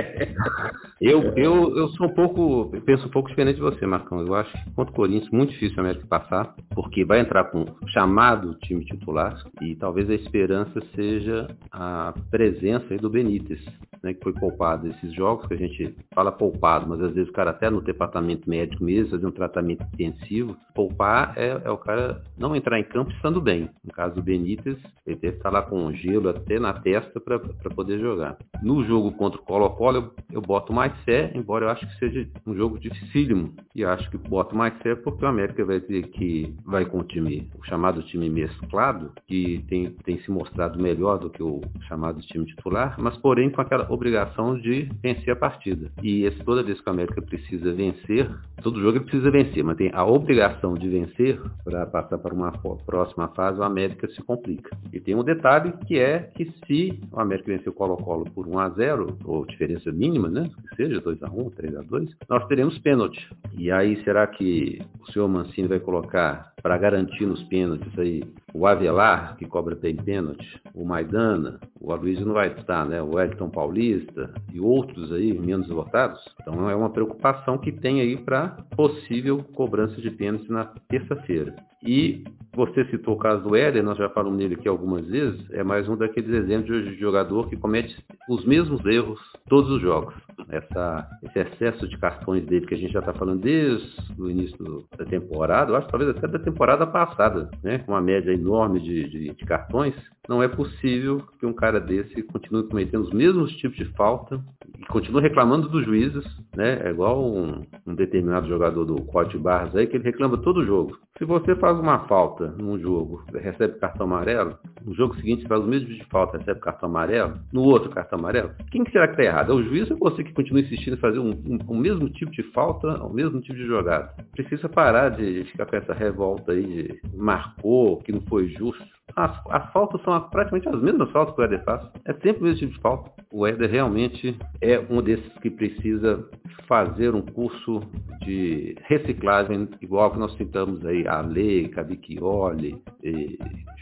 eu, 1.00 1.22
eu, 1.36 1.76
eu 1.76 1.88
sou 1.90 2.08
um 2.08 2.14
pouco, 2.14 2.72
penso 2.84 3.06
um 3.06 3.10
pouco 3.10 3.28
diferente 3.28 3.56
de 3.56 3.62
você, 3.62 3.86
Marcão. 3.86 4.20
Eu 4.26 4.34
acho 4.34 4.50
que 4.52 4.70
contra 4.74 4.92
o 4.92 4.96
Corinthians 4.96 5.30
muito 5.30 5.52
difícil 5.52 5.76
a 5.78 5.80
América 5.82 6.06
passar, 6.08 6.54
porque 6.74 7.04
vai 7.04 7.20
entrar 7.20 7.44
com 7.44 7.64
chamado 7.88 8.54
time 8.64 8.84
titular 8.84 9.40
e 9.60 9.76
talvez 9.76 10.10
a 10.10 10.14
esperança 10.14 10.80
seja 10.96 11.46
a 11.70 12.12
presença 12.30 12.96
do 12.96 13.08
Benítez, 13.08 13.64
né, 14.02 14.14
que 14.14 14.22
foi 14.22 14.32
poupado 14.32 14.61
esses 14.84 15.12
jogos, 15.14 15.46
que 15.46 15.54
a 15.54 15.56
gente 15.56 15.94
fala 16.14 16.30
poupado, 16.30 16.88
mas 16.88 17.00
às 17.00 17.12
vezes 17.12 17.28
o 17.28 17.32
cara 17.32 17.50
até 17.50 17.68
no 17.70 17.80
departamento 17.80 18.48
médico 18.48 18.84
mesmo, 18.84 19.10
fazer 19.10 19.26
um 19.26 19.32
tratamento 19.32 19.84
intensivo. 19.92 20.56
Poupar 20.74 21.34
é, 21.36 21.60
é 21.64 21.70
o 21.70 21.76
cara 21.76 22.22
não 22.38 22.56
entrar 22.56 22.78
em 22.78 22.84
campo 22.84 23.10
estando 23.12 23.40
bem. 23.40 23.68
No 23.84 23.92
caso 23.92 24.14
do 24.14 24.22
Benítez, 24.22 24.78
ele 25.06 25.16
deve 25.16 25.36
estar 25.36 25.50
lá 25.50 25.62
com 25.62 25.92
gelo 25.92 26.28
até 26.28 26.58
na 26.58 26.72
testa 26.72 27.20
para 27.20 27.38
poder 27.74 27.98
jogar. 27.98 28.36
No 28.62 28.84
jogo 28.84 29.12
contra 29.12 29.40
o 29.40 29.44
Colo-Colo, 29.44 29.96
eu, 29.96 30.14
eu 30.32 30.40
boto 30.40 30.72
mais 30.72 30.92
fé, 31.04 31.32
embora 31.34 31.66
eu 31.66 31.70
acho 31.70 31.86
que 31.86 31.98
seja 31.98 32.28
um 32.46 32.54
jogo 32.54 32.78
dificílimo. 32.78 33.54
E 33.74 33.84
acho 33.84 34.10
que 34.10 34.16
boto 34.16 34.56
mais 34.56 34.76
fé 34.78 34.94
porque 34.94 35.24
o 35.24 35.28
América 35.28 35.64
vai 35.64 35.80
ter 35.80 36.02
que 36.08 36.54
vai 36.64 36.84
com 36.84 37.00
o 37.00 37.04
time, 37.04 37.50
o 37.58 37.64
chamado 37.64 38.02
time 38.02 38.28
mesclado, 38.30 39.12
que 39.26 39.64
tem, 39.68 39.90
tem 40.04 40.18
se 40.20 40.30
mostrado 40.30 40.80
melhor 40.80 41.18
do 41.18 41.30
que 41.30 41.42
o 41.42 41.60
chamado 41.88 42.20
time 42.20 42.46
titular, 42.46 42.96
mas 42.98 43.16
porém 43.18 43.50
com 43.50 43.60
aquela 43.60 43.90
obrigação 43.92 44.51
de 44.60 44.88
vencer 45.02 45.32
a 45.32 45.36
partida. 45.36 45.90
E 46.02 46.24
esse, 46.24 46.42
toda 46.44 46.62
vez 46.62 46.80
que 46.80 46.88
o 46.88 46.92
América 46.92 47.22
precisa 47.22 47.72
vencer, 47.72 48.30
todo 48.62 48.80
jogo 48.80 48.98
ele 48.98 49.04
precisa 49.04 49.30
vencer, 49.30 49.62
mas 49.64 49.76
tem 49.76 49.90
a 49.92 50.04
obrigação 50.04 50.74
de 50.74 50.88
vencer 50.88 51.40
para 51.64 51.86
passar 51.86 52.18
para 52.18 52.34
uma 52.34 52.52
próxima 52.52 53.28
fase, 53.28 53.58
o 53.58 53.64
América 53.64 54.08
se 54.08 54.22
complica. 54.22 54.76
E 54.92 55.00
tem 55.00 55.14
um 55.14 55.24
detalhe 55.24 55.72
que 55.86 55.98
é 55.98 56.30
que 56.34 56.52
se 56.66 57.00
o 57.10 57.20
América 57.20 57.52
vencer 57.52 57.68
o 57.68 57.72
Colo-Colo 57.72 58.24
por 58.34 58.46
1 58.46 58.58
a 58.58 58.68
0 58.70 59.18
ou 59.24 59.46
diferença 59.46 59.90
mínima, 59.90 60.28
né, 60.28 60.50
que 60.70 60.76
seja 60.76 61.00
2 61.00 61.22
a 61.22 61.30
1, 61.30 61.50
3 61.50 61.76
a 61.76 61.82
2, 61.82 62.10
nós 62.28 62.46
teremos 62.46 62.78
pênalti. 62.78 63.28
E 63.56 63.70
aí 63.70 64.02
será 64.04 64.26
que 64.26 64.80
o 65.00 65.12
senhor 65.12 65.28
Mancini 65.28 65.68
vai 65.68 65.80
colocar 65.80 66.51
para 66.62 66.78
garantir 66.78 67.26
nos 67.26 67.42
pênaltis 67.44 67.98
aí 67.98 68.22
o 68.54 68.66
Avelar, 68.66 69.36
que 69.36 69.46
cobra 69.46 69.74
bem 69.74 69.96
pênalti, 69.96 70.60
o 70.74 70.84
Maidana, 70.84 71.58
o 71.80 71.92
Aloysio 71.92 72.26
não 72.26 72.34
vai 72.34 72.48
estar, 72.52 72.86
né? 72.86 73.02
O 73.02 73.18
Elton 73.18 73.48
Paulista 73.50 74.32
e 74.52 74.60
outros 74.60 75.12
aí 75.12 75.32
menos 75.32 75.68
votados. 75.68 76.20
Então 76.40 76.68
é 76.68 76.74
uma 76.74 76.90
preocupação 76.90 77.58
que 77.58 77.72
tem 77.72 78.00
aí 78.00 78.16
para 78.16 78.48
possível 78.76 79.42
cobrança 79.54 80.00
de 80.00 80.10
pênalti 80.10 80.50
na 80.50 80.66
terça-feira. 80.88 81.56
E 81.84 82.22
você 82.54 82.84
citou 82.90 83.14
o 83.14 83.18
caso 83.18 83.42
do 83.42 83.56
Éder, 83.56 83.82
nós 83.82 83.98
já 83.98 84.08
falamos 84.10 84.38
nele 84.38 84.54
aqui 84.54 84.68
algumas 84.68 85.04
vezes, 85.06 85.40
é 85.50 85.64
mais 85.64 85.88
um 85.88 85.96
daqueles 85.96 86.30
exemplos 86.30 86.84
de 86.84 86.94
jogador 86.96 87.48
que 87.48 87.56
comete 87.56 87.96
os 88.28 88.44
mesmos 88.44 88.84
erros 88.84 89.18
todos 89.48 89.68
os 89.70 89.80
jogos. 89.80 90.14
Essa, 90.48 91.08
esse 91.22 91.38
excesso 91.40 91.88
de 91.88 91.98
cartões 91.98 92.44
dele 92.46 92.66
que 92.66 92.74
a 92.74 92.76
gente 92.76 92.92
já 92.92 93.00
está 93.00 93.12
falando 93.14 93.40
desde 93.40 93.90
o 94.16 94.30
início 94.30 94.84
da 94.96 95.04
temporada, 95.04 95.72
eu 95.72 95.76
acho 95.76 95.88
talvez 95.88 96.10
até 96.10 96.28
da 96.28 96.38
temporada 96.38 96.51
passada, 96.86 97.50
né? 97.62 97.78
com 97.78 97.92
uma 97.92 98.00
média 98.00 98.32
enorme 98.32 98.80
de, 98.80 99.08
de, 99.08 99.34
de 99.34 99.44
cartões, 99.44 99.94
não 100.28 100.42
é 100.42 100.48
possível 100.48 101.22
que 101.38 101.46
um 101.46 101.52
cara 101.52 101.80
desse 101.80 102.22
continue 102.22 102.68
cometendo 102.68 103.02
os 103.02 103.12
mesmos 103.12 103.52
tipos 103.56 103.76
de 103.76 103.84
falta 103.96 104.42
continue 104.88 105.22
reclamando 105.22 105.68
dos 105.68 105.84
juízes, 105.84 106.24
né? 106.56 106.80
É 106.84 106.90
igual 106.90 107.24
um, 107.24 107.62
um 107.86 107.94
determinado 107.94 108.48
jogador 108.48 108.84
do 108.84 109.02
Código 109.04 109.42
Barras 109.42 109.74
aí 109.76 109.86
que 109.86 109.96
ele 109.96 110.04
reclama 110.04 110.38
todo 110.38 110.64
jogo. 110.64 110.98
Se 111.18 111.24
você 111.24 111.54
faz 111.56 111.78
uma 111.78 112.00
falta 112.08 112.48
num 112.58 112.78
jogo, 112.78 113.24
recebe 113.32 113.78
cartão 113.78 114.06
amarelo, 114.06 114.58
no 114.84 114.94
jogo 114.94 115.14
seguinte 115.16 115.46
faz 115.46 115.62
o 115.62 115.68
mesmo 115.68 115.88
de 115.88 116.04
falta, 116.06 116.38
recebe 116.38 116.60
cartão 116.60 116.88
amarelo, 116.88 117.34
no 117.52 117.62
outro 117.62 117.90
cartão 117.90 118.18
amarelo, 118.18 118.50
quem 118.70 118.82
que 118.82 118.90
será 118.90 119.06
que 119.06 119.12
está 119.12 119.24
errado? 119.24 119.52
É 119.52 119.54
o 119.54 119.62
juiz 119.62 119.90
ou 119.90 119.98
você 119.98 120.24
que 120.24 120.32
continua 120.32 120.62
insistindo 120.62 120.94
em 120.94 121.00
fazer 121.00 121.18
um, 121.18 121.30
um, 121.30 121.58
o 121.68 121.76
mesmo 121.76 122.08
tipo 122.10 122.32
de 122.32 122.42
falta, 122.52 122.88
o 123.04 123.12
mesmo 123.12 123.40
tipo 123.40 123.54
de 123.54 123.66
jogada? 123.66 124.12
Precisa 124.32 124.68
parar 124.68 125.10
de 125.10 125.44
ficar 125.44 125.66
com 125.66 125.76
essa 125.76 125.92
revolta 125.92 126.52
aí 126.52 126.72
de 126.72 127.00
marcou, 127.14 127.98
que 127.98 128.12
não 128.12 128.20
foi 128.22 128.48
justo. 128.48 128.84
As, 129.16 129.40
as 129.50 129.72
faltas 129.72 130.00
são 130.02 130.18
praticamente 130.30 130.68
as 130.68 130.80
mesmas 130.80 131.10
faltas 131.10 131.34
que 131.34 131.40
o 131.40 131.44
Éder 131.44 131.64
faz. 131.64 131.82
É 132.06 132.12
sempre 132.14 132.40
o 132.40 132.44
mesmo 132.44 132.58
tipo 132.58 132.72
de 132.72 132.80
falta. 132.80 133.10
O 133.32 133.46
Éder 133.46 133.70
realmente 133.70 134.38
é 134.60 134.78
um 134.90 135.02
desses 135.02 135.32
que 135.40 135.50
precisa 135.50 136.28
fazer 136.66 137.14
um 137.14 137.22
curso 137.22 137.80
de 138.24 138.76
reciclagem, 138.84 139.68
igual 139.80 140.10
que 140.10 140.18
nós 140.18 140.34
citamos 140.36 140.84
aí, 140.86 141.06
Ale, 141.06 141.68
Cavicchioli, 141.68 142.82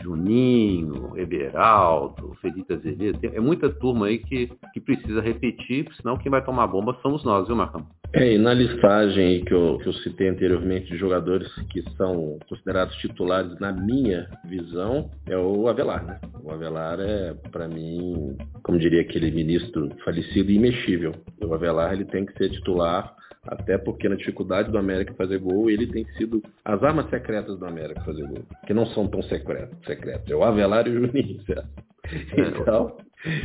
Juninho, 0.03 1.13
Eberaldo, 1.17 2.35
Felipe 2.41 2.75
Azevedo. 2.75 3.19
É 3.23 3.41
muita 3.41 3.71
turma 3.71 4.07
aí 4.07 4.19
que, 4.19 4.51
que 4.73 4.81
precisa 4.81 5.21
repetir, 5.21 5.89
senão 5.97 6.17
quem 6.17 6.31
vai 6.31 6.45
tomar 6.45 6.67
bomba 6.67 6.97
somos 7.03 7.25
nós, 7.25 7.47
viu, 7.47 7.57
Marcão? 7.57 7.87
É, 8.13 8.33
e 8.33 8.39
na 8.39 8.53
listagem 8.53 9.45
que 9.45 9.55
eu, 9.55 9.79
que 9.79 9.89
eu 9.89 9.93
citei 9.93 10.29
anteriormente 10.29 10.91
de 10.91 10.97
jogadores 10.97 11.49
que 11.71 11.83
são 11.97 12.39
considerados 12.49 12.97
titulares, 12.97 13.57
na 13.61 13.73
minha 13.73 14.29
visão, 14.47 15.09
é 15.29 15.37
o 15.37 15.69
Avelar, 15.69 16.05
né? 16.05 16.21
O 16.43 16.51
Avelar 16.51 16.99
é, 16.99 17.35
para 17.53 17.69
mim, 17.69 18.37
como 18.65 18.81
diria 18.81 19.03
aquele 19.03 19.31
ministro 19.31 19.89
falecido, 20.05 20.51
imexível. 20.51 21.15
O 21.41 21.55
Avelar 21.55 21.93
ele 21.93 22.05
tem 22.05 22.27
que 22.27 22.37
ser 22.37 22.51
titular, 22.51 23.15
até 23.45 23.79
porque 23.79 24.09
na 24.09 24.17
dificuldade 24.17 24.73
do 24.73 24.79
América 24.79 25.15
fazer 25.15 25.39
gol, 25.39 25.71
ele 25.71 25.87
tem 25.87 26.05
sido 26.17 26.43
as 26.65 26.83
armas 26.83 27.09
secretas 27.11 27.61
do 27.61 27.67
América 27.67 28.01
fazer 28.01 28.27
gol, 28.27 28.45
que 28.67 28.75
não 28.75 28.87
são 28.87 29.07
tão 29.07 29.23
secretas. 29.23 29.79
secretas. 29.87 30.29
É 30.29 30.35
o 30.35 30.43
Avelar 30.43 30.87
e 30.89 30.91
o 30.91 31.07
Juninho, 31.07 31.41
certo? 31.45 31.69
Então, 32.37 32.97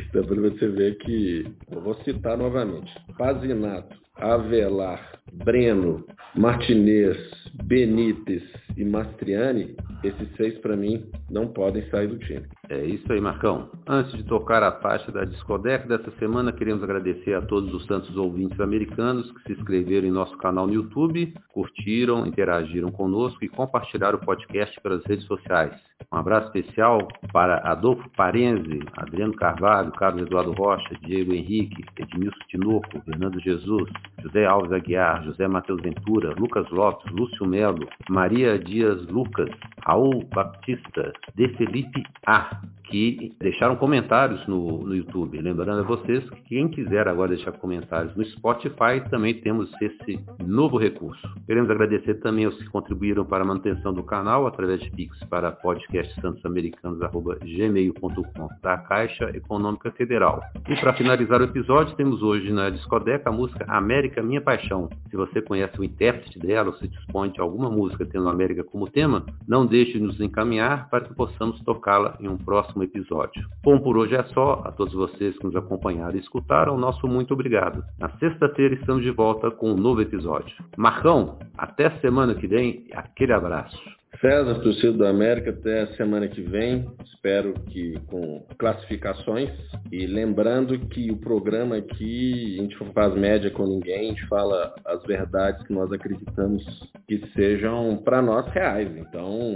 então 0.10 0.24
para 0.26 0.42
você 0.42 0.68
ver 0.70 0.98
que, 0.98 1.46
eu 1.70 1.82
vou 1.82 1.94
citar 2.04 2.36
novamente, 2.36 2.92
Pazinato, 3.16 4.05
Avelar, 4.18 5.20
Breno, 5.32 6.06
Martinez, 6.36 7.18
Benítez 7.64 8.44
e 8.78 8.84
Mastriani, 8.84 9.76
esses 10.04 10.36
seis 10.36 10.58
para 10.60 10.76
mim 10.76 11.10
não 11.30 11.48
podem 11.48 11.88
sair 11.90 12.08
do 12.08 12.18
time. 12.20 12.46
É 12.70 12.84
isso 12.84 13.12
aí, 13.12 13.22
Marcão. 13.22 13.70
Antes 13.88 14.14
de 14.14 14.24
tocar 14.24 14.64
a 14.64 14.72
faixa 14.80 15.12
da 15.12 15.24
Discodeca 15.24 15.88
dessa 15.88 16.12
semana, 16.18 16.52
queremos 16.52 16.84
agradecer 16.84 17.34
a 17.34 17.42
todos 17.42 17.74
os 17.74 17.86
tantos 17.86 18.16
ouvintes 18.18 18.60
americanos 18.60 19.32
que 19.32 19.44
se 19.44 19.54
inscreveram 19.54 20.08
em 20.08 20.12
nosso 20.12 20.36
canal 20.38 20.68
no 20.68 20.74
YouTube, 20.74 21.34
curtiram, 21.50 22.26
interagiram 22.26 22.92
conosco 22.92 23.44
e 23.44 23.50
compartilharam 23.50 24.18
o 24.18 24.26
podcast 24.26 24.80
pelas 24.82 25.04
redes 25.06 25.26
sociais. 25.26 25.74
Um 26.12 26.18
abraço 26.18 26.48
especial 26.48 27.08
para 27.32 27.58
Adolfo 27.70 28.10
Parenzi, 28.16 28.80
Adriano 28.98 29.34
Carvalho, 29.34 29.92
Carlos 29.92 30.24
Eduardo 30.24 30.52
Rocha, 30.54 30.96
Diego 31.04 31.34
Henrique, 31.34 31.84
Edmilson 31.98 32.38
Tinoco, 32.48 33.02
Fernando 33.06 33.40
Jesus, 33.40 33.90
José 34.22 34.46
Alves 34.46 34.72
Aguiar, 34.72 35.24
José 35.24 35.48
Matheus 35.48 35.82
Ventura, 35.82 36.34
Lucas 36.38 36.70
Lopes, 36.70 37.12
Lúcio 37.12 37.45
Melo, 37.46 37.88
Maria 38.10 38.58
Dias 38.58 39.06
Lucas, 39.08 39.50
Raul 39.86 40.26
Baptista, 40.34 41.14
De 41.36 41.50
Felipe 41.56 42.04
A. 42.26 42.62
que 42.86 43.36
deixaram 43.40 43.76
comentários 43.76 44.46
no, 44.48 44.84
no 44.84 44.96
YouTube. 44.96 45.40
Lembrando 45.42 45.82
a 45.82 45.84
vocês 45.84 46.28
que 46.30 46.42
quem 46.44 46.68
quiser 46.68 47.08
agora 47.08 47.36
deixar 47.36 47.52
comentários 47.54 48.16
no 48.16 48.24
Spotify, 48.26 49.02
também 49.10 49.34
temos 49.42 49.72
esse 49.82 50.20
novo 50.44 50.78
recurso. 50.78 51.28
Queremos 51.46 51.70
agradecer 51.70 52.16
também 52.16 52.46
aos 52.46 52.58
que 52.58 52.68
contribuíram 52.70 53.24
para 53.26 53.44
a 53.44 53.48
manutenção 53.48 53.94
do 53.94 54.02
canal 54.04 54.48
através 54.48 54.82
de 54.82 54.90
Pix 54.92 55.18
para 55.26 55.52
podcastsantosamericanos.gmail.com 55.52 58.48
da 58.62 58.78
Caixa 58.78 59.30
Econômica 59.36 59.92
Federal. 59.92 60.42
E 60.70 60.76
para 60.76 60.94
finalizar 60.94 61.42
o 61.42 61.46
episódio, 61.46 61.96
temos 61.96 62.22
hoje 62.22 62.52
na 62.52 62.70
discoteca 62.70 63.30
a 63.30 63.34
música 63.34 63.66
América 63.68 64.22
Minha 64.22 64.42
Paixão. 64.42 64.90
Se 65.10 65.16
você 65.16 65.42
conhece 65.42 65.80
o 65.80 65.84
intérprete 65.84 66.38
dela 66.40 66.70
ou 66.70 66.76
se 66.76 66.88
dispõe 66.88 67.32
de 67.36 67.42
alguma 67.42 67.70
música 67.70 68.06
tendo 68.06 68.30
América 68.30 68.64
como 68.64 68.90
tema, 68.90 69.26
não 69.48 69.66
deixe 69.66 69.94
de 69.94 70.00
nos 70.00 70.20
encaminhar 70.20 70.90
para 70.90 71.04
que 71.04 71.14
possamos 71.14 71.62
tocá-la 71.62 72.18
em 72.20 72.28
um 72.28 72.38
próximo 72.38 72.84
episódio. 72.84 73.48
Bom, 73.64 73.80
por 73.80 73.98
hoje 73.98 74.16
é 74.16 74.24
só. 74.26 74.64
A 74.66 74.72
todos 74.72 74.94
vocês 74.94 75.38
que 75.38 75.44
nos 75.44 75.56
acompanharam 75.56 76.16
e 76.16 76.20
escutaram, 76.20 76.78
nosso 76.78 77.08
muito 77.08 77.34
obrigado. 77.34 77.84
Na 78.00 78.10
sexta-feira 78.18 78.76
estamos 78.76 79.04
de 79.04 79.12
volta 79.12 79.52
com 79.52 79.72
um 79.72 79.78
novo 79.78 80.02
episódio. 80.02 80.56
Marcão, 80.78 81.38
até 81.58 81.90
semana 82.00 82.34
que 82.36 82.48
vem. 82.48 82.88
Aquele 82.94 83.34
abraço. 83.34 83.95
César, 84.20 84.56
torcida 84.62 84.94
do 84.94 85.06
América, 85.06 85.50
até 85.50 85.88
semana 85.96 86.28
que 86.28 86.42
vem. 86.42 86.86
Espero 87.06 87.54
que 87.68 88.00
com 88.08 88.46
classificações. 88.58 89.50
E 89.92 90.06
lembrando 90.06 90.78
que 90.88 91.12
o 91.12 91.18
programa 91.18 91.78
aqui, 91.78 92.58
a 92.60 92.62
gente 92.64 92.80
não 92.80 92.94
faz 92.94 93.14
média 93.16 93.50
com 93.52 93.66
ninguém, 93.66 94.00
a 94.00 94.10
gente 94.10 94.28
fala 94.28 94.74
as 94.86 95.04
verdades 95.04 95.66
que 95.66 95.74
nós 95.74 95.92
acreditamos 95.92 96.64
que 97.08 97.22
sejam 97.34 97.98
para 97.98 98.22
nós 98.22 98.48
reais. 98.54 98.90
Então, 98.98 99.56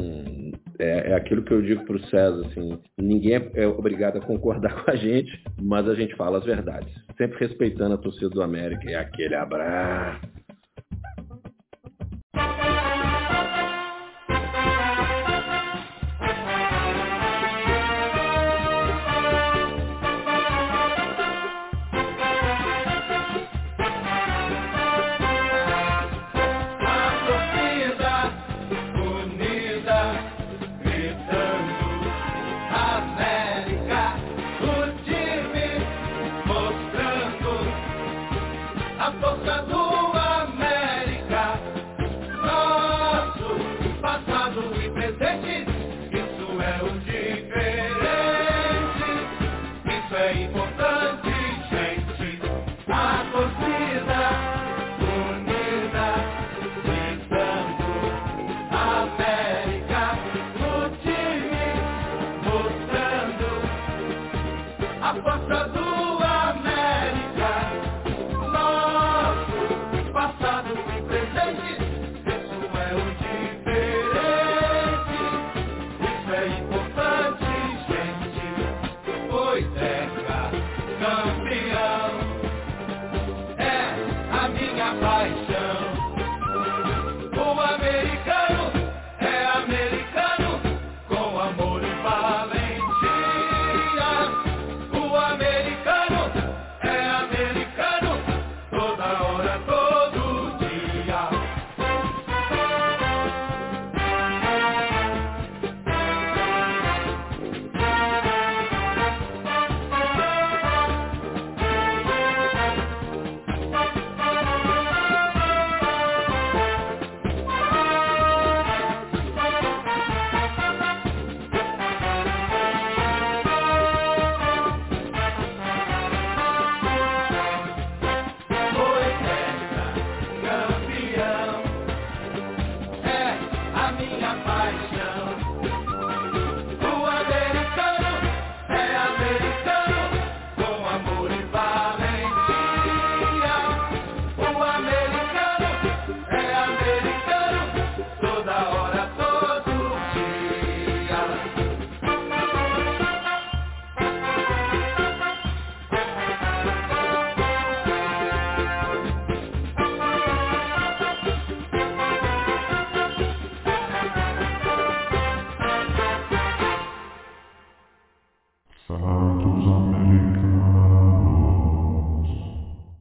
é, 0.80 1.12
é, 1.12 1.16
aquilo 1.16 1.44
que 1.44 1.54
eu 1.54 1.62
digo 1.62 1.86
para 1.86 1.96
o 1.96 2.06
César, 2.06 2.46
assim, 2.48 2.80
ninguém 2.98 3.36
é, 3.36 3.52
é 3.56 3.68
obrigado 3.68 4.18
a 4.18 4.22
concordar 4.22 4.74
com 4.84 4.92
a 4.92 4.96
gente, 4.96 5.32
mas 5.62 5.88
a 5.88 5.96
gente 5.96 6.16
fala 6.16 6.40
as 6.40 6.46
verdades. 6.46 6.94
Sempre 7.18 7.40
respeitando 7.40 7.96
a 7.96 7.98
torcida 7.98 8.30
do 8.30 8.42
América. 8.42 8.90
E 8.90 8.96
aquele 8.96 9.36
abraço. 9.36 10.40